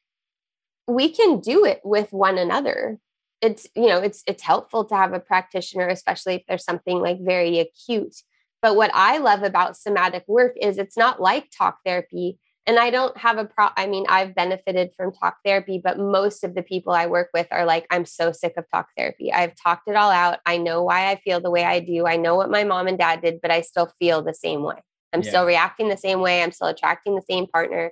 we 0.87 1.09
can 1.09 1.39
do 1.39 1.65
it 1.65 1.81
with 1.83 2.11
one 2.11 2.37
another. 2.37 2.97
It's 3.41 3.67
you 3.75 3.87
know 3.87 3.99
it's 3.99 4.23
it's 4.27 4.43
helpful 4.43 4.85
to 4.85 4.95
have 4.95 5.13
a 5.13 5.19
practitioner 5.19 5.87
especially 5.87 6.35
if 6.35 6.43
there's 6.47 6.65
something 6.65 6.99
like 6.99 7.19
very 7.21 7.59
acute. 7.59 8.15
But 8.61 8.75
what 8.75 8.91
i 8.93 9.17
love 9.19 9.43
about 9.43 9.77
somatic 9.77 10.23
work 10.27 10.55
is 10.61 10.77
it's 10.77 10.97
not 10.97 11.21
like 11.21 11.49
talk 11.57 11.79
therapy 11.85 12.39
and 12.65 12.77
i 12.79 12.89
don't 12.89 13.17
have 13.17 13.37
a 13.37 13.45
pro 13.45 13.67
i 13.77 13.85
mean 13.85 14.05
i've 14.09 14.35
benefited 14.35 14.91
from 14.95 15.11
talk 15.11 15.37
therapy 15.43 15.79
but 15.83 15.97
most 15.97 16.43
of 16.43 16.55
the 16.55 16.63
people 16.63 16.93
i 16.93 17.05
work 17.05 17.29
with 17.33 17.47
are 17.51 17.65
like 17.65 17.85
i'm 17.89 18.05
so 18.05 18.31
sick 18.31 18.53
of 18.57 18.65
talk 18.69 18.87
therapy. 18.97 19.31
I've 19.31 19.55
talked 19.55 19.87
it 19.87 19.95
all 19.95 20.11
out. 20.11 20.39
I 20.45 20.57
know 20.57 20.83
why 20.83 21.09
i 21.11 21.15
feel 21.17 21.39
the 21.39 21.51
way 21.51 21.63
i 21.63 21.79
do. 21.79 22.05
I 22.05 22.17
know 22.17 22.35
what 22.35 22.51
my 22.51 22.63
mom 22.63 22.87
and 22.87 22.97
dad 22.97 23.21
did 23.21 23.39
but 23.41 23.51
i 23.51 23.61
still 23.61 23.91
feel 23.99 24.21
the 24.21 24.33
same 24.33 24.63
way. 24.63 24.81
I'm 25.13 25.21
yeah. 25.21 25.29
still 25.29 25.45
reacting 25.45 25.89
the 25.89 25.97
same 25.97 26.21
way. 26.21 26.43
I'm 26.43 26.51
still 26.51 26.67
attracting 26.67 27.15
the 27.15 27.23
same 27.27 27.47
partner. 27.47 27.91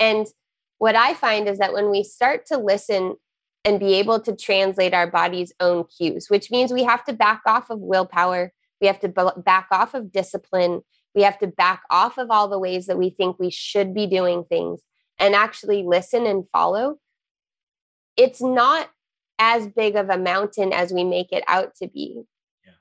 And 0.00 0.26
what 0.78 0.96
i 0.96 1.14
find 1.14 1.48
is 1.48 1.58
that 1.58 1.72
when 1.72 1.90
we 1.90 2.02
start 2.02 2.46
to 2.46 2.58
listen 2.58 3.14
and 3.64 3.78
be 3.78 3.94
able 3.94 4.18
to 4.20 4.34
translate 4.34 4.92
our 4.92 5.06
body's 5.06 5.52
own 5.60 5.84
cues 5.84 6.26
which 6.28 6.50
means 6.50 6.72
we 6.72 6.82
have 6.82 7.04
to 7.04 7.12
back 7.12 7.40
off 7.46 7.70
of 7.70 7.78
willpower 7.78 8.52
we 8.80 8.88
have 8.88 8.98
to 8.98 9.08
back 9.08 9.68
off 9.70 9.94
of 9.94 10.10
discipline 10.10 10.82
we 11.14 11.22
have 11.22 11.38
to 11.38 11.46
back 11.46 11.82
off 11.90 12.18
of 12.18 12.30
all 12.30 12.48
the 12.48 12.58
ways 12.58 12.86
that 12.86 12.98
we 12.98 13.10
think 13.10 13.38
we 13.38 13.50
should 13.50 13.94
be 13.94 14.06
doing 14.06 14.44
things 14.44 14.80
and 15.18 15.34
actually 15.34 15.82
listen 15.82 16.26
and 16.26 16.44
follow. 16.52 16.98
It's 18.16 18.40
not 18.40 18.90
as 19.38 19.68
big 19.68 19.96
of 19.96 20.08
a 20.08 20.18
mountain 20.18 20.72
as 20.72 20.92
we 20.92 21.04
make 21.04 21.32
it 21.32 21.44
out 21.48 21.74
to 21.76 21.88
be. 21.88 22.22
Yeah. 22.64 22.72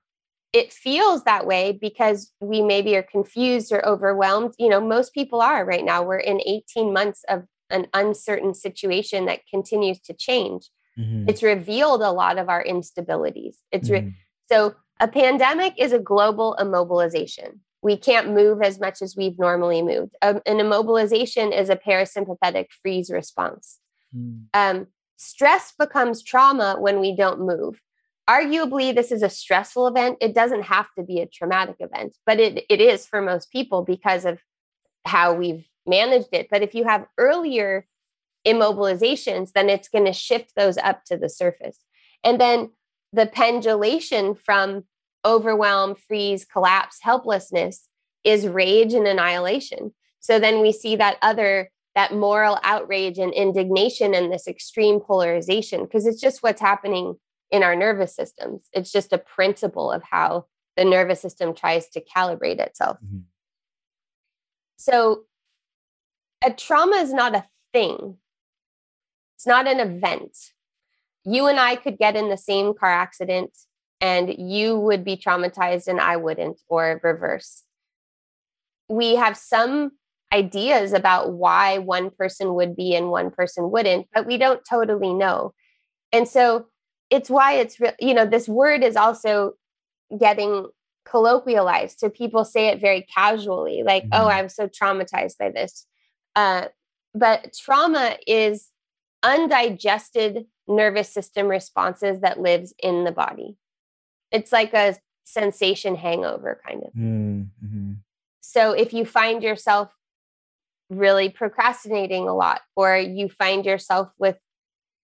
It 0.53 0.73
feels 0.73 1.23
that 1.23 1.45
way 1.45 1.71
because 1.71 2.31
we 2.39 2.61
maybe 2.61 2.95
are 2.95 3.03
confused 3.03 3.71
or 3.71 3.85
overwhelmed. 3.85 4.53
You 4.57 4.69
know, 4.69 4.81
most 4.81 5.13
people 5.13 5.41
are 5.41 5.65
right 5.65 5.83
now. 5.83 6.03
We're 6.03 6.17
in 6.17 6.41
18 6.45 6.93
months 6.93 7.23
of 7.27 7.43
an 7.69 7.87
uncertain 7.93 8.53
situation 8.53 9.25
that 9.25 9.47
continues 9.49 9.99
to 10.01 10.13
change. 10.13 10.69
Mm-hmm. 10.99 11.29
It's 11.29 11.41
revealed 11.41 12.01
a 12.01 12.11
lot 12.11 12.37
of 12.37 12.49
our 12.49 12.63
instabilities. 12.63 13.55
It's 13.71 13.89
re- 13.89 14.01
mm-hmm. 14.01 14.09
so 14.51 14.75
a 14.99 15.07
pandemic 15.07 15.73
is 15.77 15.93
a 15.93 15.99
global 15.99 16.55
immobilization 16.59 17.59
we 17.81 17.97
can't 17.97 18.29
move 18.29 18.61
as 18.61 18.79
much 18.79 19.01
as 19.01 19.15
we've 19.15 19.39
normally 19.39 19.81
moved. 19.81 20.15
Um, 20.21 20.41
an 20.45 20.57
immobilization 20.57 21.57
is 21.57 21.69
a 21.69 21.75
parasympathetic 21.75 22.67
freeze 22.81 23.09
response. 23.09 23.79
Mm. 24.15 24.45
Um, 24.53 24.87
stress 25.17 25.73
becomes 25.77 26.23
trauma 26.23 26.75
when 26.79 26.99
we 26.99 27.15
don't 27.15 27.41
move. 27.41 27.81
Arguably, 28.29 28.93
this 28.93 29.11
is 29.11 29.23
a 29.23 29.29
stressful 29.29 29.87
event. 29.87 30.17
It 30.21 30.35
doesn't 30.35 30.63
have 30.63 30.87
to 30.97 31.03
be 31.03 31.19
a 31.19 31.25
traumatic 31.25 31.77
event, 31.79 32.15
but 32.25 32.39
it, 32.39 32.65
it 32.69 32.79
is 32.79 33.05
for 33.05 33.21
most 33.21 33.51
people 33.51 33.83
because 33.83 34.25
of 34.25 34.39
how 35.05 35.33
we've 35.33 35.67
managed 35.87 36.29
it. 36.31 36.47
But 36.51 36.61
if 36.61 36.75
you 36.75 36.83
have 36.83 37.07
earlier 37.17 37.87
immobilizations, 38.45 39.51
then 39.53 39.69
it's 39.69 39.89
going 39.89 40.05
to 40.05 40.13
shift 40.13 40.53
those 40.55 40.77
up 40.77 41.03
to 41.05 41.17
the 41.17 41.29
surface. 41.29 41.79
And 42.23 42.39
then 42.39 42.69
the 43.11 43.25
pendulation 43.25 44.35
from 44.35 44.85
overwhelm, 45.25 45.95
freeze, 45.95 46.45
collapse, 46.45 46.97
helplessness 47.01 47.87
is 48.23 48.47
rage 48.47 48.93
and 48.93 49.07
annihilation. 49.07 49.93
So 50.19 50.39
then 50.39 50.61
we 50.61 50.71
see 50.71 50.95
that 50.97 51.17
other, 51.21 51.71
that 51.95 52.13
moral 52.13 52.59
outrage 52.63 53.17
and 53.17 53.33
indignation 53.33 54.13
and 54.13 54.31
this 54.31 54.47
extreme 54.47 54.99
polarization, 54.99 55.83
because 55.83 56.05
it's 56.05 56.21
just 56.21 56.43
what's 56.43 56.61
happening 56.61 57.15
in 57.49 57.63
our 57.63 57.75
nervous 57.75 58.15
systems. 58.15 58.67
It's 58.73 58.91
just 58.91 59.11
a 59.11 59.17
principle 59.17 59.91
of 59.91 60.03
how 60.03 60.45
the 60.77 60.85
nervous 60.85 61.21
system 61.21 61.53
tries 61.53 61.89
to 61.89 62.01
calibrate 62.01 62.59
itself. 62.59 62.97
Mm-hmm. 63.03 63.19
So 64.77 65.23
a 66.43 66.51
trauma 66.51 66.97
is 66.97 67.13
not 67.13 67.35
a 67.35 67.45
thing, 67.73 68.17
it's 69.35 69.47
not 69.47 69.67
an 69.67 69.79
event. 69.79 70.37
You 71.23 71.47
and 71.47 71.59
I 71.59 71.75
could 71.75 71.97
get 71.97 72.15
in 72.15 72.29
the 72.29 72.37
same 72.37 72.73
car 72.73 72.89
accident 72.89 73.51
and 74.01 74.33
you 74.37 74.77
would 74.77 75.05
be 75.05 75.15
traumatized 75.15 75.87
and 75.87 76.01
I 76.01 76.17
wouldn't, 76.17 76.59
or 76.67 76.99
reverse. 77.03 77.63
We 78.89 79.15
have 79.15 79.37
some 79.37 79.91
ideas 80.33 80.91
about 80.91 81.33
why 81.33 81.77
one 81.77 82.09
person 82.09 82.55
would 82.55 82.75
be 82.75 82.95
and 82.95 83.09
one 83.09 83.29
person 83.29 83.69
wouldn't, 83.69 84.07
but 84.13 84.25
we 84.25 84.37
don't 84.37 84.61
totally 84.67 85.13
know. 85.13 85.53
And 86.11 86.27
so 86.27 86.65
it's 87.09 87.29
why 87.29 87.53
it's, 87.53 87.79
re- 87.79 87.95
you 87.99 88.13
know, 88.13 88.25
this 88.25 88.49
word 88.49 88.83
is 88.83 88.95
also 88.95 89.53
getting 90.17 90.67
colloquialized. 91.07 91.99
So 91.99 92.09
people 92.09 92.43
say 92.43 92.67
it 92.67 92.81
very 92.81 93.05
casually, 93.13 93.83
like, 93.83 94.05
oh, 94.11 94.17
mm-hmm. 94.17 94.25
oh, 94.25 94.29
I'm 94.29 94.49
so 94.49 94.67
traumatized 94.67 95.37
by 95.37 95.51
this. 95.51 95.85
Uh, 96.35 96.67
but 97.13 97.53
trauma 97.53 98.15
is 98.25 98.69
undigested 99.23 100.45
nervous 100.67 101.09
system 101.09 101.47
responses 101.47 102.21
that 102.21 102.39
lives 102.39 102.73
in 102.81 103.03
the 103.03 103.11
body 103.11 103.57
it's 104.31 104.51
like 104.51 104.73
a 104.73 104.95
sensation 105.23 105.95
hangover 105.95 106.61
kind 106.65 106.83
of. 106.83 106.93
Mm-hmm. 106.93 107.93
So 108.41 108.71
if 108.71 108.93
you 108.93 109.05
find 109.05 109.43
yourself 109.43 109.91
really 110.89 111.29
procrastinating 111.29 112.27
a 112.27 112.35
lot, 112.35 112.61
or 112.75 112.97
you 112.97 113.29
find 113.29 113.65
yourself 113.65 114.09
with, 114.19 114.37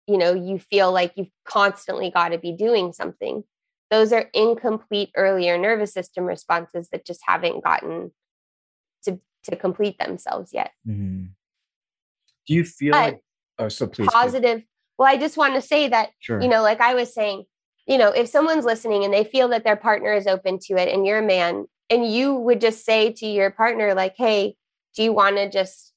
you 0.07 0.19
know, 0.19 0.35
you 0.35 0.59
feel 0.59 0.93
like 0.93 1.13
you've 1.17 1.31
constantly 1.45 2.11
got 2.11 2.31
to 2.31 2.39
be 2.39 2.53
doing 2.53 2.93
something, 2.93 3.45
those 3.91 4.13
are 4.13 4.29
incomplete 4.33 5.11
earlier 5.17 5.57
nervous 5.59 5.93
system 5.93 6.25
responses 6.25 6.89
that 6.91 7.07
just 7.07 7.21
haven't 7.27 7.63
gotten 7.63 8.11
to 9.05 9.21
to 9.45 9.57
complete 9.57 9.99
themselves 9.99 10.53
yet. 10.53 10.73
Mm-hmm. 10.87 11.27
Do 12.47 12.55
you 12.55 12.65
feel 12.65 12.93
but 12.93 13.13
like 13.13 13.23
oh 13.59 13.69
so 13.69 13.87
please 13.87 14.09
positive? 14.09 14.61
Please. 14.61 14.67
Well, 14.99 15.09
I 15.09 15.17
just 15.17 15.37
want 15.37 15.55
to 15.55 15.63
say 15.63 15.89
that 15.89 16.11
sure. 16.21 16.41
you 16.41 16.49
know, 16.49 16.63
like 16.63 16.81
I 16.81 16.95
was 16.95 17.13
saying, 17.15 17.45
you 17.87 17.99
know, 17.99 18.11
if 18.11 18.29
someone's 18.29 18.65
listening 18.65 19.05
and 19.05 19.13
they 19.13 19.25
feel 19.25 19.49
that 19.49 19.65
their 19.65 19.77
partner 19.77 20.13
is 20.13 20.27
open 20.27 20.59
to 20.61 20.75
it 20.75 20.89
and 20.93 21.07
you're 21.07 21.19
a 21.19 21.27
man 21.27 21.67
and 21.91 22.11
you 22.11 22.35
would 22.35 22.61
just 22.61 22.85
say 22.85 23.13
to 23.13 23.27
your 23.27 23.51
partner, 23.51 23.95
like, 23.95 24.15
hey, 24.17 24.57
do 24.95 25.03
you 25.03 25.13
want 25.13 25.37
to 25.37 25.51
just 25.51 25.93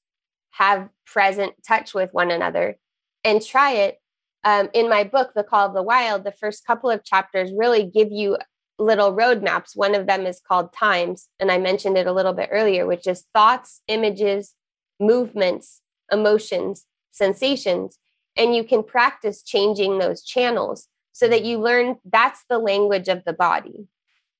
have 0.51 0.89
present 1.05 1.53
touch 1.67 1.93
with 1.93 2.13
one 2.13 2.31
another 2.31 2.77
and 3.23 3.43
try 3.43 3.71
it? 3.73 3.99
Um, 4.43 4.69
in 4.73 4.89
my 4.89 5.03
book, 5.03 5.31
The 5.35 5.43
Call 5.43 5.67
of 5.67 5.73
the 5.73 5.83
Wild, 5.83 6.23
the 6.23 6.31
first 6.31 6.65
couple 6.65 6.89
of 6.89 7.03
chapters 7.03 7.51
really 7.55 7.83
give 7.83 8.11
you 8.11 8.37
little 8.77 9.13
roadmaps. 9.13 9.75
One 9.75 9.95
of 9.95 10.05
them 10.05 10.25
is 10.25 10.41
called 10.45 10.73
Times, 10.73 11.29
and 11.39 11.51
I 11.51 11.57
mentioned 11.57 11.97
it 11.97 12.07
a 12.07 12.13
little 12.13 12.33
bit 12.33 12.49
earlier, 12.51 12.85
which 12.85 13.07
is 13.07 13.25
thoughts, 13.33 13.81
images, 13.87 14.53
movements, 14.99 15.81
emotions, 16.11 16.85
sensations. 17.11 17.97
and 18.37 18.55
you 18.55 18.63
can 18.63 18.83
practice 18.83 19.41
changing 19.41 19.97
those 19.97 20.21
channels 20.21 20.89
so 21.15 21.29
that 21.29 21.45
you 21.45 21.59
learn 21.59 21.95
that's 22.03 22.43
the 22.49 22.59
language 22.59 23.07
of 23.07 23.23
the 23.23 23.31
body. 23.31 23.87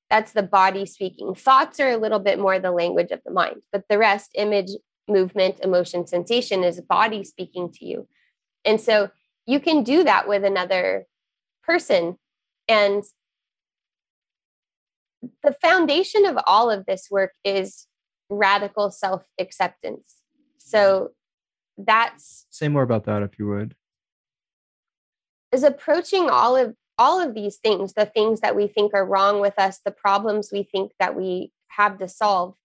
That's 0.10 0.34
the 0.34 0.44
body 0.44 0.86
speaking. 0.86 1.34
Thoughts 1.34 1.80
are 1.80 1.90
a 1.90 1.96
little 1.98 2.20
bit 2.20 2.38
more 2.38 2.60
the 2.60 2.72
language 2.72 3.12
of 3.12 3.22
the 3.26 3.32
mind 3.32 3.62
but 3.72 3.86
the 3.88 3.98
rest 3.98 4.32
image 4.36 4.72
movement 5.08 5.62
emotion 5.62 6.06
sensation 6.06 6.66
is 6.66 6.82
body 6.82 7.24
speaking 7.24 7.72
to 7.72 7.86
you. 7.86 8.10
And 8.66 8.82
so 8.82 9.10
you 9.46 9.62
can 9.62 9.84
do 9.84 10.04
that 10.04 10.28
with 10.28 10.44
another 10.44 11.06
person. 11.64 12.18
And 12.68 13.06
the 15.44 15.56
foundation 15.62 16.26
of 16.26 16.38
all 16.46 16.70
of 16.70 16.86
this 16.86 17.08
work 17.10 17.32
is 17.46 17.88
radical 18.30 18.92
self 18.92 19.24
acceptance 19.40 20.16
so 20.58 21.12
that's 21.78 22.48
say 22.50 22.68
more 22.68 22.82
about 22.82 23.06
that 23.06 23.22
if 23.22 23.38
you 23.38 23.48
would 23.48 23.76
is 25.56 25.64
approaching 25.64 26.30
all 26.30 26.56
of 26.56 26.76
all 26.98 27.20
of 27.20 27.34
these 27.34 27.58
things 27.58 27.94
the 27.94 28.06
things 28.06 28.40
that 28.42 28.56
we 28.56 28.68
think 28.68 28.94
are 28.94 29.06
wrong 29.06 29.42
with 29.42 29.58
us 29.58 29.82
the 29.84 29.92
problems 29.92 30.50
we 30.52 30.64
think 30.64 30.92
that 31.00 31.16
we 31.16 31.52
have 31.76 31.98
to 32.00 32.08
solve. 32.08 32.56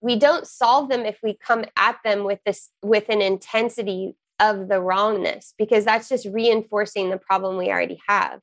We 0.00 0.16
don't 0.16 0.46
solve 0.46 0.88
them 0.88 1.04
if 1.04 1.18
we 1.22 1.34
come 1.34 1.64
at 1.76 1.98
them 2.04 2.24
with 2.24 2.40
this 2.46 2.70
with 2.82 3.08
an 3.08 3.20
intensity 3.20 4.14
of 4.38 4.68
the 4.68 4.80
wrongness 4.80 5.54
because 5.58 5.84
that's 5.84 6.08
just 6.08 6.26
reinforcing 6.26 7.10
the 7.10 7.18
problem 7.18 7.56
we 7.56 7.68
already 7.68 8.00
have. 8.06 8.40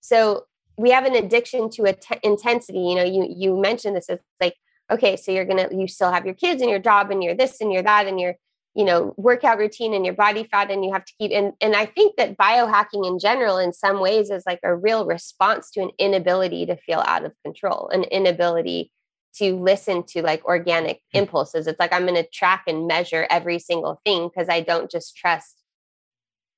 So 0.00 0.44
we 0.76 0.90
have 0.90 1.06
an 1.06 1.14
addiction 1.14 1.70
to 1.70 1.84
a 1.84 1.94
t- 1.94 2.18
intensity 2.22 2.80
you 2.80 2.96
know 2.96 3.04
you 3.04 3.26
you 3.34 3.56
mentioned 3.56 3.96
this 3.96 4.08
it's 4.08 4.24
like 4.40 4.56
okay 4.90 5.16
so 5.16 5.30
you're 5.30 5.44
gonna 5.44 5.68
you 5.70 5.86
still 5.86 6.10
have 6.10 6.26
your 6.26 6.34
kids 6.34 6.60
and 6.60 6.70
your 6.70 6.80
job 6.80 7.10
and 7.10 7.22
you're 7.22 7.34
this 7.34 7.60
and 7.60 7.72
you're 7.72 7.82
that 7.82 8.06
and 8.06 8.20
you're 8.20 8.34
you 8.74 8.84
know 8.84 9.14
workout 9.16 9.58
routine 9.58 9.94
and 9.94 10.04
your 10.04 10.14
body 10.14 10.44
fat 10.50 10.70
and 10.70 10.84
you 10.84 10.92
have 10.92 11.04
to 11.04 11.12
keep 11.18 11.30
and 11.32 11.52
and 11.60 11.76
i 11.76 11.86
think 11.86 12.16
that 12.16 12.36
biohacking 12.36 13.06
in 13.06 13.18
general 13.18 13.58
in 13.58 13.72
some 13.72 14.00
ways 14.00 14.30
is 14.30 14.44
like 14.46 14.60
a 14.64 14.74
real 14.74 15.06
response 15.06 15.70
to 15.70 15.80
an 15.80 15.90
inability 15.98 16.66
to 16.66 16.76
feel 16.76 17.02
out 17.06 17.24
of 17.24 17.32
control 17.44 17.88
an 17.92 18.02
inability 18.04 18.90
to 19.34 19.56
listen 19.56 20.04
to 20.04 20.22
like 20.22 20.44
organic 20.44 21.00
hmm. 21.12 21.18
impulses. 21.18 21.66
It's 21.66 21.80
like 21.80 21.92
i'm 21.92 22.06
going 22.06 22.22
to 22.22 22.28
track 22.30 22.64
and 22.66 22.86
measure 22.86 23.26
every 23.30 23.58
single 23.58 24.00
thing 24.04 24.28
because 24.28 24.48
i 24.48 24.60
don't 24.60 24.90
just 24.90 25.16
trust 25.16 25.62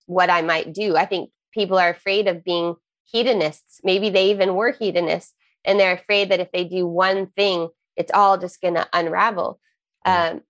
what 0.07 0.31
i 0.31 0.43
might 0.43 0.73
do. 0.73 0.97
I 0.97 1.07
think 1.07 1.31
people 1.53 1.79
are 1.79 1.91
afraid 1.91 2.29
of 2.29 2.45
being 2.45 2.77
hedonists. 3.11 3.81
Maybe 3.83 4.11
they 4.11 4.31
even 4.31 4.55
were 4.55 4.73
hedonists 4.73 5.33
and 5.65 5.81
they're 5.81 5.95
afraid 5.95 6.31
that 6.31 6.41
if 6.41 6.53
they 6.53 6.65
do 6.65 6.87
one 6.87 7.27
thing 7.37 7.69
it's 7.97 8.13
all 8.13 8.37
just 8.37 8.61
going 8.61 8.75
to 8.75 8.87
unravel 8.93 9.59
um, 10.05 10.43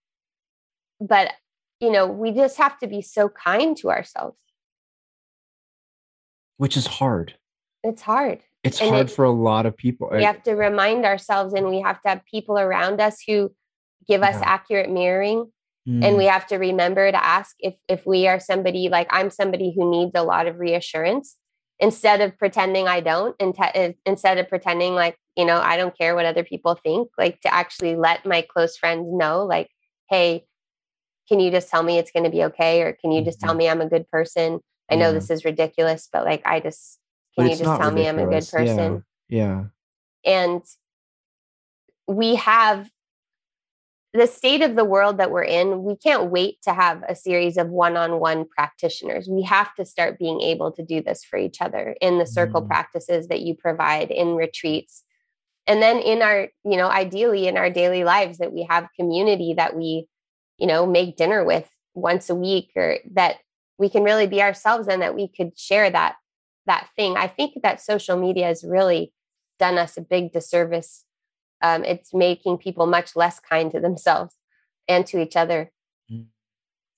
but 1.00 1.32
you 1.80 1.90
know, 1.90 2.06
we 2.06 2.32
just 2.32 2.56
have 2.58 2.78
to 2.78 2.86
be 2.86 3.02
so 3.02 3.28
kind 3.28 3.76
to 3.78 3.90
ourselves. 3.90 4.36
Which 6.56 6.76
is 6.76 6.86
hard. 6.86 7.34
It's 7.82 8.02
hard. 8.02 8.40
It's 8.64 8.80
and 8.80 8.90
hard 8.90 9.10
it, 9.10 9.12
for 9.12 9.24
a 9.24 9.30
lot 9.30 9.66
of 9.66 9.76
people. 9.76 10.08
We 10.12 10.24
have 10.24 10.42
to 10.44 10.52
remind 10.52 11.04
ourselves 11.04 11.54
and 11.54 11.68
we 11.68 11.80
have 11.80 12.00
to 12.02 12.08
have 12.08 12.24
people 12.24 12.58
around 12.58 13.00
us 13.00 13.22
who 13.26 13.52
give 14.08 14.22
us 14.22 14.36
yeah. 14.36 14.48
accurate 14.48 14.90
mirroring. 14.90 15.52
Mm. 15.88 16.04
And 16.04 16.16
we 16.16 16.24
have 16.24 16.46
to 16.48 16.56
remember 16.56 17.10
to 17.12 17.24
ask 17.24 17.54
if 17.60 17.74
if 17.88 18.04
we 18.04 18.26
are 18.26 18.40
somebody 18.40 18.88
like 18.88 19.06
I'm 19.10 19.30
somebody 19.30 19.72
who 19.76 19.88
needs 19.88 20.12
a 20.16 20.24
lot 20.24 20.48
of 20.48 20.58
reassurance 20.58 21.36
instead 21.78 22.20
of 22.20 22.36
pretending 22.38 22.88
I 22.88 23.00
don't 23.00 23.36
and 23.38 23.54
te- 23.54 23.94
instead 24.04 24.38
of 24.38 24.48
pretending 24.48 24.94
like, 24.94 25.16
you 25.36 25.44
know, 25.44 25.60
I 25.60 25.76
don't 25.76 25.96
care 25.96 26.16
what 26.16 26.26
other 26.26 26.42
people 26.42 26.74
think, 26.74 27.10
like 27.16 27.40
to 27.42 27.54
actually 27.54 27.94
let 27.94 28.26
my 28.26 28.42
close 28.42 28.76
friends 28.76 29.06
know 29.08 29.44
like, 29.44 29.68
hey, 30.10 30.44
can 31.28 31.40
you 31.40 31.50
just 31.50 31.68
tell 31.68 31.82
me 31.82 31.98
it's 31.98 32.10
going 32.10 32.24
to 32.24 32.30
be 32.30 32.44
okay 32.44 32.82
or 32.82 32.92
can 32.92 33.12
you 33.12 33.24
just 33.24 33.40
tell 33.40 33.50
mm-hmm. 33.50 33.58
me 33.58 33.68
i'm 33.68 33.80
a 33.80 33.88
good 33.88 34.08
person 34.10 34.60
i 34.90 34.94
know 34.94 35.08
yeah. 35.08 35.12
this 35.12 35.30
is 35.30 35.44
ridiculous 35.44 36.08
but 36.12 36.24
like 36.24 36.42
i 36.46 36.60
just 36.60 36.98
can 37.36 37.46
you 37.46 37.56
just 37.56 37.64
tell 37.64 37.78
ridiculous. 37.78 37.94
me 37.94 38.08
i'm 38.08 38.18
a 38.18 38.30
good 38.30 38.48
person 38.48 39.04
yeah. 39.28 39.64
yeah 40.24 40.44
and 40.44 40.62
we 42.08 42.34
have 42.36 42.88
the 44.12 44.26
state 44.26 44.62
of 44.62 44.76
the 44.76 44.84
world 44.84 45.18
that 45.18 45.30
we're 45.30 45.44
in 45.44 45.82
we 45.82 45.96
can't 45.96 46.30
wait 46.30 46.56
to 46.62 46.72
have 46.72 47.02
a 47.08 47.14
series 47.14 47.56
of 47.56 47.68
one-on-one 47.68 48.46
practitioners 48.48 49.28
we 49.28 49.42
have 49.42 49.74
to 49.74 49.84
start 49.84 50.18
being 50.18 50.40
able 50.40 50.72
to 50.72 50.82
do 50.82 51.02
this 51.02 51.22
for 51.22 51.38
each 51.38 51.60
other 51.60 51.94
in 52.00 52.18
the 52.18 52.26
circle 52.26 52.62
mm. 52.62 52.66
practices 52.66 53.28
that 53.28 53.42
you 53.42 53.54
provide 53.54 54.10
in 54.10 54.34
retreats 54.34 55.04
and 55.66 55.82
then 55.82 55.98
in 55.98 56.22
our 56.22 56.48
you 56.64 56.76
know 56.76 56.88
ideally 56.88 57.46
in 57.46 57.56
our 57.56 57.70
daily 57.70 58.04
lives 58.04 58.38
that 58.38 58.52
we 58.52 58.66
have 58.68 58.88
community 58.98 59.54
that 59.54 59.76
we 59.76 60.06
you 60.58 60.66
know, 60.66 60.86
make 60.86 61.16
dinner 61.16 61.44
with 61.44 61.68
once 61.94 62.28
a 62.30 62.34
week 62.34 62.70
or 62.76 62.98
that 63.12 63.36
we 63.78 63.88
can 63.88 64.02
really 64.02 64.26
be 64.26 64.42
ourselves 64.42 64.88
and 64.88 65.02
that 65.02 65.14
we 65.14 65.28
could 65.28 65.58
share 65.58 65.90
that 65.90 66.16
that 66.66 66.88
thing. 66.96 67.16
I 67.16 67.28
think 67.28 67.62
that 67.62 67.80
social 67.80 68.18
media 68.18 68.46
has 68.46 68.64
really 68.64 69.12
done 69.58 69.78
us 69.78 69.96
a 69.96 70.00
big 70.00 70.32
disservice. 70.32 71.04
Um, 71.62 71.84
it's 71.84 72.12
making 72.12 72.58
people 72.58 72.86
much 72.86 73.14
less 73.14 73.38
kind 73.38 73.70
to 73.70 73.80
themselves 73.80 74.34
and 74.88 75.06
to 75.06 75.20
each 75.20 75.36
other. 75.36 75.70
Mm. 76.10 76.26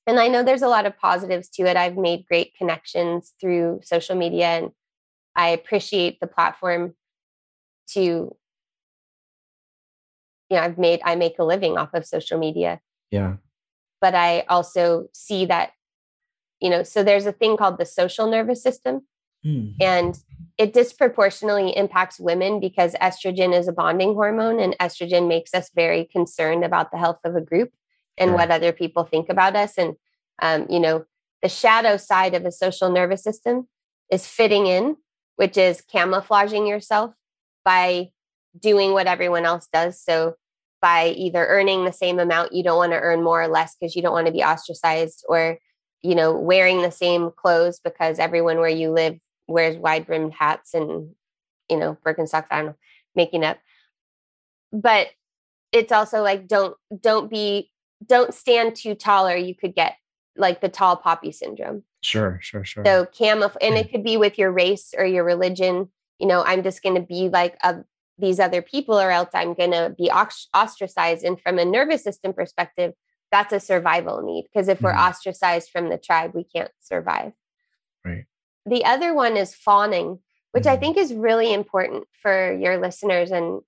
And 0.06 0.18
I 0.18 0.28
know 0.28 0.42
there's 0.42 0.62
a 0.62 0.68
lot 0.68 0.86
of 0.86 0.98
positives 0.98 1.48
to 1.50 1.64
it. 1.64 1.76
I've 1.76 1.98
made 1.98 2.26
great 2.26 2.54
connections 2.56 3.34
through 3.40 3.80
social 3.82 4.16
media 4.16 4.46
and 4.46 4.70
I 5.36 5.50
appreciate 5.50 6.18
the 6.18 6.26
platform 6.26 6.94
to, 7.90 8.00
you 8.00 8.36
know, 10.50 10.60
I've 10.60 10.78
made, 10.78 11.00
I 11.04 11.14
make 11.14 11.38
a 11.38 11.44
living 11.44 11.76
off 11.76 11.92
of 11.92 12.06
social 12.06 12.38
media. 12.38 12.80
Yeah 13.10 13.34
but 14.00 14.14
I 14.14 14.40
also 14.48 15.08
see 15.12 15.46
that, 15.46 15.72
you 16.60 16.70
know, 16.70 16.82
so 16.82 17.02
there's 17.02 17.26
a 17.26 17.32
thing 17.32 17.56
called 17.56 17.78
the 17.78 17.86
social 17.86 18.28
nervous 18.28 18.62
system. 18.62 19.06
Mm. 19.44 19.74
And 19.80 20.18
it 20.58 20.72
disproportionately 20.72 21.76
impacts 21.76 22.18
women 22.18 22.58
because 22.58 22.94
estrogen 22.94 23.56
is 23.56 23.68
a 23.68 23.72
bonding 23.72 24.14
hormone, 24.14 24.58
and 24.58 24.76
estrogen 24.78 25.28
makes 25.28 25.54
us 25.54 25.70
very 25.74 26.04
concerned 26.04 26.64
about 26.64 26.90
the 26.90 26.98
health 26.98 27.20
of 27.24 27.36
a 27.36 27.40
group 27.40 27.72
and 28.16 28.30
sure. 28.30 28.36
what 28.36 28.50
other 28.50 28.72
people 28.72 29.04
think 29.04 29.28
about 29.28 29.54
us. 29.54 29.78
And, 29.78 29.94
um, 30.42 30.66
you 30.68 30.80
know, 30.80 31.04
the 31.42 31.48
shadow 31.48 31.96
side 31.96 32.34
of 32.34 32.44
a 32.44 32.50
social 32.50 32.90
nervous 32.90 33.22
system 33.22 33.68
is 34.10 34.26
fitting 34.26 34.66
in, 34.66 34.96
which 35.36 35.56
is 35.56 35.80
camouflaging 35.80 36.66
yourself 36.66 37.14
by 37.64 38.10
doing 38.58 38.92
what 38.92 39.06
everyone 39.06 39.44
else 39.44 39.68
does. 39.72 40.00
So 40.02 40.34
by 40.80 41.08
either 41.08 41.46
earning 41.46 41.84
the 41.84 41.92
same 41.92 42.18
amount 42.18 42.52
you 42.52 42.62
don't 42.62 42.76
want 42.76 42.92
to 42.92 43.00
earn 43.00 43.22
more 43.22 43.42
or 43.42 43.48
less 43.48 43.74
because 43.74 43.96
you 43.96 44.02
don't 44.02 44.12
want 44.12 44.26
to 44.26 44.32
be 44.32 44.42
ostracized 44.42 45.24
or 45.28 45.58
you 46.02 46.14
know 46.14 46.32
wearing 46.32 46.82
the 46.82 46.90
same 46.90 47.30
clothes 47.36 47.80
because 47.82 48.18
everyone 48.18 48.58
where 48.58 48.68
you 48.68 48.90
live 48.90 49.18
wears 49.48 49.76
wide 49.76 50.06
brimmed 50.06 50.32
hats 50.32 50.74
and 50.74 51.10
you 51.68 51.76
know 51.76 51.96
birkenstocks 52.04 52.46
i 52.50 52.58
don't 52.58 52.66
know 52.66 52.76
making 53.18 53.44
up. 53.44 53.58
But 54.72 55.08
it's 55.72 55.92
also 55.92 56.22
like 56.22 56.48
don't 56.48 56.74
don't 56.98 57.28
be 57.28 57.70
don't 58.06 58.32
stand 58.32 58.76
too 58.76 58.94
tall 58.94 59.28
or 59.28 59.36
you 59.36 59.54
could 59.54 59.74
get 59.74 59.96
like 60.36 60.62
the 60.62 60.70
tall 60.70 60.96
poppy 60.96 61.32
syndrome. 61.32 61.82
Sure 62.00 62.38
sure 62.40 62.64
sure. 62.64 62.84
So 62.86 63.06
camouflage 63.06 63.58
and 63.60 63.74
it 63.74 63.90
could 63.90 64.04
be 64.04 64.16
with 64.16 64.38
your 64.38 64.50
race 64.50 64.94
or 64.96 65.04
your 65.04 65.24
religion. 65.24 65.90
You 66.18 66.26
know 66.26 66.42
i'm 66.44 66.62
just 66.62 66.82
going 66.82 66.96
to 66.96 67.02
be 67.02 67.28
like 67.28 67.56
a 67.62 67.84
these 68.18 68.40
other 68.40 68.62
people 68.62 68.98
or 68.98 69.10
else 69.10 69.30
i'm 69.34 69.54
going 69.54 69.70
to 69.70 69.94
be 69.96 70.10
ostracized 70.10 71.24
and 71.24 71.40
from 71.40 71.58
a 71.58 71.64
nervous 71.64 72.02
system 72.02 72.32
perspective 72.32 72.92
that's 73.30 73.52
a 73.52 73.60
survival 73.60 74.22
need 74.22 74.44
because 74.44 74.68
if 74.68 74.78
mm-hmm. 74.78 74.86
we're 74.86 74.94
ostracized 74.94 75.70
from 75.70 75.88
the 75.88 75.98
tribe 75.98 76.32
we 76.34 76.44
can't 76.44 76.70
survive 76.80 77.32
right 78.04 78.24
the 78.66 78.84
other 78.84 79.14
one 79.14 79.36
is 79.36 79.54
fawning 79.54 80.18
which 80.52 80.64
mm-hmm. 80.64 80.72
i 80.72 80.76
think 80.76 80.96
is 80.96 81.14
really 81.14 81.52
important 81.52 82.04
for 82.22 82.52
your 82.54 82.78
listeners 82.78 83.30
and 83.30 83.60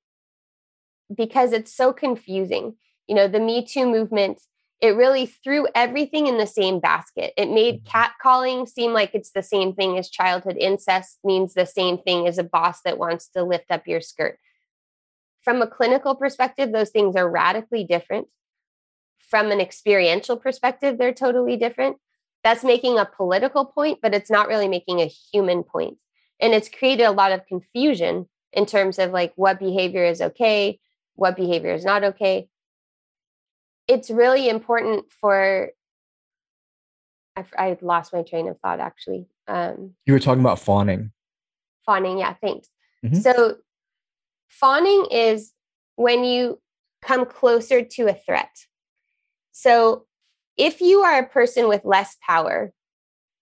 because 1.15 1.53
it's 1.53 1.75
so 1.75 1.93
confusing 1.93 2.75
you 3.07 3.15
know 3.15 3.29
the 3.29 3.41
me 3.41 3.65
too 3.65 3.87
movement 3.87 4.41
it 4.81 4.97
really 4.97 5.27
threw 5.27 5.67
everything 5.75 6.27
in 6.27 6.39
the 6.39 6.47
same 6.47 6.81
basket. 6.81 7.33
It 7.37 7.51
made 7.51 7.85
mm-hmm. 7.85 8.29
catcalling 8.29 8.69
seem 8.69 8.93
like 8.93 9.11
it's 9.15 9.33
the 9.33 9.43
same 9.43 9.75
thing 9.75 9.99
as 9.99 10.09
childhood 10.09 10.57
incest, 10.59 11.19
means 11.23 11.55
the 11.55 11.67
same 11.67 11.99
thing 11.99 12.27
as 12.27 12.39
a 12.39 12.45
boss 12.45 12.81
that 12.85 12.99
wants 12.99 13.29
to 13.31 13.45
lift 13.45 13.71
up 13.71 13.87
your 13.87 14.01
skirt. 14.01 14.39
From 15.43 15.63
a 15.63 15.67
clinical 15.67 16.15
perspective, 16.15 16.73
those 16.73 16.91
things 16.91 17.17
are 17.17 17.29
radically 17.29 17.85
different. 17.85 18.29
From 19.29 19.51
an 19.51 19.61
experiential 19.61 20.37
perspective, 20.37 20.99
they're 20.99 21.15
totally 21.15 21.57
different. 21.57 21.99
That's 22.43 22.65
making 22.65 22.99
a 22.99 23.05
political 23.05 23.67
point, 23.67 23.99
but 24.01 24.15
it's 24.15 24.31
not 24.31 24.49
really 24.49 24.69
making 24.69 25.01
a 25.01 25.07
human 25.07 25.63
point. 25.63 25.99
And 26.41 26.55
it's 26.55 26.71
created 26.71 27.05
a 27.05 27.13
lot 27.13 27.33
of 27.33 27.47
confusion 27.47 28.29
in 28.53 28.65
terms 28.65 28.99
of 28.99 29.13
like 29.13 29.33
what 29.37 29.59
behavior 29.59 30.05
is 30.05 30.23
okay, 30.23 30.81
what 31.15 31.37
behavior 31.37 31.73
is 31.73 31.85
not 31.85 32.03
okay 32.03 32.49
it's 33.91 34.09
really 34.09 34.49
important 34.49 35.07
for 35.21 35.71
I, 37.37 37.45
I 37.59 37.79
lost 37.81 38.13
my 38.13 38.23
train 38.23 38.49
of 38.49 38.59
thought 38.61 38.81
actually. 38.81 39.27
Um, 39.49 39.95
you 40.07 40.13
were 40.13 40.21
talking 40.21 40.41
about 40.41 40.61
fawning. 40.61 41.11
Fawning, 41.85 42.19
yeah, 42.19 42.35
thanks. 42.35 42.69
Mm-hmm. 43.05 43.17
So, 43.17 43.57
fawning 44.49 45.07
is 45.11 45.53
when 45.97 46.25
you 46.25 46.61
come 47.03 47.27
closer 47.27 47.83
to 47.83 48.07
a 48.07 48.15
threat. 48.15 48.55
So, 49.53 50.07
if 50.57 50.81
you 50.81 51.01
are 51.01 51.19
a 51.19 51.27
person 51.27 51.69
with 51.69 51.85
less 51.85 52.17
power, 52.27 52.73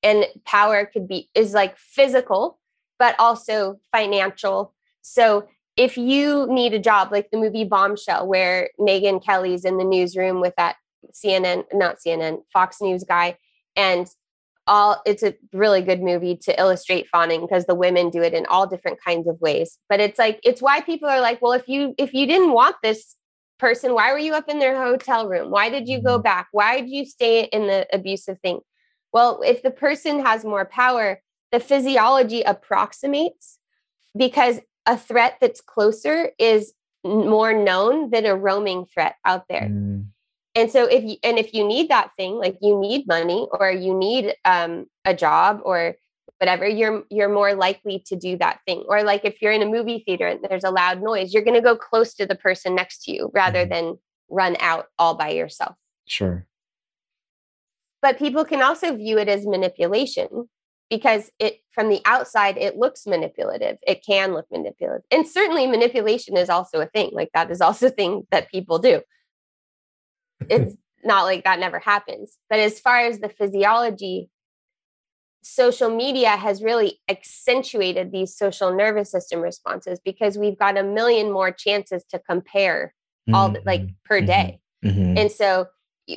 and 0.03 0.27
power 0.45 0.87
could 0.87 1.09
be 1.09 1.29
is 1.35 1.53
like 1.55 1.77
physical 1.77 2.59
but 2.99 3.17
also 3.19 3.81
financial 3.93 4.73
so 5.03 5.49
if 5.79 5.97
you 5.97 6.47
need 6.51 6.75
a 6.75 6.79
job 6.79 7.11
like 7.13 7.31
the 7.31 7.39
movie 7.39 7.65
bombshell 7.65 8.27
where 8.27 8.69
Megyn 8.79 9.25
Kelly's 9.25 9.65
in 9.65 9.79
the 9.79 9.85
newsroom 9.85 10.41
with 10.41 10.55
that 10.57 10.77
cnn 11.25 11.65
not 11.73 11.97
cnn 12.05 12.43
fox 12.53 12.81
news 12.83 13.05
guy 13.05 13.39
and 13.77 14.09
all 14.69 15.01
it's 15.07 15.23
a 15.23 15.35
really 15.53 15.81
good 15.81 16.03
movie 16.03 16.37
to 16.37 16.61
illustrate 16.61 17.09
fawning 17.09 17.41
because 17.41 17.65
the 17.65 17.75
women 17.75 18.11
do 18.11 18.23
it 18.23 18.35
in 18.35 18.45
all 18.47 18.67
different 18.67 18.99
kinds 19.03 19.27
of 19.27 19.41
ways. 19.41 19.79
But 19.89 19.99
it's 19.99 20.19
like 20.19 20.39
it's 20.45 20.61
why 20.61 20.83
people 20.83 21.09
are 21.09 21.21
like 21.21 21.43
well 21.43 21.53
if 21.53 21.67
you 21.67 21.95
if 21.99 22.13
you 22.13 22.27
didn't 22.27 22.53
want 22.53 22.77
this 22.83 23.17
person 23.59 23.95
why 23.95 24.13
were 24.13 24.19
you 24.19 24.35
up 24.35 24.49
in 24.49 24.61
their 24.61 24.77
hotel 24.77 25.27
room? 25.27 25.51
Why 25.51 25.71
did 25.71 25.89
you 25.89 26.01
go 26.01 26.17
mm-hmm. 26.17 26.23
back? 26.23 26.49
Why 26.53 26.81
did 26.81 26.91
you 26.91 27.07
stay 27.07 27.45
in 27.45 27.67
the 27.67 27.87
abusive 27.93 28.39
thing? 28.41 28.61
Well 29.13 29.41
if 29.45 29.63
the 29.63 29.71
person 29.71 30.21
has 30.21 30.45
more 30.45 30.67
power 30.67 31.23
the 31.51 31.61
physiology 31.61 32.43
approximates 32.43 33.59
because 34.15 34.61
a 34.87 34.97
threat 34.97 35.37
that's 35.41 35.61
closer 35.61 36.31
is 36.39 36.73
more 37.05 37.53
known 37.53 38.11
than 38.11 38.27
a 38.27 38.35
roaming 38.35 38.87
threat 38.87 39.17
out 39.25 39.45
there. 39.49 39.69
Mm. 39.71 40.07
And 40.55 40.71
so 40.71 40.87
if 40.87 41.05
you 41.05 41.17
and 41.23 41.39
if 41.39 41.55
you 41.55 41.67
need 41.67 41.89
that 41.89 42.11
thing 42.17 42.35
like 42.37 42.57
you 42.61 42.79
need 42.81 43.07
money 43.07 43.47
or 43.53 43.71
you 43.71 43.97
need 43.97 44.35
um, 44.45 44.87
a 45.05 45.15
job 45.15 45.61
or 45.65 45.95
whatever 46.39 46.67
you're 46.67 47.05
you're 47.11 47.29
more 47.29 47.55
likely 47.55 48.03
to 48.07 48.17
do 48.17 48.37
that 48.39 48.61
thing. 48.67 48.85
Or 48.89 49.03
like 49.03 49.25
if 49.25 49.41
you're 49.41 49.53
in 49.53 49.63
a 49.63 49.67
movie 49.67 50.03
theater 50.05 50.27
and 50.27 50.41
there's 50.49 50.65
a 50.65 50.71
loud 50.71 51.03
noise 51.03 51.33
you're 51.33 51.45
going 51.45 51.55
to 51.55 51.61
go 51.61 51.77
close 51.77 52.15
to 52.15 52.27
the 52.27 52.35
person 52.35 52.75
next 52.75 53.05
to 53.05 53.13
you 53.13 53.31
rather 53.33 53.61
mm-hmm. 53.61 53.87
than 53.87 53.99
run 54.29 54.57
out 54.59 54.87
all 54.99 55.15
by 55.15 55.31
yourself. 55.31 55.77
Sure. 56.07 56.47
But 58.03 58.19
people 58.19 58.45
can 58.45 58.63
also 58.63 58.97
view 58.97 59.19
it 59.19 59.29
as 59.29 59.47
manipulation 59.47 60.49
because 60.91 61.31
it 61.39 61.61
from 61.73 61.89
the 61.89 62.01
outside 62.05 62.57
it 62.57 62.77
looks 62.77 63.07
manipulative 63.07 63.77
it 63.87 64.05
can 64.05 64.33
look 64.33 64.47
manipulative 64.51 65.05
and 65.11 65.29
certainly 65.29 65.67
manipulation 65.67 66.37
is 66.37 66.49
also 66.49 66.81
a 66.81 66.87
thing 66.87 67.11
like 67.13 67.31
that 67.35 67.51
is 67.51 67.61
also 67.61 67.87
a 67.87 67.91
thing 67.91 68.27
that 68.31 68.51
people 68.51 68.79
do 68.79 69.01
it's 70.49 70.77
not 71.05 71.25
like 71.25 71.45
that 71.45 71.59
never 71.59 71.79
happens. 71.79 72.39
But 72.49 72.61
as 72.61 72.81
far 72.81 73.01
as 73.01 73.21
the 73.21 73.29
physiology, 73.29 74.31
social 75.43 75.95
media 75.95 76.31
has 76.31 76.63
really 76.63 77.01
accentuated 77.09 78.13
these 78.13 78.37
social 78.37 78.75
nervous 78.75 79.11
system 79.11 79.41
responses 79.41 80.01
because 80.05 80.37
we've 80.37 80.59
got 80.59 80.77
a 80.77 80.83
million 80.83 81.31
more 81.31 81.51
chances 81.51 82.05
to 82.11 82.19
compare 82.19 82.95
all 83.33 83.51
mm-hmm. 83.51 83.67
like 83.67 83.83
per 84.05 84.19
mm-hmm. 84.19 84.27
day. 84.27 84.61
Mm-hmm. 84.85 85.19
And 85.19 85.33
so 85.33 85.67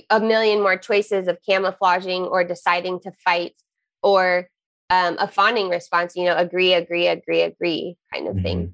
a 0.09 0.19
million 0.19 0.61
more 0.61 0.77
choices 0.77 1.27
of 1.27 1.37
camouflaging 1.47 2.23
or 2.23 2.43
deciding 2.43 2.99
to 3.01 3.11
fight 3.23 3.53
or 4.01 4.47
um, 4.91 5.15
a 5.19 5.27
fawning 5.27 5.69
response, 5.69 6.17
you 6.17 6.25
know, 6.25 6.35
agree, 6.35 6.73
agree, 6.73 7.07
agree, 7.07 7.41
agree 7.41 7.97
kind 8.13 8.27
of 8.27 8.35
thing. 8.43 8.59
Mm-hmm. 8.59 8.71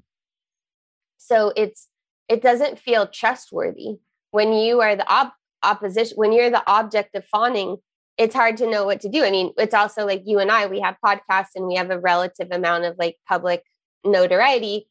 So 1.18 1.52
it's 1.56 1.88
it 2.28 2.42
doesn't 2.42 2.78
feel 2.78 3.06
trustworthy 3.06 3.98
when 4.32 4.52
you 4.52 4.80
are 4.80 4.96
the 4.96 5.08
op- 5.08 5.34
opposition 5.62 6.16
when 6.16 6.32
you're 6.32 6.50
the 6.50 6.70
object 6.70 7.14
of 7.14 7.24
fawning 7.24 7.76
it's 8.16 8.34
hard 8.34 8.56
to 8.56 8.70
know 8.70 8.84
what 8.84 9.00
to 9.00 9.08
do 9.08 9.24
i 9.24 9.30
mean 9.30 9.52
it's 9.58 9.74
also 9.74 10.06
like 10.06 10.22
you 10.24 10.38
and 10.38 10.52
i 10.52 10.66
we 10.66 10.78
have 10.78 10.96
podcasts 11.04 11.56
and 11.56 11.66
we 11.66 11.74
have 11.74 11.90
a 11.90 11.98
relative 11.98 12.48
amount 12.52 12.84
of 12.84 12.94
like 12.96 13.16
public 13.26 13.64
notoriety 14.04 14.86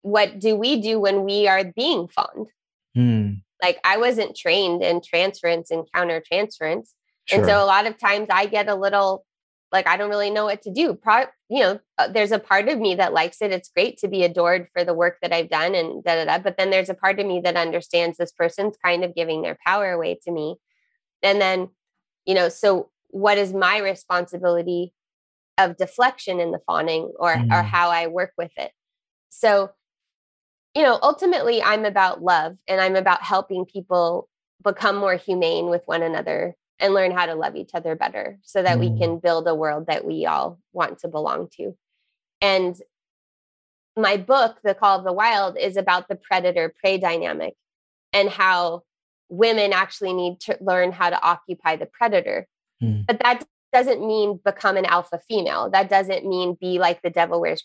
what 0.00 0.38
do 0.38 0.56
we 0.56 0.80
do 0.80 0.98
when 0.98 1.24
we 1.24 1.46
are 1.46 1.64
being 1.76 2.08
fawned 2.08 2.46
hmm. 2.94 3.32
like 3.62 3.78
i 3.84 3.98
wasn't 3.98 4.34
trained 4.34 4.82
in 4.82 5.02
transference 5.02 5.70
and 5.70 5.86
counter 5.94 6.22
transference 6.26 6.94
sure. 7.26 7.40
and 7.40 7.46
so 7.46 7.62
a 7.62 7.66
lot 7.66 7.86
of 7.86 7.98
times 7.98 8.28
i 8.30 8.46
get 8.46 8.68
a 8.68 8.74
little 8.74 9.26
like 9.72 9.86
I 9.86 9.96
don't 9.96 10.10
really 10.10 10.30
know 10.30 10.44
what 10.44 10.62
to 10.62 10.70
do. 10.70 10.94
Pro, 10.94 11.24
you 11.48 11.60
know, 11.60 11.80
uh, 11.98 12.08
there's 12.08 12.30
a 12.30 12.38
part 12.38 12.68
of 12.68 12.78
me 12.78 12.94
that 12.96 13.14
likes 13.14 13.40
it. 13.40 13.50
It's 13.50 13.70
great 13.70 13.96
to 13.98 14.08
be 14.08 14.22
adored 14.22 14.68
for 14.72 14.84
the 14.84 14.94
work 14.94 15.18
that 15.22 15.32
I've 15.32 15.48
done 15.48 15.74
and 15.74 16.04
da 16.04 16.16
da 16.16 16.24
da. 16.26 16.38
But 16.38 16.56
then 16.58 16.70
there's 16.70 16.90
a 16.90 16.94
part 16.94 17.18
of 17.18 17.26
me 17.26 17.40
that 17.40 17.56
understands 17.56 18.18
this 18.18 18.32
person's 18.32 18.76
kind 18.84 19.02
of 19.02 19.14
giving 19.14 19.42
their 19.42 19.56
power 19.64 19.90
away 19.90 20.18
to 20.24 20.30
me. 20.30 20.56
And 21.22 21.40
then, 21.40 21.70
you 22.26 22.34
know, 22.34 22.48
so 22.48 22.90
what 23.08 23.38
is 23.38 23.52
my 23.52 23.78
responsibility 23.78 24.92
of 25.58 25.76
deflection 25.76 26.38
in 26.38 26.50
the 26.50 26.60
fawning 26.66 27.12
or 27.18 27.34
mm. 27.34 27.50
or 27.50 27.62
how 27.62 27.90
I 27.90 28.08
work 28.08 28.32
with 28.36 28.52
it? 28.58 28.72
So, 29.30 29.70
you 30.74 30.82
know, 30.82 30.98
ultimately 31.02 31.62
I'm 31.62 31.86
about 31.86 32.22
love 32.22 32.56
and 32.68 32.80
I'm 32.80 32.96
about 32.96 33.22
helping 33.22 33.64
people 33.64 34.28
become 34.62 34.96
more 34.96 35.16
humane 35.16 35.70
with 35.70 35.82
one 35.86 36.02
another 36.02 36.56
and 36.82 36.92
learn 36.92 37.12
how 37.12 37.26
to 37.26 37.34
love 37.34 37.54
each 37.56 37.70
other 37.74 37.94
better 37.94 38.38
so 38.42 38.62
that 38.62 38.76
mm. 38.76 38.80
we 38.80 38.98
can 38.98 39.18
build 39.18 39.46
a 39.46 39.54
world 39.54 39.86
that 39.86 40.04
we 40.04 40.26
all 40.26 40.58
want 40.72 40.98
to 40.98 41.08
belong 41.08 41.48
to. 41.56 41.76
And 42.40 42.76
my 43.96 44.16
book, 44.16 44.58
The 44.64 44.74
Call 44.74 44.98
of 44.98 45.04
the 45.04 45.12
Wild, 45.12 45.56
is 45.56 45.76
about 45.76 46.08
the 46.08 46.16
predator 46.16 46.74
prey 46.80 46.98
dynamic 46.98 47.54
and 48.12 48.28
how 48.28 48.82
women 49.28 49.72
actually 49.72 50.12
need 50.12 50.40
to 50.40 50.58
learn 50.60 50.92
how 50.92 51.10
to 51.10 51.22
occupy 51.22 51.76
the 51.76 51.86
predator. 51.86 52.48
Mm. 52.82 53.06
But 53.06 53.20
that 53.22 53.44
doesn't 53.72 54.06
mean 54.06 54.40
become 54.44 54.76
an 54.76 54.84
alpha 54.84 55.20
female. 55.28 55.70
That 55.70 55.88
doesn't 55.88 56.26
mean 56.26 56.56
be 56.60 56.78
like 56.78 57.00
the 57.02 57.10
devil 57.10 57.40
wears 57.40 57.62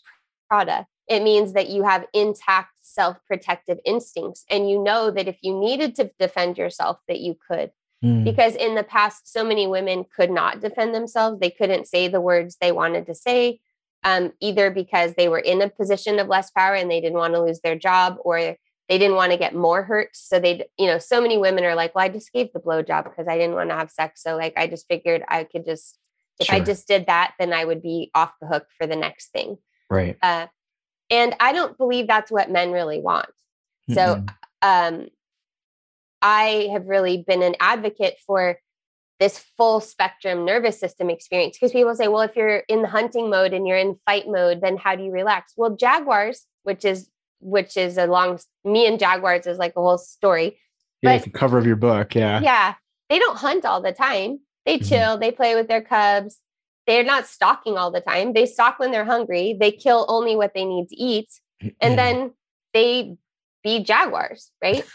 Prada. 0.48 0.86
It 1.08 1.22
means 1.22 1.54
that 1.54 1.68
you 1.68 1.82
have 1.84 2.06
intact 2.14 2.70
self 2.80 3.18
protective 3.26 3.78
instincts 3.84 4.44
and 4.48 4.70
you 4.70 4.82
know 4.82 5.10
that 5.10 5.28
if 5.28 5.38
you 5.42 5.58
needed 5.58 5.94
to 5.96 6.10
defend 6.18 6.56
yourself, 6.56 6.98
that 7.08 7.20
you 7.20 7.36
could. 7.50 7.70
Mm. 8.04 8.24
Because 8.24 8.54
in 8.54 8.74
the 8.74 8.84
past, 8.84 9.30
so 9.30 9.44
many 9.44 9.66
women 9.66 10.04
could 10.14 10.30
not 10.30 10.60
defend 10.60 10.94
themselves. 10.94 11.40
They 11.40 11.50
couldn't 11.50 11.88
say 11.88 12.08
the 12.08 12.20
words 12.20 12.56
they 12.60 12.70
wanted 12.70 13.06
to 13.06 13.14
say, 13.14 13.60
um, 14.04 14.32
either 14.40 14.70
because 14.70 15.14
they 15.14 15.28
were 15.28 15.38
in 15.40 15.60
a 15.60 15.68
position 15.68 16.18
of 16.18 16.28
less 16.28 16.50
power 16.50 16.74
and 16.74 16.90
they 16.90 17.00
didn't 17.00 17.18
want 17.18 17.34
to 17.34 17.42
lose 17.42 17.60
their 17.60 17.76
job 17.76 18.16
or 18.20 18.56
they 18.88 18.98
didn't 18.98 19.16
want 19.16 19.32
to 19.32 19.38
get 19.38 19.54
more 19.54 19.82
hurt. 19.82 20.10
So 20.14 20.38
they, 20.38 20.64
you 20.78 20.86
know, 20.86 20.98
so 20.98 21.20
many 21.20 21.38
women 21.38 21.64
are 21.64 21.74
like, 21.74 21.94
well, 21.94 22.04
I 22.04 22.08
just 22.08 22.32
gave 22.32 22.52
the 22.52 22.60
blow 22.60 22.82
job 22.82 23.04
because 23.04 23.26
I 23.28 23.36
didn't 23.36 23.56
want 23.56 23.70
to 23.70 23.76
have 23.76 23.90
sex. 23.90 24.22
So 24.22 24.36
like, 24.36 24.54
I 24.56 24.66
just 24.66 24.86
figured 24.86 25.24
I 25.28 25.44
could 25.44 25.66
just, 25.66 25.98
if 26.38 26.46
sure. 26.46 26.56
I 26.56 26.60
just 26.60 26.86
did 26.86 27.06
that, 27.06 27.34
then 27.38 27.52
I 27.52 27.64
would 27.64 27.82
be 27.82 28.10
off 28.14 28.32
the 28.40 28.46
hook 28.46 28.66
for 28.78 28.86
the 28.86 28.96
next 28.96 29.32
thing. 29.32 29.58
Right. 29.90 30.16
Uh, 30.22 30.46
and 31.10 31.34
I 31.40 31.52
don't 31.52 31.76
believe 31.76 32.06
that's 32.06 32.30
what 32.30 32.50
men 32.50 32.70
really 32.70 33.00
want. 33.00 33.28
Mm-hmm. 33.90 33.94
So, 33.94 34.24
um, 34.62 35.08
I 36.22 36.68
have 36.72 36.86
really 36.86 37.24
been 37.26 37.42
an 37.42 37.54
advocate 37.60 38.16
for 38.26 38.58
this 39.20 39.44
full 39.56 39.80
spectrum 39.80 40.44
nervous 40.44 40.78
system 40.78 41.10
experience 41.10 41.56
because 41.56 41.72
people 41.72 41.94
say, 41.94 42.08
well, 42.08 42.22
if 42.22 42.36
you're 42.36 42.62
in 42.68 42.82
the 42.82 42.88
hunting 42.88 43.30
mode 43.30 43.52
and 43.52 43.66
you're 43.66 43.76
in 43.76 43.98
fight 44.06 44.28
mode, 44.28 44.60
then 44.60 44.76
how 44.76 44.94
do 44.94 45.02
you 45.02 45.10
relax? 45.10 45.52
Well, 45.56 45.76
jaguars, 45.76 46.46
which 46.62 46.84
is 46.84 47.10
which 47.40 47.76
is 47.76 47.98
a 47.98 48.06
long 48.06 48.38
me 48.64 48.86
and 48.86 48.98
jaguars 48.98 49.46
is 49.46 49.58
like 49.58 49.72
a 49.76 49.80
whole 49.80 49.98
story. 49.98 50.58
Yeah, 51.02 51.16
but, 51.16 51.24
the 51.24 51.30
cover 51.30 51.58
of 51.58 51.66
your 51.66 51.76
book. 51.76 52.14
Yeah. 52.14 52.40
Yeah. 52.40 52.74
They 53.08 53.18
don't 53.18 53.38
hunt 53.38 53.64
all 53.64 53.80
the 53.80 53.92
time. 53.92 54.40
They 54.66 54.78
mm-hmm. 54.78 54.88
chill, 54.88 55.00
mm-hmm. 55.00 55.20
they 55.20 55.30
play 55.30 55.54
with 55.54 55.68
their 55.68 55.82
cubs. 55.82 56.38
They're 56.86 57.04
not 57.04 57.26
stalking 57.26 57.76
all 57.76 57.90
the 57.90 58.00
time. 58.00 58.32
They 58.32 58.46
stalk 58.46 58.78
when 58.78 58.90
they're 58.90 59.04
hungry. 59.04 59.56
They 59.58 59.70
kill 59.70 60.06
only 60.08 60.36
what 60.36 60.54
they 60.54 60.64
need 60.64 60.88
to 60.88 60.96
eat. 60.96 61.28
And 61.80 61.98
then 61.98 62.32
they 62.72 63.16
be 63.64 63.82
jaguars, 63.82 64.50
right? 64.62 64.84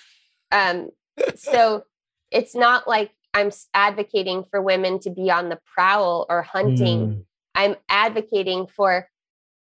Um, 0.51 0.89
so 1.35 1.83
it's 2.31 2.55
not 2.55 2.87
like 2.87 3.11
I'm 3.33 3.51
advocating 3.73 4.43
for 4.49 4.61
women 4.61 4.99
to 4.99 5.09
be 5.09 5.31
on 5.31 5.49
the 5.49 5.59
prowl 5.73 6.25
or 6.29 6.41
hunting. 6.41 6.99
Mm. 6.99 7.25
I'm 7.55 7.75
advocating 7.89 8.67
for 8.67 9.09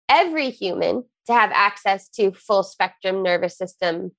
every 0.09 0.49
human 0.49 1.05
to 1.27 1.33
have 1.33 1.51
access 1.53 2.09
to 2.09 2.31
full 2.31 2.63
spectrum 2.63 3.23
nervous 3.23 3.57
system 3.57 4.11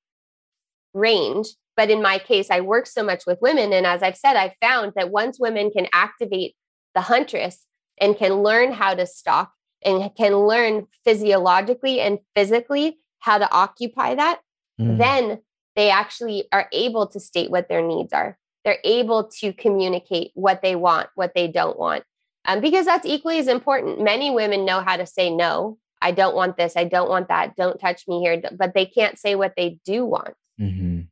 range. 0.95 1.49
But 1.77 1.91
in 1.91 2.03
my 2.03 2.19
case, 2.19 2.51
I 2.51 2.61
work 2.61 2.87
so 2.87 3.03
much 3.03 3.25
with 3.27 3.41
women. 3.41 3.73
And 3.73 3.87
as 3.87 4.03
I've 4.03 4.17
said, 4.17 4.37
I've 4.37 4.55
found 4.61 4.93
that 4.97 5.11
once 5.11 5.41
women 5.41 5.71
can 5.71 5.87
activate 5.93 6.55
the 6.95 7.01
huntress 7.01 7.65
and 7.99 8.17
can 8.17 8.43
learn 8.43 8.73
how 8.73 8.95
to 8.95 9.07
stalk 9.07 9.53
and 9.85 10.11
can 10.17 10.37
learn 10.37 10.87
physiologically 11.05 12.01
and 12.01 12.19
physically 12.35 12.99
how 13.21 13.39
to 13.39 13.51
occupy 13.51 14.15
that, 14.15 14.41
mm. 14.81 14.99
then 14.99 15.41
they 15.77 15.91
actually 15.91 16.49
are 16.53 16.69
able 16.73 17.07
to 17.09 17.21
state 17.21 17.51
what 17.51 17.69
their 17.69 17.83
needs 17.83 18.13
are. 18.13 18.39
They're 18.65 18.79
able 18.85 19.25
to 19.41 19.53
communicate 19.53 20.31
what 20.35 20.63
they 20.63 20.77
want, 20.77 21.09
what 21.15 21.33
they 21.35 21.49
don't 21.49 21.79
want. 21.79 22.05
Um, 22.45 22.61
because 22.61 22.87
that's 22.87 23.07
equally 23.07 23.39
as 23.39 23.49
important. 23.49 24.01
Many 24.01 24.31
women 24.31 24.65
know 24.65 24.81
how 24.81 24.97
to 24.97 25.07
say 25.07 25.31
no. 25.31 25.79
I 26.01 26.11
don't 26.11 26.35
want 26.35 26.57
this. 26.57 26.77
I 26.77 26.85
don't 26.85 27.09
want 27.09 27.29
that. 27.29 27.57
Don't 27.57 27.79
touch 27.79 28.07
me 28.09 28.21
here. 28.21 28.43
But 28.57 28.75
they 28.75 28.87
can't 28.87 29.19
say 29.19 29.35
what 29.35 29.55
they 29.57 29.79
do 29.85 30.05
want. 30.05 30.35
Mm-hmm. 30.61 31.03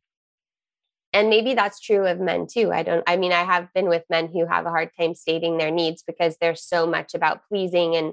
And 1.12 1.30
maybe 1.30 1.54
that's 1.54 1.80
true 1.80 2.06
of 2.06 2.20
men 2.20 2.46
too. 2.46 2.72
I 2.72 2.82
don't, 2.82 3.02
I 3.06 3.16
mean, 3.16 3.32
I 3.32 3.42
have 3.42 3.72
been 3.74 3.88
with 3.88 4.04
men 4.10 4.28
who 4.32 4.46
have 4.46 4.66
a 4.66 4.70
hard 4.70 4.90
time 4.98 5.14
stating 5.14 5.58
their 5.58 5.70
needs 5.70 6.02
because 6.04 6.36
there's 6.40 6.62
so 6.62 6.86
much 6.86 7.14
about 7.14 7.46
pleasing 7.48 7.96
and 7.96 8.12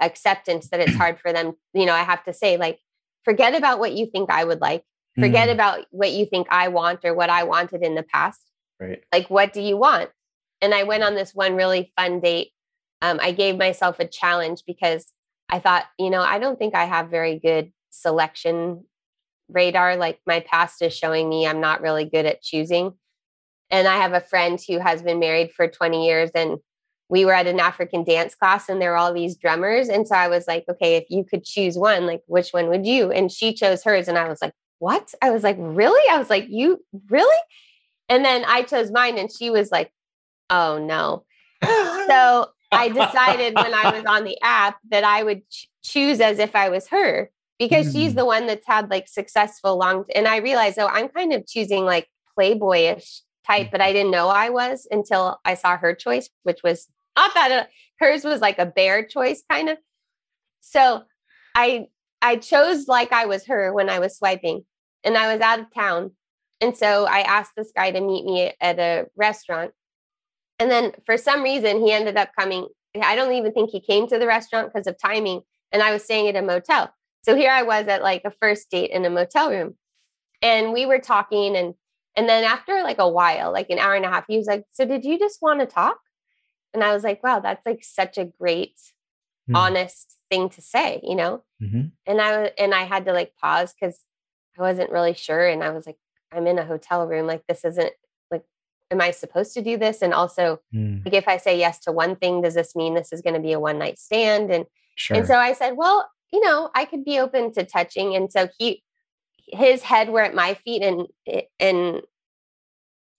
acceptance 0.00 0.68
that 0.68 0.80
it's 0.80 0.94
hard 0.96 1.18
for 1.20 1.32
them. 1.32 1.54
You 1.72 1.86
know, 1.86 1.94
I 1.94 2.02
have 2.02 2.24
to 2.24 2.32
say, 2.32 2.56
like, 2.56 2.80
forget 3.24 3.54
about 3.54 3.78
what 3.78 3.92
you 3.92 4.06
think 4.06 4.30
I 4.30 4.44
would 4.44 4.60
like 4.60 4.84
Forget 5.18 5.48
mm. 5.48 5.52
about 5.52 5.86
what 5.90 6.12
you 6.12 6.26
think 6.26 6.48
I 6.50 6.68
want 6.68 7.04
or 7.04 7.14
what 7.14 7.30
I 7.30 7.44
wanted 7.44 7.82
in 7.82 7.94
the 7.94 8.02
past. 8.02 8.40
Right. 8.80 9.02
Like, 9.12 9.30
what 9.30 9.52
do 9.52 9.60
you 9.60 9.76
want? 9.76 10.10
And 10.60 10.74
I 10.74 10.82
went 10.82 11.04
on 11.04 11.14
this 11.14 11.34
one 11.34 11.54
really 11.54 11.92
fun 11.96 12.20
date 12.20 12.50
um, 13.04 13.18
I 13.20 13.32
gave 13.32 13.58
myself 13.58 14.00
a 14.00 14.06
challenge 14.06 14.62
because 14.66 15.12
I 15.50 15.58
thought, 15.58 15.84
you 15.98 16.08
know, 16.08 16.22
I 16.22 16.38
don't 16.38 16.58
think 16.58 16.74
I 16.74 16.86
have 16.86 17.10
very 17.10 17.38
good 17.38 17.70
selection 17.90 18.84
radar. 19.50 19.96
Like 19.96 20.20
my 20.26 20.40
past 20.40 20.80
is 20.80 20.96
showing 20.96 21.28
me 21.28 21.46
I'm 21.46 21.60
not 21.60 21.82
really 21.82 22.06
good 22.06 22.24
at 22.24 22.40
choosing. 22.40 22.94
And 23.68 23.86
I 23.86 23.96
have 23.96 24.14
a 24.14 24.22
friend 24.22 24.58
who 24.66 24.78
has 24.78 25.02
been 25.02 25.18
married 25.18 25.52
for 25.52 25.68
20 25.68 26.06
years 26.06 26.30
and 26.34 26.56
we 27.10 27.26
were 27.26 27.34
at 27.34 27.46
an 27.46 27.60
African 27.60 28.04
dance 28.04 28.34
class 28.34 28.70
and 28.70 28.80
there 28.80 28.92
were 28.92 28.96
all 28.96 29.12
these 29.12 29.36
drummers. 29.36 29.90
And 29.90 30.08
so 30.08 30.14
I 30.14 30.28
was 30.28 30.46
like, 30.48 30.64
okay, 30.70 30.96
if 30.96 31.04
you 31.10 31.24
could 31.24 31.44
choose 31.44 31.76
one, 31.76 32.06
like 32.06 32.22
which 32.26 32.52
one 32.52 32.68
would 32.68 32.86
you? 32.86 33.12
And 33.12 33.30
she 33.30 33.52
chose 33.52 33.84
hers. 33.84 34.08
And 34.08 34.16
I 34.16 34.30
was 34.30 34.40
like, 34.40 34.54
what? 34.78 35.14
I 35.22 35.30
was 35.30 35.42
like, 35.42 35.56
really? 35.58 36.02
I 36.10 36.18
was 36.18 36.30
like, 36.30 36.46
you 36.48 36.84
really? 37.08 37.36
And 38.08 38.24
then 38.24 38.44
I 38.46 38.62
chose 38.62 38.90
mine 38.90 39.18
and 39.18 39.30
she 39.32 39.50
was 39.50 39.70
like, 39.70 39.92
oh 40.50 40.78
no. 40.78 41.24
so 42.08 42.48
I 42.70 42.88
decided 42.88 43.54
when 43.54 43.72
I 43.72 43.90
was 43.90 44.04
on 44.04 44.24
the 44.24 44.38
app 44.42 44.78
that 44.90 45.04
I 45.04 45.22
would 45.22 45.48
ch- 45.48 45.68
choose 45.82 46.20
as 46.20 46.38
if 46.38 46.54
I 46.54 46.68
was 46.68 46.88
her 46.88 47.30
because 47.58 47.88
mm. 47.88 47.92
she's 47.92 48.14
the 48.14 48.24
one 48.24 48.46
that's 48.46 48.66
had 48.66 48.90
like 48.90 49.08
successful 49.08 49.78
long. 49.78 50.04
And 50.14 50.26
I 50.28 50.38
realized, 50.38 50.78
oh, 50.78 50.86
I'm 50.86 51.08
kind 51.08 51.32
of 51.32 51.46
choosing 51.46 51.84
like 51.84 52.08
playboyish 52.38 53.20
type, 53.46 53.70
but 53.70 53.80
I 53.80 53.92
didn't 53.92 54.10
know 54.10 54.28
I 54.28 54.50
was 54.50 54.86
until 54.90 55.40
I 55.44 55.54
saw 55.54 55.76
her 55.76 55.94
choice, 55.94 56.28
which 56.42 56.62
was 56.62 56.88
not 57.16 57.32
that 57.34 57.52
uh, 57.52 57.64
hers 58.00 58.24
was 58.24 58.40
like 58.40 58.58
a 58.58 58.66
bear 58.66 59.04
choice 59.04 59.42
kind 59.48 59.68
of. 59.68 59.78
So 60.60 61.04
I 61.54 61.88
I 62.24 62.36
chose 62.36 62.88
like 62.88 63.12
I 63.12 63.26
was 63.26 63.46
her 63.46 63.70
when 63.70 63.90
I 63.90 63.98
was 63.98 64.16
swiping, 64.16 64.64
and 65.04 65.16
I 65.16 65.30
was 65.30 65.42
out 65.42 65.60
of 65.60 65.66
town, 65.74 66.12
and 66.58 66.74
so 66.74 67.04
I 67.04 67.20
asked 67.20 67.52
this 67.54 67.70
guy 67.76 67.90
to 67.90 68.00
meet 68.00 68.24
me 68.24 68.54
at 68.62 68.78
a 68.78 69.04
restaurant, 69.14 69.72
and 70.58 70.70
then 70.70 70.92
for 71.04 71.18
some 71.18 71.42
reason 71.42 71.84
he 71.84 71.92
ended 71.92 72.16
up 72.16 72.30
coming. 72.36 72.66
I 73.02 73.14
don't 73.14 73.34
even 73.34 73.52
think 73.52 73.70
he 73.70 73.80
came 73.80 74.06
to 74.08 74.18
the 74.18 74.26
restaurant 74.26 74.72
because 74.72 74.86
of 74.86 74.96
timing, 74.98 75.42
and 75.70 75.82
I 75.82 75.92
was 75.92 76.02
staying 76.02 76.28
at 76.28 76.36
a 76.36 76.42
motel. 76.42 76.94
So 77.24 77.36
here 77.36 77.50
I 77.50 77.62
was 77.62 77.88
at 77.88 78.02
like 78.02 78.22
a 78.24 78.32
first 78.40 78.70
date 78.70 78.90
in 78.90 79.04
a 79.04 79.10
motel 79.10 79.50
room, 79.50 79.74
and 80.40 80.72
we 80.72 80.86
were 80.86 81.00
talking 81.00 81.56
and 81.56 81.74
and 82.16 82.26
then 82.26 82.44
after 82.44 82.82
like 82.82 82.98
a 82.98 83.08
while, 83.08 83.52
like 83.52 83.68
an 83.68 83.78
hour 83.78 83.94
and 83.94 84.04
a 84.06 84.08
half, 84.08 84.24
he 84.28 84.38
was 84.38 84.46
like, 84.46 84.64
So 84.72 84.86
did 84.86 85.04
you 85.04 85.18
just 85.18 85.42
want 85.42 85.60
to 85.60 85.66
talk? 85.66 85.98
And 86.72 86.82
I 86.82 86.94
was 86.94 87.04
like, 87.04 87.22
wow, 87.22 87.40
that's 87.40 87.64
like 87.66 87.84
such 87.84 88.18
a 88.18 88.24
great, 88.24 88.78
mm. 89.48 89.56
honest 89.56 90.14
thing 90.34 90.48
to 90.50 90.60
say, 90.60 91.00
you 91.02 91.14
know? 91.14 91.42
Mm-hmm. 91.62 91.86
And 92.06 92.20
I 92.20 92.52
and 92.58 92.74
I 92.74 92.84
had 92.84 93.04
to 93.06 93.12
like 93.12 93.34
pause 93.40 93.74
because 93.78 94.00
I 94.58 94.62
wasn't 94.62 94.90
really 94.90 95.14
sure. 95.14 95.46
And 95.46 95.62
I 95.62 95.70
was 95.70 95.86
like, 95.86 95.96
I'm 96.32 96.46
in 96.46 96.58
a 96.58 96.64
hotel 96.64 97.06
room. 97.06 97.26
Like 97.26 97.44
this 97.46 97.64
isn't 97.64 97.92
like, 98.30 98.44
am 98.90 99.00
I 99.00 99.10
supposed 99.10 99.54
to 99.54 99.62
do 99.62 99.76
this? 99.76 100.02
And 100.02 100.12
also, 100.12 100.60
mm. 100.74 101.04
like 101.04 101.14
if 101.14 101.28
I 101.28 101.36
say 101.36 101.58
yes 101.58 101.80
to 101.80 101.92
one 101.92 102.16
thing, 102.16 102.42
does 102.42 102.54
this 102.54 102.74
mean 102.74 102.94
this 102.94 103.12
is 103.12 103.22
going 103.22 103.34
to 103.34 103.40
be 103.40 103.52
a 103.52 103.60
one 103.60 103.78
night 103.78 103.98
stand? 103.98 104.50
And 104.50 104.66
sure. 104.96 105.16
and 105.16 105.26
so 105.26 105.36
I 105.36 105.52
said, 105.52 105.76
well, 105.76 106.08
you 106.32 106.40
know, 106.40 106.70
I 106.74 106.84
could 106.84 107.04
be 107.04 107.18
open 107.18 107.52
to 107.52 107.64
touching. 107.64 108.14
And 108.16 108.30
so 108.30 108.48
he 108.58 108.82
his 109.46 109.82
head 109.82 110.08
were 110.08 110.22
at 110.22 110.34
my 110.34 110.54
feet 110.54 110.82
and 110.82 111.06
and 111.60 112.02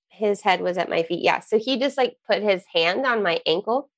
his 0.10 0.42
head 0.42 0.62
was 0.62 0.78
at 0.78 0.90
my 0.90 1.04
feet. 1.04 1.24
Yeah. 1.24 1.40
So 1.42 1.60
he 1.60 1.78
just 1.78 1.98
like 1.98 2.18
put 2.28 2.42
his 2.42 2.64
hand 2.74 3.06
on 3.06 3.24
my 3.24 3.42
ankle. 3.46 3.90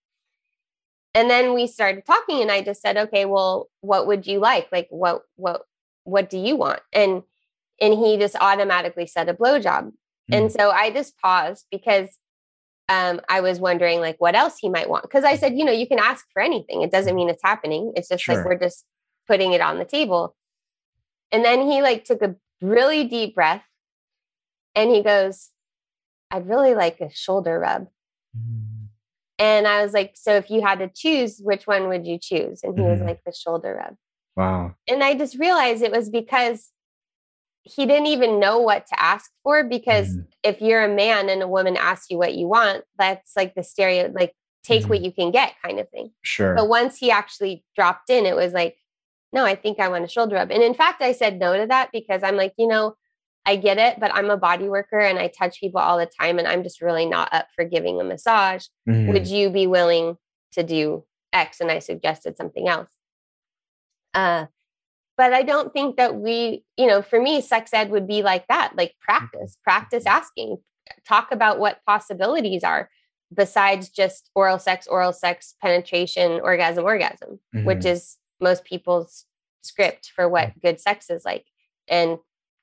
And 1.18 1.32
then 1.32 1.56
we 1.56 1.66
started 1.66 2.06
talking 2.06 2.44
and 2.44 2.52
I 2.52 2.62
just 2.62 2.80
said, 2.80 2.96
"Okay, 2.96 3.26
well, 3.26 3.70
what 3.82 4.06
would 4.06 4.28
you 4.28 4.38
like? 4.40 4.68
Like 4.72 4.86
what 4.92 5.24
what 5.36 5.64
what 6.04 6.30
do 6.30 6.38
you 6.38 6.56
want?" 6.56 6.82
And 6.94 7.24
and 7.82 7.96
he 7.96 8.20
just 8.20 8.36
automatically 8.40 9.08
said 9.08 9.28
a 9.28 9.34
blowjob. 9.34 9.94
Mm. 10.32 10.38
And 10.38 10.52
so 10.52 10.70
I 10.70 10.92
just 10.92 11.18
paused 11.18 11.66
because 11.72 12.20
um, 12.88 13.20
I 13.28 13.42
was 13.42 13.60
wondering 13.60 14.00
like 14.00 14.18
what 14.20 14.36
else 14.36 14.60
he 14.60 14.70
might 14.70 14.92
want. 14.92 15.02
Because 15.06 15.24
I 15.24 15.38
said, 15.38 15.58
you 15.58 15.66
know, 15.66 15.72
you 15.72 15.88
can 15.88 15.98
ask 15.98 16.24
for 16.34 16.40
anything. 16.40 16.84
It 16.84 16.92
doesn't 16.92 17.16
mean 17.16 17.30
it's 17.30 17.42
happening. 17.44 17.94
It's 17.96 18.10
just 18.10 18.24
sure. 18.24 18.36
like 18.36 18.46
we're 18.46 18.60
just 18.60 18.86
putting 19.28 19.54
it 19.54 19.62
on 19.62 19.80
the 19.80 19.86
table. 19.86 20.36
And 21.32 21.44
then 21.44 21.64
he 21.64 21.82
like 21.82 22.06
took 22.06 22.22
a 22.22 22.36
really 22.62 23.06
deep 23.06 23.34
breath 23.34 23.64
and 24.76 24.92
he 24.92 25.02
goes, 25.02 25.50
I'd 26.30 26.48
really 26.48 26.76
like 26.76 27.02
a 27.02 27.10
shoulder 27.10 27.58
rub. 27.58 27.88
Mm. 28.38 28.67
And 29.40 29.68
I 29.68 29.84
was 29.84 29.94
like, 29.94 30.14
so 30.16 30.36
if 30.36 30.50
you 30.50 30.62
had 30.62 30.80
to 30.80 30.90
choose, 30.94 31.40
which 31.40 31.68
one 31.68 31.88
would 31.90 32.08
you 32.08 32.18
choose? 32.20 32.62
And 32.64 32.78
he 32.78 32.84
mm. 32.84 32.90
was 32.90 33.00
mm-hmm. 33.00 33.08
like, 33.08 33.24
the 33.24 33.32
shoulder 33.32 33.76
rub. 33.80 33.96
Wow. 34.36 34.76
And 34.88 35.04
I 35.04 35.16
just 35.16 35.38
realized 35.38 35.84
it 35.84 35.92
was 35.92 36.10
because 36.10 36.72
he 37.62 37.86
didn't 37.86 38.08
even 38.08 38.40
know 38.40 38.60
what 38.60 38.88
to 38.88 39.00
ask 39.00 39.30
for. 39.44 39.64
Because 39.64 40.10
mm. 40.10 40.26
if 40.44 40.62
you're 40.62 40.84
a 40.84 40.94
man 40.94 41.30
and 41.30 41.44
a 41.44 41.48
woman 41.48 41.78
asks 41.78 42.08
you 42.10 42.18
what 42.18 42.36
you 42.36 42.48
want, 42.48 42.84
that's 42.98 43.34
like 43.36 43.54
the 43.56 43.64
stereo, 43.64 44.12
like 44.14 44.34
take 44.64 44.84
mm. 44.84 44.90
what 44.90 45.02
you 45.02 45.12
can 45.12 45.32
get 45.32 45.54
kind 45.64 45.80
of 45.80 45.90
thing. 45.90 46.12
Sure. 46.24 46.56
But 46.56 46.68
once 46.70 46.98
he 46.98 47.12
actually 47.12 47.64
dropped 47.76 48.10
in, 48.10 48.26
it 48.26 48.36
was 48.36 48.54
like, 48.54 48.78
no, 49.34 49.44
I 49.44 49.56
think 49.56 49.80
I 49.80 49.90
want 49.90 50.06
a 50.06 50.08
shoulder 50.08 50.36
rub. 50.36 50.52
And 50.52 50.64
in 50.64 50.74
fact, 50.74 51.02
I 51.02 51.12
said 51.12 51.38
no 51.38 51.58
to 51.58 51.68
that 51.68 51.90
because 51.92 52.24
I'm 52.24 52.38
like, 52.38 52.54
you 52.58 52.68
know, 52.68 52.96
I 53.48 53.56
get 53.56 53.78
it, 53.78 53.98
but 53.98 54.14
I'm 54.14 54.30
a 54.30 54.36
body 54.36 54.68
worker 54.68 55.00
and 55.00 55.18
I 55.18 55.30
touch 55.30 55.62
people 55.62 55.80
all 55.80 55.98
the 55.98 56.12
time 56.20 56.38
and 56.38 56.48
I'm 56.48 56.64
just 56.64 56.82
really 56.82 57.06
not 57.06 57.34
up 57.34 57.48
for 57.56 57.64
giving 57.64 58.00
a 58.02 58.04
massage. 58.04 58.66
Mm-hmm. 58.88 59.14
Would 59.14 59.28
you 59.28 59.50
be 59.50 59.68
willing 59.68 60.18
to 60.52 60.64
do 60.64 61.06
X? 61.32 61.62
And 61.62 61.72
I 61.72 61.80
suggested 61.80 62.36
something 62.36 62.68
else. 62.68 62.90
Uh, 64.14 64.48
but 65.16 65.32
I 65.32 65.44
don't 65.44 65.72
think 65.72 65.96
that 65.96 66.16
we, 66.16 66.66
you 66.76 66.88
know, 66.88 67.02
for 67.02 67.22
me, 67.22 67.40
sex 67.40 67.74
ed 67.74 67.90
would 67.90 68.06
be 68.06 68.22
like 68.22 68.46
that, 68.50 68.74
like 68.76 68.96
practice, 69.00 69.58
practice 69.64 70.04
mm-hmm. 70.04 70.18
asking, 70.18 70.58
talk 71.08 71.32
about 71.32 71.58
what 71.58 71.80
possibilities 71.88 72.66
are 72.66 72.90
besides 73.34 73.88
just 73.88 74.30
oral 74.36 74.60
sex, 74.60 74.88
oral 74.88 75.14
sex, 75.14 75.56
penetration, 75.62 76.42
orgasm, 76.44 76.84
orgasm, 76.84 77.40
mm-hmm. 77.56 77.66
which 77.66 77.86
is 77.86 78.18
most 78.42 78.66
people's 78.66 79.24
script 79.62 80.12
for 80.14 80.28
what 80.28 80.60
good 80.62 80.82
sex 80.82 81.10
is 81.10 81.24
like. 81.24 81.46
And 81.88 82.18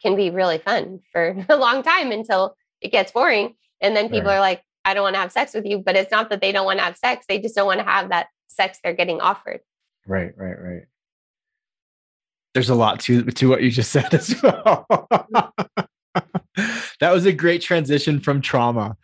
can 0.04 0.16
be 0.16 0.30
really 0.30 0.58
fun 0.58 1.00
for 1.10 1.44
a 1.48 1.56
long 1.56 1.82
time 1.82 2.12
until 2.12 2.56
it 2.80 2.92
gets 2.92 3.12
boring. 3.12 3.54
And 3.80 3.96
then 3.96 4.08
people 4.08 4.28
right. 4.28 4.36
are 4.36 4.40
like, 4.40 4.62
I 4.84 4.94
don't 4.94 5.02
want 5.02 5.14
to 5.14 5.20
have 5.20 5.32
sex 5.32 5.54
with 5.54 5.64
you. 5.64 5.78
But 5.78 5.96
it's 5.96 6.10
not 6.10 6.30
that 6.30 6.40
they 6.40 6.52
don't 6.52 6.66
want 6.66 6.78
to 6.78 6.84
have 6.84 6.96
sex, 6.96 7.26
they 7.28 7.40
just 7.40 7.56
don't 7.56 7.66
want 7.66 7.80
to 7.80 7.86
have 7.86 8.10
that 8.10 8.28
sex 8.48 8.78
they're 8.82 8.92
getting 8.92 9.20
offered. 9.20 9.60
Right, 10.06 10.32
right, 10.36 10.60
right. 10.60 10.82
There's 12.52 12.70
a 12.70 12.74
lot 12.74 13.00
to 13.00 13.24
to 13.24 13.48
what 13.48 13.62
you 13.62 13.70
just 13.70 13.90
said 13.90 14.14
as 14.14 14.34
well. 14.42 14.86
that 17.00 17.10
was 17.12 17.26
a 17.26 17.32
great 17.32 17.62
transition 17.62 18.20
from 18.20 18.40
trauma. 18.40 18.96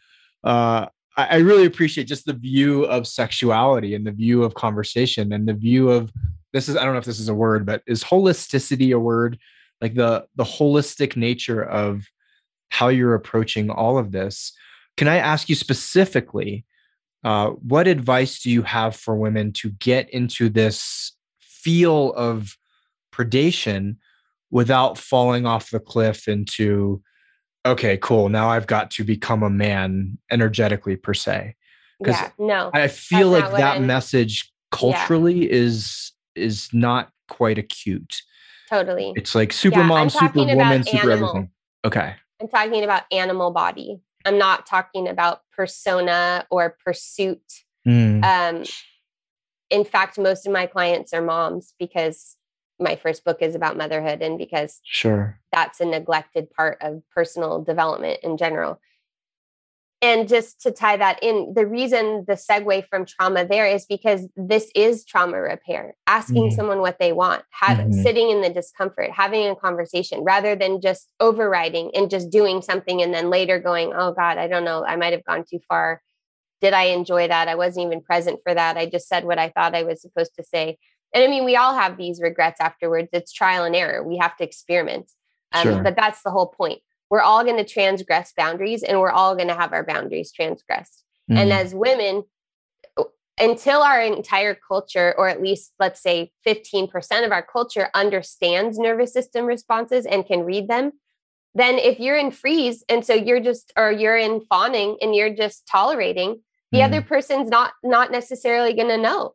Uh, 0.44 0.86
I, 1.16 1.26
I 1.26 1.36
really 1.36 1.66
appreciate 1.66 2.04
just 2.04 2.26
the 2.26 2.32
view 2.32 2.84
of 2.84 3.08
sexuality 3.08 3.94
and 3.96 4.06
the 4.06 4.12
view 4.12 4.44
of 4.44 4.54
conversation 4.54 5.32
and 5.32 5.48
the 5.48 5.54
view 5.54 5.90
of 5.90 6.12
this 6.52 6.68
is 6.68 6.76
I 6.76 6.84
don't 6.84 6.92
know 6.92 7.00
if 7.00 7.04
this 7.04 7.20
is 7.20 7.28
a 7.28 7.34
word, 7.34 7.66
but 7.66 7.82
is 7.86 8.04
holisticity 8.04 8.94
a 8.94 9.00
word? 9.00 9.38
Like 9.80 9.94
the 9.94 10.26
the 10.36 10.44
holistic 10.44 11.16
nature 11.16 11.62
of 11.62 12.06
how 12.70 12.88
you're 12.88 13.14
approaching 13.14 13.70
all 13.70 13.98
of 13.98 14.12
this. 14.12 14.52
Can 14.96 15.08
i 15.08 15.16
ask 15.16 15.48
you 15.48 15.54
specifically 15.54 16.64
uh, 17.22 17.50
what 17.50 17.86
advice 17.86 18.40
do 18.42 18.50
you 18.50 18.62
have 18.62 18.96
for 18.96 19.14
women 19.14 19.52
to 19.52 19.70
get 19.72 20.08
into 20.10 20.48
this 20.48 21.12
feel 21.38 22.12
of 22.14 22.56
predation 23.12 23.96
without 24.50 24.96
falling 24.96 25.44
off 25.44 25.70
the 25.70 25.80
cliff 25.80 26.28
into 26.28 27.02
okay 27.66 27.98
cool 27.98 28.30
now 28.30 28.48
i've 28.48 28.66
got 28.66 28.90
to 28.90 29.04
become 29.04 29.42
a 29.42 29.50
man 29.50 30.16
energetically 30.30 30.96
per 30.96 31.14
se. 31.14 31.54
Because 31.98 32.20
yeah, 32.20 32.30
no 32.38 32.70
i 32.72 32.88
feel 32.88 33.28
like 33.28 33.50
that 33.52 33.76
I'm, 33.76 33.86
message 33.86 34.50
culturally 34.70 35.46
yeah. 35.46 35.52
is 35.52 36.12
is 36.34 36.70
not 36.72 37.10
quite 37.28 37.58
acute 37.58 38.22
Totally. 38.70 39.12
It's 39.16 39.34
like 39.34 39.52
super 39.52 39.80
yeah, 39.80 39.86
mom, 39.86 40.10
super 40.10 40.44
woman, 40.44 40.84
super 40.84 41.10
animal. 41.10 41.30
everything. 41.30 41.50
Okay. 41.84 42.14
I'm 42.40 42.48
talking 42.48 42.84
about 42.84 43.02
animal 43.10 43.50
body. 43.50 44.00
I'm 44.24 44.38
not 44.38 44.66
talking 44.66 45.08
about 45.08 45.40
persona 45.56 46.46
or 46.50 46.76
pursuit. 46.84 47.42
Mm. 47.86 48.24
Um, 48.24 48.64
in 49.70 49.84
fact, 49.84 50.18
most 50.18 50.46
of 50.46 50.52
my 50.52 50.66
clients 50.66 51.12
are 51.12 51.22
moms 51.22 51.74
because 51.78 52.36
my 52.78 52.96
first 52.96 53.24
book 53.24 53.38
is 53.42 53.54
about 53.54 53.76
motherhood 53.76 54.22
and 54.22 54.38
because 54.38 54.80
sure 54.84 55.38
that's 55.52 55.80
a 55.80 55.84
neglected 55.84 56.50
part 56.50 56.78
of 56.80 57.02
personal 57.14 57.62
development 57.62 58.18
in 58.22 58.38
general 58.38 58.80
and 60.02 60.28
just 60.28 60.60
to 60.62 60.70
tie 60.70 60.96
that 60.96 61.18
in 61.22 61.52
the 61.54 61.66
reason 61.66 62.24
the 62.26 62.34
segue 62.34 62.86
from 62.88 63.04
trauma 63.04 63.44
there 63.44 63.66
is 63.66 63.84
because 63.86 64.26
this 64.36 64.70
is 64.74 65.04
trauma 65.04 65.40
repair 65.40 65.94
asking 66.06 66.44
mm-hmm. 66.44 66.56
someone 66.56 66.80
what 66.80 66.98
they 66.98 67.12
want 67.12 67.42
having 67.50 67.90
mm-hmm. 67.90 68.02
sitting 68.02 68.30
in 68.30 68.40
the 68.40 68.50
discomfort 68.50 69.10
having 69.10 69.48
a 69.48 69.56
conversation 69.56 70.20
rather 70.20 70.56
than 70.56 70.80
just 70.80 71.10
overriding 71.20 71.90
and 71.94 72.10
just 72.10 72.30
doing 72.30 72.62
something 72.62 73.02
and 73.02 73.12
then 73.12 73.30
later 73.30 73.58
going 73.58 73.92
oh 73.94 74.12
god 74.12 74.38
i 74.38 74.46
don't 74.46 74.64
know 74.64 74.84
i 74.84 74.96
might 74.96 75.12
have 75.12 75.24
gone 75.24 75.44
too 75.48 75.60
far. 75.68 76.02
Did 76.60 76.74
i 76.74 76.84
enjoy 76.84 77.28
that? 77.28 77.48
I 77.48 77.54
wasn't 77.54 77.86
even 77.86 78.02
present 78.02 78.40
for 78.42 78.52
that. 78.54 78.76
I 78.76 78.86
just 78.86 79.08
said 79.08 79.24
what 79.24 79.38
i 79.38 79.48
thought 79.48 79.74
i 79.74 79.82
was 79.82 80.02
supposed 80.02 80.34
to 80.36 80.44
say. 80.44 80.78
And 81.14 81.24
i 81.24 81.26
mean 81.26 81.44
we 81.44 81.56
all 81.56 81.74
have 81.74 81.96
these 81.96 82.20
regrets 82.20 82.60
afterwards. 82.60 83.08
It's 83.12 83.32
trial 83.32 83.64
and 83.64 83.76
error. 83.76 84.02
We 84.06 84.18
have 84.18 84.36
to 84.36 84.44
experiment. 84.44 85.10
Um, 85.52 85.62
sure. 85.64 85.82
but 85.82 85.96
that's 85.96 86.22
the 86.22 86.30
whole 86.30 86.46
point 86.46 86.80
we're 87.10 87.20
all 87.20 87.44
going 87.44 87.56
to 87.56 87.64
transgress 87.64 88.32
boundaries 88.36 88.82
and 88.82 89.00
we're 89.00 89.10
all 89.10 89.34
going 89.34 89.48
to 89.48 89.54
have 89.54 89.72
our 89.72 89.84
boundaries 89.84 90.32
transgressed. 90.32 91.04
Mm-hmm. 91.30 91.38
And 91.38 91.52
as 91.52 91.74
women, 91.74 92.24
until 93.38 93.82
our 93.82 94.00
entire 94.00 94.54
culture, 94.54 95.14
or 95.18 95.28
at 95.28 95.42
least 95.42 95.72
let's 95.80 96.00
say 96.00 96.30
15% 96.46 97.24
of 97.24 97.32
our 97.32 97.42
culture, 97.42 97.88
understands 97.94 98.78
nervous 98.78 99.12
system 99.12 99.44
responses 99.44 100.06
and 100.06 100.24
can 100.24 100.44
read 100.44 100.68
them, 100.68 100.92
then 101.54 101.78
if 101.78 101.98
you're 101.98 102.16
in 102.16 102.30
freeze 102.30 102.84
and 102.88 103.04
so 103.04 103.12
you're 103.12 103.40
just, 103.40 103.72
or 103.76 103.90
you're 103.90 104.16
in 104.16 104.40
fawning 104.42 104.96
and 105.02 105.16
you're 105.16 105.34
just 105.34 105.66
tolerating, 105.66 106.40
the 106.70 106.78
mm. 106.78 106.84
other 106.84 107.02
person's 107.02 107.48
not 107.50 107.72
not 107.82 108.12
necessarily 108.12 108.72
going 108.72 108.88
to 108.88 108.96
know. 108.96 109.34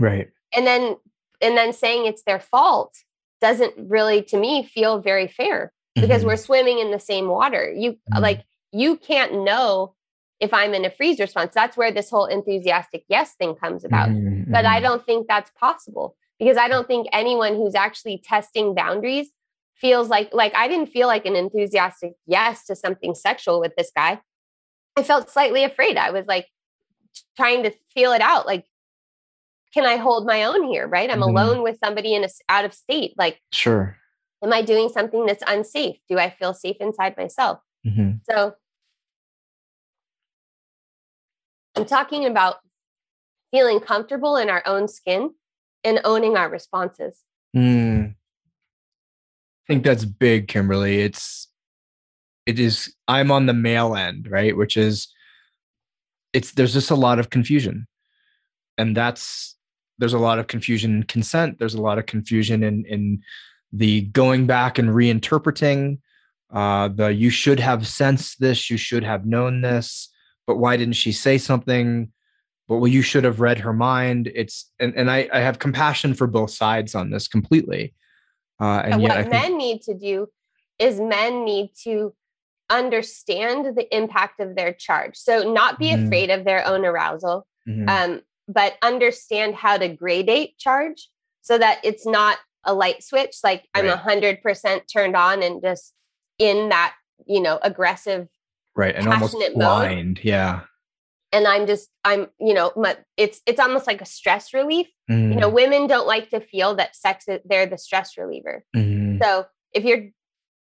Right. 0.00 0.30
And 0.52 0.66
then 0.66 0.96
and 1.40 1.56
then 1.56 1.72
saying 1.72 2.06
it's 2.06 2.24
their 2.24 2.40
fault 2.40 2.96
doesn't 3.40 3.74
really 3.78 4.22
to 4.22 4.36
me 4.36 4.64
feel 4.64 5.00
very 5.00 5.28
fair 5.28 5.72
because 5.94 6.20
mm-hmm. 6.20 6.28
we're 6.28 6.36
swimming 6.36 6.78
in 6.78 6.90
the 6.90 7.00
same 7.00 7.28
water. 7.28 7.72
You 7.72 7.92
mm-hmm. 7.92 8.22
like 8.22 8.44
you 8.72 8.96
can't 8.96 9.44
know 9.44 9.94
if 10.40 10.54
I'm 10.54 10.74
in 10.74 10.84
a 10.84 10.90
freeze 10.90 11.20
response. 11.20 11.52
That's 11.54 11.76
where 11.76 11.92
this 11.92 12.10
whole 12.10 12.26
enthusiastic 12.26 13.04
yes 13.08 13.34
thing 13.34 13.54
comes 13.54 13.84
about. 13.84 14.08
Mm-hmm. 14.08 14.50
But 14.50 14.64
I 14.64 14.76
mm-hmm. 14.76 14.84
don't 14.84 15.06
think 15.06 15.28
that's 15.28 15.50
possible 15.52 16.16
because 16.38 16.56
I 16.56 16.68
don't 16.68 16.86
think 16.86 17.06
anyone 17.12 17.54
who's 17.54 17.74
actually 17.74 18.22
testing 18.24 18.74
boundaries 18.74 19.30
feels 19.76 20.08
like 20.08 20.30
like 20.32 20.54
I 20.54 20.68
didn't 20.68 20.88
feel 20.88 21.06
like 21.06 21.26
an 21.26 21.36
enthusiastic 21.36 22.12
yes 22.26 22.64
to 22.66 22.76
something 22.76 23.14
sexual 23.14 23.60
with 23.60 23.72
this 23.76 23.90
guy. 23.94 24.20
I 24.96 25.02
felt 25.02 25.30
slightly 25.30 25.64
afraid. 25.64 25.96
I 25.96 26.10
was 26.10 26.26
like 26.26 26.46
trying 27.36 27.62
to 27.64 27.72
feel 27.94 28.12
it 28.12 28.20
out 28.20 28.46
like 28.46 28.64
can 29.72 29.86
I 29.86 29.96
hold 29.96 30.26
my 30.26 30.44
own 30.44 30.64
here, 30.64 30.88
right? 30.88 31.08
I'm 31.08 31.20
mm-hmm. 31.20 31.36
alone 31.36 31.62
with 31.62 31.78
somebody 31.82 32.14
in 32.14 32.24
a 32.24 32.28
out 32.48 32.64
of 32.64 32.74
state 32.74 33.14
like 33.16 33.40
Sure. 33.52 33.96
Am 34.42 34.52
I 34.52 34.62
doing 34.62 34.88
something 34.88 35.26
that's 35.26 35.44
unsafe? 35.46 35.96
Do 36.08 36.18
I 36.18 36.30
feel 36.30 36.54
safe 36.54 36.76
inside 36.80 37.16
myself? 37.16 37.60
Mm-hmm. 37.86 38.18
So 38.30 38.54
I'm 41.76 41.84
talking 41.84 42.26
about 42.26 42.56
feeling 43.50 43.80
comfortable 43.80 44.36
in 44.36 44.48
our 44.48 44.62
own 44.66 44.88
skin 44.88 45.30
and 45.84 46.00
owning 46.04 46.36
our 46.36 46.48
responses. 46.48 47.22
Mm. 47.56 48.10
I 48.10 48.14
think 49.66 49.84
that's 49.84 50.04
big, 50.04 50.48
Kimberly. 50.48 51.00
It's 51.00 51.48
it 52.46 52.58
is 52.58 52.94
I'm 53.08 53.30
on 53.30 53.46
the 53.46 53.52
male 53.52 53.94
end, 53.94 54.28
right? 54.30 54.56
Which 54.56 54.76
is 54.76 55.08
it's 56.32 56.52
there's 56.52 56.72
just 56.72 56.90
a 56.90 56.96
lot 56.96 57.18
of 57.18 57.30
confusion. 57.30 57.86
And 58.78 58.96
that's 58.96 59.56
there's 59.98 60.14
a 60.14 60.18
lot 60.18 60.38
of 60.38 60.46
confusion 60.46 60.96
in 60.96 61.02
consent. 61.04 61.58
There's 61.58 61.74
a 61.74 61.82
lot 61.82 61.98
of 61.98 62.06
confusion 62.06 62.62
in 62.62 62.84
in 62.86 63.22
the 63.72 64.02
going 64.02 64.46
back 64.46 64.78
and 64.78 64.90
reinterpreting 64.90 65.98
uh, 66.52 66.88
the 66.88 67.12
you 67.14 67.30
should 67.30 67.60
have 67.60 67.86
sensed 67.86 68.40
this, 68.40 68.70
you 68.70 68.76
should 68.76 69.04
have 69.04 69.26
known 69.26 69.60
this, 69.60 70.08
but 70.46 70.56
why 70.56 70.76
didn't 70.76 70.94
she 70.94 71.12
say 71.12 71.38
something? 71.38 72.12
But 72.66 72.76
well, 72.76 72.88
you 72.88 73.02
should 73.02 73.24
have 73.24 73.40
read 73.40 73.58
her 73.58 73.72
mind. 73.72 74.30
It's 74.34 74.70
and, 74.78 74.94
and 74.94 75.10
I, 75.10 75.28
I 75.32 75.40
have 75.40 75.58
compassion 75.58 76.14
for 76.14 76.26
both 76.26 76.50
sides 76.50 76.94
on 76.94 77.10
this 77.10 77.28
completely. 77.28 77.94
Uh, 78.60 78.82
and, 78.84 78.94
and 78.94 79.02
what 79.02 79.12
think, 79.12 79.30
men 79.30 79.56
need 79.56 79.82
to 79.82 79.94
do 79.94 80.28
is 80.78 81.00
men 81.00 81.44
need 81.44 81.70
to 81.84 82.14
understand 82.68 83.76
the 83.76 83.96
impact 83.96 84.40
of 84.40 84.54
their 84.54 84.72
charge. 84.72 85.16
So 85.16 85.52
not 85.52 85.78
be 85.78 85.88
mm-hmm. 85.88 86.06
afraid 86.06 86.30
of 86.30 86.44
their 86.44 86.66
own 86.66 86.84
arousal, 86.84 87.46
mm-hmm. 87.68 87.88
um, 87.88 88.22
but 88.48 88.76
understand 88.82 89.54
how 89.54 89.76
to 89.76 89.94
gradate 89.94 90.58
charge 90.58 91.08
so 91.42 91.58
that 91.58 91.80
it's 91.84 92.06
not 92.06 92.38
a 92.64 92.74
light 92.74 93.02
switch. 93.02 93.36
Like 93.42 93.66
right. 93.74 93.84
I'm 93.84 93.90
a 93.90 93.96
hundred 93.96 94.42
percent 94.42 94.84
turned 94.92 95.16
on 95.16 95.42
and 95.42 95.62
just 95.62 95.94
in 96.38 96.68
that, 96.70 96.94
you 97.26 97.40
know, 97.40 97.58
aggressive, 97.62 98.28
right. 98.74 98.94
And 98.94 99.08
almost 99.08 99.36
blind. 99.54 100.16
Mode. 100.16 100.24
Yeah. 100.24 100.60
And 101.32 101.46
I'm 101.46 101.66
just, 101.66 101.88
I'm, 102.04 102.26
you 102.40 102.54
know, 102.54 102.72
my, 102.74 102.96
it's, 103.16 103.40
it's 103.46 103.60
almost 103.60 103.86
like 103.86 104.00
a 104.00 104.06
stress 104.06 104.52
relief. 104.52 104.88
Mm. 105.08 105.34
You 105.34 105.38
know, 105.38 105.48
mm. 105.48 105.54
women 105.54 105.86
don't 105.86 106.06
like 106.06 106.30
to 106.30 106.40
feel 106.40 106.74
that 106.74 106.96
sex, 106.96 107.28
is, 107.28 107.38
they're 107.44 107.66
the 107.66 107.78
stress 107.78 108.18
reliever. 108.18 108.64
Mm. 108.74 109.22
So 109.22 109.46
if 109.72 109.84
you're, 109.84 110.08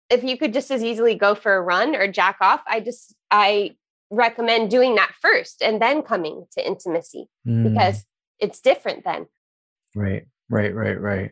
if 0.10 0.24
you 0.24 0.36
could 0.38 0.54
just 0.54 0.72
as 0.72 0.84
easily 0.84 1.14
go 1.14 1.36
for 1.36 1.56
a 1.56 1.62
run 1.62 1.96
or 1.96 2.08
jack 2.08 2.38
off, 2.42 2.62
I 2.66 2.80
just, 2.80 3.14
I 3.30 3.76
recommend 4.10 4.72
doing 4.72 4.96
that 4.96 5.12
first 5.22 5.62
and 5.62 5.80
then 5.82 6.02
coming 6.02 6.46
to 6.54 6.66
intimacy 6.66 7.28
mm. 7.48 7.70
because 7.70 8.06
it's 8.40 8.60
different 8.60 9.04
then. 9.04 9.28
Right, 9.96 10.26
right, 10.50 10.74
right, 10.74 11.00
right. 11.00 11.32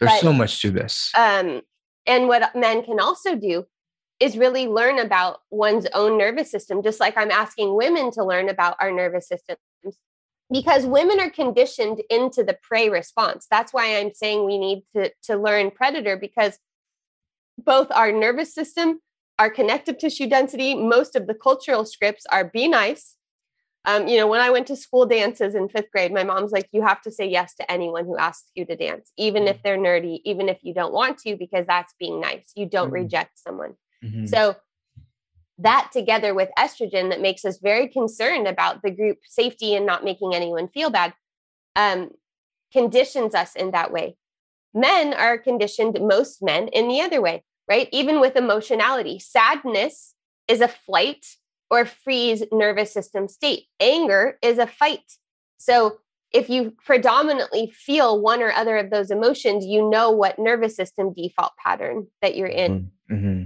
There's 0.00 0.12
but, 0.12 0.20
so 0.20 0.32
much 0.32 0.62
to 0.62 0.70
this. 0.70 1.10
Um, 1.16 1.60
and 2.06 2.26
what 2.26 2.54
men 2.56 2.82
can 2.82 2.98
also 2.98 3.36
do 3.36 3.66
is 4.18 4.36
really 4.36 4.66
learn 4.66 4.98
about 4.98 5.40
one's 5.50 5.86
own 5.94 6.18
nervous 6.18 6.50
system, 6.50 6.82
just 6.82 7.00
like 7.00 7.16
I'm 7.16 7.30
asking 7.30 7.74
women 7.74 8.10
to 8.12 8.24
learn 8.24 8.48
about 8.48 8.76
our 8.80 8.90
nervous 8.90 9.28
systems. 9.28 9.58
Because 10.52 10.84
women 10.84 11.20
are 11.20 11.30
conditioned 11.30 12.02
into 12.10 12.42
the 12.42 12.58
prey 12.60 12.88
response. 12.88 13.46
That's 13.50 13.72
why 13.72 13.96
I'm 13.96 14.12
saying 14.12 14.44
we 14.44 14.58
need 14.58 14.82
to, 14.96 15.12
to 15.24 15.36
learn 15.36 15.70
predator 15.70 16.16
because 16.16 16.58
both 17.56 17.86
our 17.92 18.10
nervous 18.10 18.52
system, 18.52 19.00
our 19.38 19.48
connective 19.48 19.98
tissue 19.98 20.26
density, 20.26 20.74
most 20.74 21.14
of 21.14 21.28
the 21.28 21.34
cultural 21.34 21.84
scripts 21.84 22.26
are 22.26 22.44
be 22.44 22.66
nice, 22.66 23.16
um, 23.86 24.08
you 24.08 24.18
know, 24.18 24.26
when 24.26 24.40
I 24.40 24.50
went 24.50 24.66
to 24.66 24.76
school 24.76 25.06
dances 25.06 25.54
in 25.54 25.68
fifth 25.68 25.90
grade, 25.90 26.12
my 26.12 26.24
mom's 26.24 26.52
like, 26.52 26.68
you 26.70 26.82
have 26.82 27.00
to 27.02 27.10
say 27.10 27.26
yes 27.26 27.54
to 27.54 27.70
anyone 27.70 28.04
who 28.04 28.16
asks 28.18 28.50
you 28.54 28.66
to 28.66 28.76
dance, 28.76 29.10
even 29.16 29.44
if 29.44 29.56
mm-hmm. 29.56 29.62
they're 29.64 29.78
nerdy, 29.78 30.20
even 30.24 30.48
if 30.48 30.58
you 30.62 30.74
don't 30.74 30.92
want 30.92 31.18
to, 31.18 31.36
because 31.36 31.66
that's 31.66 31.94
being 31.98 32.20
nice. 32.20 32.52
You 32.54 32.66
don't 32.66 32.86
mm-hmm. 32.86 32.94
reject 32.94 33.38
someone. 33.38 33.74
Mm-hmm. 34.04 34.26
So 34.26 34.56
that 35.58 35.90
together 35.92 36.34
with 36.34 36.50
estrogen 36.58 37.10
that 37.10 37.20
makes 37.20 37.44
us 37.44 37.58
very 37.58 37.88
concerned 37.88 38.46
about 38.46 38.82
the 38.82 38.90
group 38.90 39.18
safety 39.24 39.74
and 39.74 39.86
not 39.86 40.04
making 40.04 40.34
anyone 40.34 40.68
feel 40.68 40.90
bad 40.90 41.14
um, 41.76 42.10
conditions 42.72 43.34
us 43.34 43.54
in 43.54 43.70
that 43.70 43.92
way. 43.92 44.16
Men 44.74 45.14
are 45.14 45.38
conditioned, 45.38 45.98
most 46.00 46.42
men, 46.42 46.68
in 46.68 46.88
the 46.88 47.00
other 47.00 47.20
way, 47.20 47.44
right? 47.68 47.88
Even 47.92 48.20
with 48.20 48.36
emotionality, 48.36 49.18
sadness 49.18 50.14
is 50.48 50.60
a 50.60 50.68
flight 50.68 51.24
or 51.70 51.84
freeze 51.84 52.42
nervous 52.52 52.92
system 52.92 53.28
state. 53.28 53.66
Anger 53.78 54.38
is 54.42 54.58
a 54.58 54.66
fight. 54.66 55.18
So 55.58 55.98
if 56.32 56.48
you 56.48 56.72
predominantly 56.84 57.72
feel 57.74 58.20
one 58.20 58.42
or 58.42 58.52
other 58.52 58.76
of 58.76 58.90
those 58.90 59.10
emotions, 59.10 59.64
you 59.64 59.88
know 59.88 60.10
what 60.10 60.38
nervous 60.38 60.76
system 60.76 61.12
default 61.12 61.52
pattern 61.62 62.06
that 62.22 62.36
you're 62.36 62.46
in. 62.46 62.90
Mm-hmm. 63.10 63.14
mm-hmm. 63.14 63.42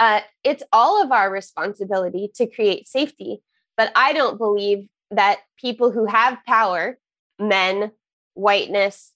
Uh, 0.00 0.20
it's 0.44 0.62
all 0.72 1.02
of 1.02 1.10
our 1.10 1.28
responsibility 1.28 2.30
to 2.36 2.46
create 2.46 2.86
safety. 2.86 3.42
But 3.76 3.90
I 3.96 4.12
don't 4.12 4.38
believe 4.38 4.88
that 5.10 5.40
people 5.58 5.90
who 5.90 6.06
have 6.06 6.38
power, 6.46 6.98
men, 7.38 7.90
whiteness, 8.34 9.12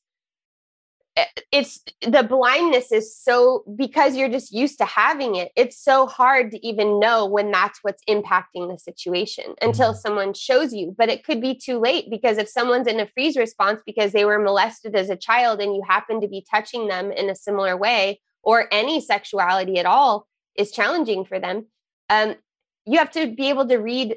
it's 1.51 1.81
the 2.01 2.23
blindness 2.23 2.91
is 2.91 3.15
so 3.15 3.65
because 3.77 4.17
you're 4.17 4.31
just 4.31 4.51
used 4.51 4.79
to 4.79 4.85
having 4.87 5.35
it 5.35 5.53
it's 5.57 5.77
so 5.77 6.07
hard 6.07 6.51
to 6.51 6.67
even 6.67 6.99
know 6.99 7.27
when 7.27 7.51
that's 7.51 7.81
what's 7.83 8.03
impacting 8.09 8.71
the 8.71 8.79
situation 8.79 9.55
until 9.61 9.91
mm-hmm. 9.91 9.99
someone 9.99 10.33
shows 10.33 10.73
you 10.73 10.95
but 10.97 11.11
it 11.11 11.23
could 11.23 11.41
be 11.41 11.55
too 11.55 11.79
late 11.79 12.07
because 12.11 12.39
if 12.39 12.49
someone's 12.49 12.87
in 12.87 12.99
a 12.99 13.07
freeze 13.07 13.37
response 13.37 13.81
because 13.85 14.13
they 14.13 14.25
were 14.25 14.39
molested 14.39 14.97
as 14.97 15.11
a 15.11 15.17
child 15.17 15.61
and 15.61 15.75
you 15.75 15.83
happen 15.87 16.21
to 16.21 16.29
be 16.29 16.45
touching 16.51 16.89
them 16.89 17.13
in 17.13 17.29
a 17.29 17.37
similar 17.37 17.77
way 17.77 18.19
or 18.43 18.67
any 18.73 18.99
sexuality 18.99 19.79
at 19.79 19.87
all 19.87 20.27
is 20.57 20.71
challenging 20.71 21.27
for 21.27 21.39
them 21.39 21.67
um, 22.09 22.35
you 22.87 22.99
have 22.99 23.11
to 23.11 23.27
be 23.27 23.51
able 23.51 23.69
to 23.69 23.77
read 23.77 24.17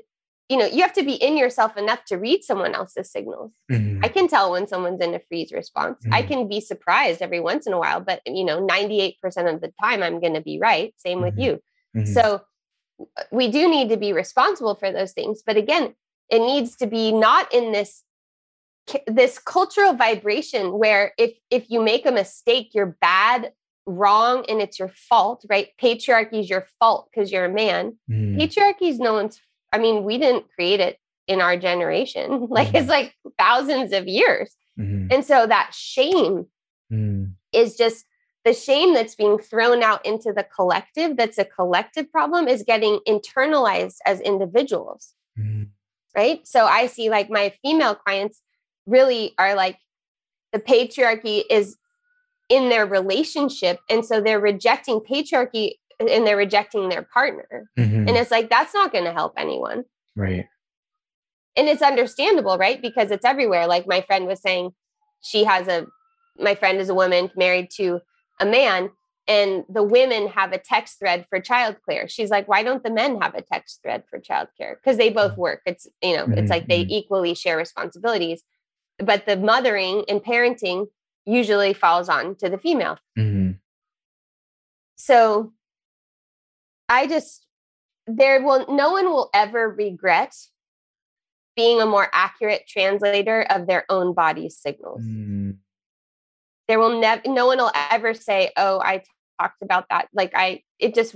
you 0.50 0.58
know 0.58 0.66
you 0.66 0.82
have 0.82 0.93
to 0.93 1.04
be 1.04 1.14
in 1.14 1.38
yourself 1.38 1.76
enough 1.78 2.04
to 2.06 2.18
read 2.18 2.43
someone 2.43 2.76
else's 2.76 3.12
signals 3.12 3.52
mm-hmm. 3.72 4.04
i 4.04 4.08
can 4.08 4.28
tell 4.28 4.52
when 4.52 4.68
someone's 4.68 5.02
in 5.02 5.14
a 5.14 5.20
freeze 5.28 5.52
response 5.52 5.98
mm-hmm. 6.04 6.14
i 6.14 6.22
can 6.22 6.48
be 6.48 6.60
surprised 6.60 7.22
every 7.22 7.39
once 7.39 7.66
in 7.66 7.74
a 7.74 7.80
while 7.80 8.00
but 8.00 8.22
you 8.26 8.46
know 8.46 8.66
98% 8.66 9.16
of 9.54 9.62
the 9.62 9.74
time 9.82 10.04
i'm 10.04 10.20
going 10.20 10.34
to 10.34 10.41
be 10.41 10.60
right 10.60 10.93
same 10.98 11.18
mm-hmm. 11.18 11.26
with 11.26 11.39
you 11.39 11.60
mm-hmm. 11.96 12.06
so 12.06 12.41
we 13.32 13.50
do 13.50 13.70
need 13.70 13.89
to 13.89 13.98
be 13.98 14.14
responsible 14.14 14.76
for 14.76 14.91
those 14.91 15.14
things 15.14 15.41
but 15.46 15.58
again 15.58 15.93
it 16.30 16.39
needs 16.39 16.76
to 16.78 16.88
be 16.88 17.12
not 17.12 17.52
in 17.54 17.72
this 17.72 18.04
this 19.08 19.39
cultural 19.39 19.93
vibration 19.93 20.78
where 20.78 21.14
if 21.18 21.34
if 21.50 21.70
you 21.70 21.82
make 21.82 22.06
a 22.06 22.12
mistake 22.12 22.70
you're 22.74 22.98
bad 23.02 23.52
wrong 23.88 24.46
and 24.48 24.62
it's 24.62 24.78
your 24.78 24.89
fault 24.89 25.43
right 25.50 25.70
patriarchy 25.82 26.39
is 26.39 26.50
your 26.50 26.68
fault 26.80 27.10
because 27.12 27.32
you're 27.32 27.46
a 27.46 27.54
man 27.54 27.98
mm. 28.10 28.38
patriarchy 28.38 28.89
is 28.89 29.00
no 29.00 29.14
one's 29.14 29.39
I 29.72 29.78
mean, 29.78 30.03
we 30.03 30.18
didn't 30.18 30.45
create 30.53 30.80
it 30.80 30.99
in 31.28 31.41
our 31.41 31.57
generation. 31.57 32.47
Like 32.49 32.70
mm-hmm. 32.70 32.78
it's 32.78 32.89
like 32.89 33.13
thousands 33.38 33.91
of 33.91 34.07
years. 34.07 34.55
Mm-hmm. 34.80 35.07
And 35.11 35.26
so 35.26 35.47
that 35.47 35.74
shame 35.74 36.45
mm. 36.91 37.32
is 37.51 37.76
just 37.76 38.05
the 38.43 38.53
shame 38.53 38.93
that's 38.93 39.16
being 39.16 39.39
thrown 39.39 39.82
out 39.82 40.05
into 40.05 40.32
the 40.32 40.43
collective, 40.43 41.18
that's 41.18 41.39
a 41.39 41.45
collective 41.45 42.11
problem, 42.11 42.47
is 42.47 42.63
getting 42.63 42.99
internalized 43.07 43.97
as 44.05 44.22
individuals. 44.22 45.13
Mm. 45.38 45.70
Right. 46.16 46.47
So 46.47 46.66
I 46.66 46.88
see 46.88 47.09
like 47.09 47.30
my 47.30 47.53
female 47.61 47.95
clients 47.95 48.41
really 48.86 49.34
are 49.38 49.55
like 49.55 49.80
the 50.53 50.59
patriarchy 50.59 51.43
is 51.49 51.76
in 52.47 52.70
their 52.70 52.86
relationship. 52.86 53.80
And 53.89 54.05
so 54.05 54.22
they're 54.22 54.39
rejecting 54.39 54.99
patriarchy 54.99 55.74
and 56.00 56.28
they're 56.28 56.38
rejecting 56.38 56.89
their 56.89 57.04
partner. 57.04 57.70
Mm-hmm. 57.78 58.08
And 58.08 58.18
it's 58.18 58.32
like, 58.32 58.50
that's 58.50 58.74
not 58.74 58.91
going 58.91 59.06
to 59.06 59.14
help 59.14 59.34
anyone. 59.38 59.84
Right. 60.16 60.46
and 61.56 61.68
it's 61.68 61.82
understandable, 61.82 62.58
right? 62.58 62.82
Because 62.82 63.12
it's 63.12 63.26
everywhere. 63.26 63.68
Like 63.68 63.88
my 63.88 64.02
friend 64.02 64.28
was 64.28 64.41
saying, 64.41 64.72
she 65.22 65.43
has 65.46 65.68
a, 65.68 65.88
my 66.38 66.56
friend 66.56 66.80
is 66.80 66.89
a 66.89 66.93
woman 66.93 67.32
married 67.36 67.70
to 67.78 68.02
a 68.39 68.46
man, 68.46 68.91
and 69.28 69.64
the 69.70 69.82
women 69.84 70.28
have 70.28 70.52
a 70.52 70.58
text 70.58 71.00
thread 71.00 71.26
for 71.30 71.39
childcare. 71.39 72.10
She's 72.10 72.30
like, 72.30 72.48
why 72.48 72.62
don't 72.62 72.84
the 72.84 72.91
men 72.91 73.20
have 73.22 73.34
a 73.34 73.41
text 73.41 73.80
thread 73.82 74.04
for 74.10 74.20
childcare? 74.20 74.76
Because 74.76 74.98
they 74.98 75.10
both 75.10 75.38
work. 75.38 75.62
It's, 75.66 75.88
you 76.04 76.16
know, 76.16 76.26
mm-hmm. 76.26 76.38
it's 76.38 76.50
like 76.50 76.68
they 76.68 76.82
mm-hmm. 76.84 76.91
equally 76.91 77.34
share 77.34 77.58
responsibilities. 77.58 78.43
But 79.00 79.26
the 79.26 79.38
mothering 79.38 80.04
and 80.08 80.24
parenting 80.24 80.88
usually 81.26 81.74
falls 81.74 82.08
on 82.08 82.36
to 82.36 82.50
the 82.50 82.58
female. 82.58 82.98
Mm-hmm. 83.18 83.54
So 84.96 85.54
I 86.90 87.08
just, 87.08 87.46
there 88.08 88.44
will, 88.44 88.66
no 88.74 88.92
one 88.92 89.06
will 89.06 89.30
ever 89.34 89.70
regret 89.70 90.36
being 91.56 91.82
a 91.82 91.86
more 91.86 92.08
accurate 92.14 92.64
translator 92.68 93.42
of 93.42 93.68
their 93.68 93.86
own 93.90 94.14
body 94.14 94.50
signals. 94.50 95.02
Mm. 95.02 95.58
There 96.68 96.80
will 96.80 97.00
never, 97.00 97.22
no 97.28 97.48
one 97.48 97.58
will 97.58 97.72
ever 97.92 98.14
say, 98.14 98.52
oh, 98.58 98.80
I 98.80 99.04
talked 99.40 99.62
about 99.62 99.86
that. 99.90 100.10
Like 100.14 100.32
I, 100.36 100.64
it 100.80 100.96
just, 100.96 101.16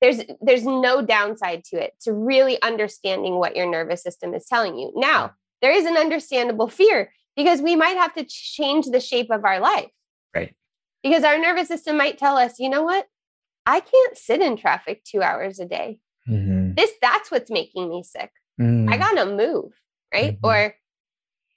there's 0.00 0.20
there's 0.40 0.64
no 0.64 1.02
downside 1.02 1.64
to 1.64 1.82
it 1.82 1.94
to 2.02 2.12
really 2.12 2.60
understanding 2.62 3.36
what 3.36 3.56
your 3.56 3.70
nervous 3.70 4.02
system 4.02 4.34
is 4.34 4.46
telling 4.46 4.78
you 4.78 4.92
now 4.96 5.32
there 5.62 5.72
is 5.72 5.84
an 5.84 5.96
understandable 5.96 6.68
fear 6.68 7.12
because 7.36 7.60
we 7.60 7.76
might 7.76 7.96
have 7.96 8.14
to 8.14 8.24
change 8.24 8.86
the 8.86 9.00
shape 9.00 9.30
of 9.30 9.44
our 9.44 9.60
life 9.60 9.90
right 10.34 10.54
because 11.02 11.24
our 11.24 11.38
nervous 11.38 11.68
system 11.68 11.96
might 11.96 12.18
tell 12.18 12.36
us 12.36 12.58
you 12.58 12.68
know 12.68 12.82
what 12.82 13.06
i 13.66 13.80
can't 13.80 14.16
sit 14.16 14.40
in 14.40 14.56
traffic 14.56 15.02
two 15.04 15.22
hours 15.22 15.58
a 15.58 15.66
day 15.66 15.98
mm-hmm. 16.28 16.74
this 16.74 16.90
that's 17.00 17.30
what's 17.30 17.50
making 17.50 17.88
me 17.88 18.02
sick 18.02 18.30
mm-hmm. 18.60 18.88
i 18.88 18.96
mm. 18.96 18.98
gotta 18.98 19.26
move 19.30 19.72
right 20.12 20.34
mm-hmm. 20.40 20.46
or 20.46 20.74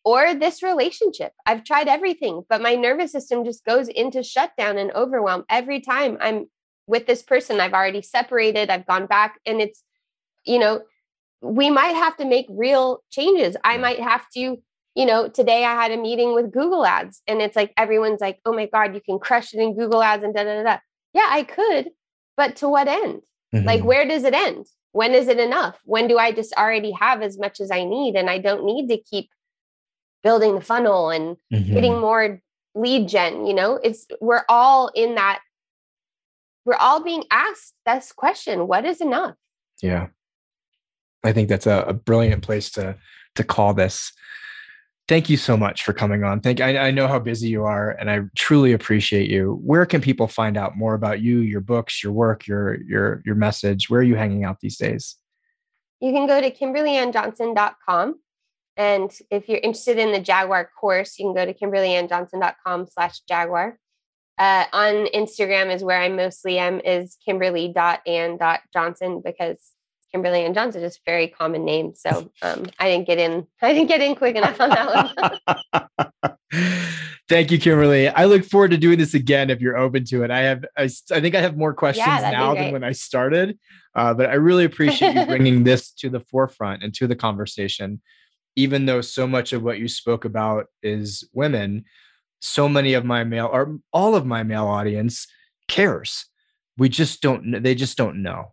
or 0.06 0.36
this 0.36 0.62
relationship 0.64 1.32
i've 1.46 1.64
tried 1.64 1.88
everything 1.88 2.44
but 2.50 2.62
my 2.62 2.76
nervous 2.76 3.12
system 3.12 3.46
just 3.46 3.64
goes 3.66 3.88
into 3.88 4.24
shutdown 4.24 4.78
and 4.78 4.92
overwhelm 4.92 5.44
every 5.50 5.80
time 5.80 6.18
i'm 6.22 6.46
with 6.88 7.08
this 7.08 7.24
person 7.24 7.60
i've 7.60 7.74
already 7.74 8.02
separated 8.02 8.70
i've 8.70 8.86
gone 8.86 9.06
back 9.06 9.40
and 9.46 9.62
it's 9.62 9.84
you 10.46 10.60
know 10.60 10.82
we 11.42 11.70
might 11.70 11.96
have 11.96 12.16
to 12.18 12.26
make 12.26 12.46
real 12.50 13.04
changes 13.12 13.56
i 13.64 13.78
might 13.78 14.00
have 14.00 14.26
to 14.30 14.58
you 14.96 15.06
know 15.06 15.28
today 15.28 15.64
i 15.66 15.74
had 15.74 15.92
a 15.92 15.98
meeting 15.98 16.34
with 16.34 16.52
google 16.52 16.86
ads 16.86 17.22
and 17.28 17.42
it's 17.42 17.56
like 17.56 17.74
everyone's 17.78 18.22
like 18.22 18.40
oh 18.46 18.54
my 18.54 18.66
god 18.66 18.94
you 18.94 19.02
can 19.02 19.20
crush 19.20 19.54
it 19.54 19.60
in 19.60 19.76
google 19.76 20.04
ads 20.04 20.24
and 20.24 20.34
da 20.34 20.44
da 20.44 20.64
da 20.64 20.78
yeah 21.14 21.28
i 21.30 21.44
could 21.44 21.90
but 22.36 22.56
to 22.58 22.68
what 22.68 22.88
end? 22.88 23.22
Mm-hmm. 23.54 23.68
like 23.68 23.84
where 23.84 24.08
does 24.08 24.24
it 24.24 24.34
end? 24.34 24.66
When 24.94 25.14
is 25.14 25.28
it 25.28 25.40
enough? 25.40 25.80
When 25.86 26.08
do 26.08 26.18
i 26.18 26.32
just 26.32 26.54
already 26.54 26.92
have 26.92 27.22
as 27.22 27.38
much 27.38 27.60
as 27.60 27.72
i 27.72 27.84
need 27.84 28.16
and 28.16 28.30
i 28.30 28.38
don't 28.38 28.66
need 28.66 28.88
to 28.88 28.98
keep 28.98 29.30
building 30.24 30.56
the 30.56 30.62
funnel 30.62 31.10
and 31.10 31.38
mm-hmm. 31.54 31.74
getting 31.74 32.00
more 32.00 32.42
lead 32.76 33.08
gen 33.08 33.46
you 33.46 33.54
know? 33.54 33.80
It's 33.84 34.08
we're 34.22 34.46
all 34.50 34.90
in 34.96 35.16
that 35.16 35.42
we're 36.66 36.76
all 36.76 37.04
being 37.04 37.26
asked 37.30 37.74
this 37.86 38.12
question 38.12 38.68
what 38.68 38.86
is 38.86 39.02
enough? 39.02 39.36
Yeah. 39.82 40.08
I 41.24 41.32
think 41.32 41.50
that's 41.50 41.68
a, 41.68 41.86
a 41.88 41.94
brilliant 41.94 42.44
place 42.44 42.70
to 42.72 42.98
to 43.36 43.44
call 43.44 43.74
this 43.74 44.14
thank 45.08 45.30
you 45.30 45.38
so 45.38 45.56
much 45.58 45.84
for 45.84 45.94
coming 45.94 46.24
on. 46.24 46.40
Thank 46.40 46.62
I, 46.62 46.78
I 46.78 46.92
know 46.92 47.08
how 47.08 47.20
busy 47.20 47.50
you 47.50 47.66
are 47.66 47.92
and 47.92 48.10
i 48.10 48.22
truly 48.36 48.74
appreciate 48.74 49.30
you. 49.30 49.60
Where 49.64 49.86
can 49.86 50.02
people 50.02 50.28
find 50.28 50.58
out 50.58 50.78
more 50.78 50.94
about 50.94 51.22
you 51.22 51.40
your 51.40 51.62
books 51.62 52.04
your 52.04 52.14
work 52.14 52.48
your 52.48 52.82
your 52.84 53.22
your 53.26 53.36
message? 53.36 53.90
Where 53.90 54.00
are 54.00 54.04
you 54.04 54.16
hanging 54.16 54.44
out 54.44 54.60
these 54.60 54.78
days? 54.78 55.16
You 56.00 56.12
can 56.12 56.28
go 56.28 56.42
to 56.42 56.52
kimberlyannjohnson.com 56.52 58.16
and 58.76 59.12
if 59.30 59.48
you're 59.48 59.60
interested 59.60 60.00
in 60.00 60.12
the 60.12 60.20
jaguar 60.20 60.70
course 60.80 61.20
you 61.20 61.26
can 61.26 61.36
go 61.36 61.46
to 61.46 61.54
kimberlyannjohnson.com 61.54 62.88
slash 62.92 63.22
jaguar. 63.28 63.78
Uh, 64.40 64.66
on 64.74 65.06
Instagram 65.14 65.72
is 65.72 65.84
where 65.84 66.02
I 66.02 66.10
mostly 66.10 66.58
am 66.58 66.80
is 66.80 67.18
kimberly.ann.johnson 67.24 69.22
because 69.24 69.74
Kimberly 70.14 70.46
Ann 70.46 70.54
Johnson 70.54 70.84
is 70.84 70.98
a 70.98 71.00
very 71.06 71.28
common 71.28 71.66
name. 71.66 71.94
So 71.96 72.32
um, 72.42 72.68
I 72.80 72.90
didn't 72.90 73.08
get 73.08 73.18
in. 73.18 73.48
I 73.62 73.74
didn't 73.74 73.88
get 73.88 74.02
in 74.02 74.16
quick 74.16 74.36
enough 74.36 74.62
on 74.62 74.70
that 74.70 75.40
one. 75.44 76.38
Thank 77.30 77.52
you, 77.52 77.58
Kimberly. 77.58 78.10
I 78.10 78.26
look 78.26 78.44
forward 78.44 78.72
to 78.72 78.78
doing 78.78 79.00
this 79.00 79.16
again 79.16 79.50
if 79.50 79.60
you're 79.60 79.78
open 79.78 80.06
to 80.06 80.24
it. 80.24 80.30
I 80.30 80.42
have, 80.42 80.66
I, 80.78 80.84
I 80.84 81.22
think 81.22 81.36
I 81.36 81.42
have 81.42 81.58
more 81.58 81.74
questions 81.74 82.06
yeah, 82.06 82.30
now 82.32 82.54
than 82.54 82.72
when 82.72 82.84
I 82.84 82.92
started, 82.92 83.58
uh, 83.96 84.14
but 84.14 84.30
I 84.30 84.34
really 84.34 84.66
appreciate 84.66 85.16
you 85.16 85.26
bringing 85.26 85.64
this 85.64 85.92
to 85.94 86.10
the 86.10 86.20
forefront 86.20 86.84
and 86.84 86.94
to 86.96 87.08
the 87.08 87.16
conversation. 87.16 88.02
Even 88.56 88.86
though 88.86 89.02
so 89.02 89.26
much 89.26 89.52
of 89.52 89.64
what 89.64 89.80
you 89.80 89.88
spoke 89.88 90.26
about 90.26 90.68
is 90.84 91.28
women, 91.34 91.86
so 92.40 92.70
many 92.70 92.94
of 92.94 93.04
my 93.04 93.24
male 93.24 93.50
or 93.52 93.80
all 93.92 94.16
of 94.16 94.28
my 94.28 94.44
male 94.44 94.68
audience 94.68 95.26
cares. 95.68 96.26
We 96.78 96.90
just 96.90 97.22
don't, 97.22 97.64
they 97.64 97.74
just 97.74 97.98
don't 97.98 98.22
know. 98.22 98.52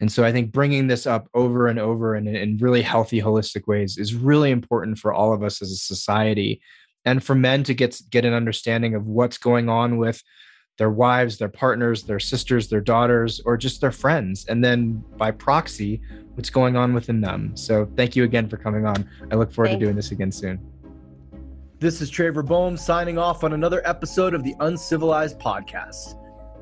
And 0.00 0.10
so 0.10 0.24
I 0.24 0.32
think 0.32 0.52
bringing 0.52 0.88
this 0.88 1.06
up 1.06 1.28
over 1.34 1.68
and 1.68 1.78
over 1.78 2.16
in, 2.16 2.26
in 2.26 2.56
really 2.58 2.82
healthy, 2.82 3.20
holistic 3.20 3.66
ways 3.66 3.96
is 3.96 4.14
really 4.14 4.50
important 4.50 4.98
for 4.98 5.12
all 5.12 5.32
of 5.32 5.42
us 5.42 5.62
as 5.62 5.70
a 5.70 5.76
society 5.76 6.60
and 7.04 7.22
for 7.22 7.34
men 7.34 7.62
to 7.64 7.74
get, 7.74 8.00
get 8.10 8.24
an 8.24 8.32
understanding 8.32 8.94
of 8.94 9.06
what's 9.06 9.38
going 9.38 9.68
on 9.68 9.98
with 9.98 10.22
their 10.78 10.90
wives, 10.90 11.38
their 11.38 11.48
partners, 11.48 12.02
their 12.02 12.18
sisters, 12.18 12.68
their 12.68 12.80
daughters, 12.80 13.40
or 13.44 13.56
just 13.56 13.80
their 13.80 13.92
friends. 13.92 14.46
And 14.46 14.64
then 14.64 15.04
by 15.16 15.30
proxy, 15.30 16.00
what's 16.34 16.50
going 16.50 16.76
on 16.76 16.94
within 16.94 17.20
them. 17.20 17.56
So 17.56 17.88
thank 17.96 18.16
you 18.16 18.24
again 18.24 18.48
for 18.48 18.56
coming 18.56 18.84
on. 18.84 19.08
I 19.30 19.36
look 19.36 19.52
forward 19.52 19.68
Thanks. 19.68 19.80
to 19.80 19.84
doing 19.86 19.96
this 19.96 20.10
again 20.10 20.32
soon. 20.32 20.58
This 21.78 22.00
is 22.00 22.10
Traver 22.10 22.44
Boehm 22.44 22.76
signing 22.76 23.18
off 23.18 23.44
on 23.44 23.52
another 23.52 23.82
episode 23.84 24.34
of 24.34 24.42
the 24.42 24.54
Uncivilized 24.60 25.38
Podcast. 25.38 26.18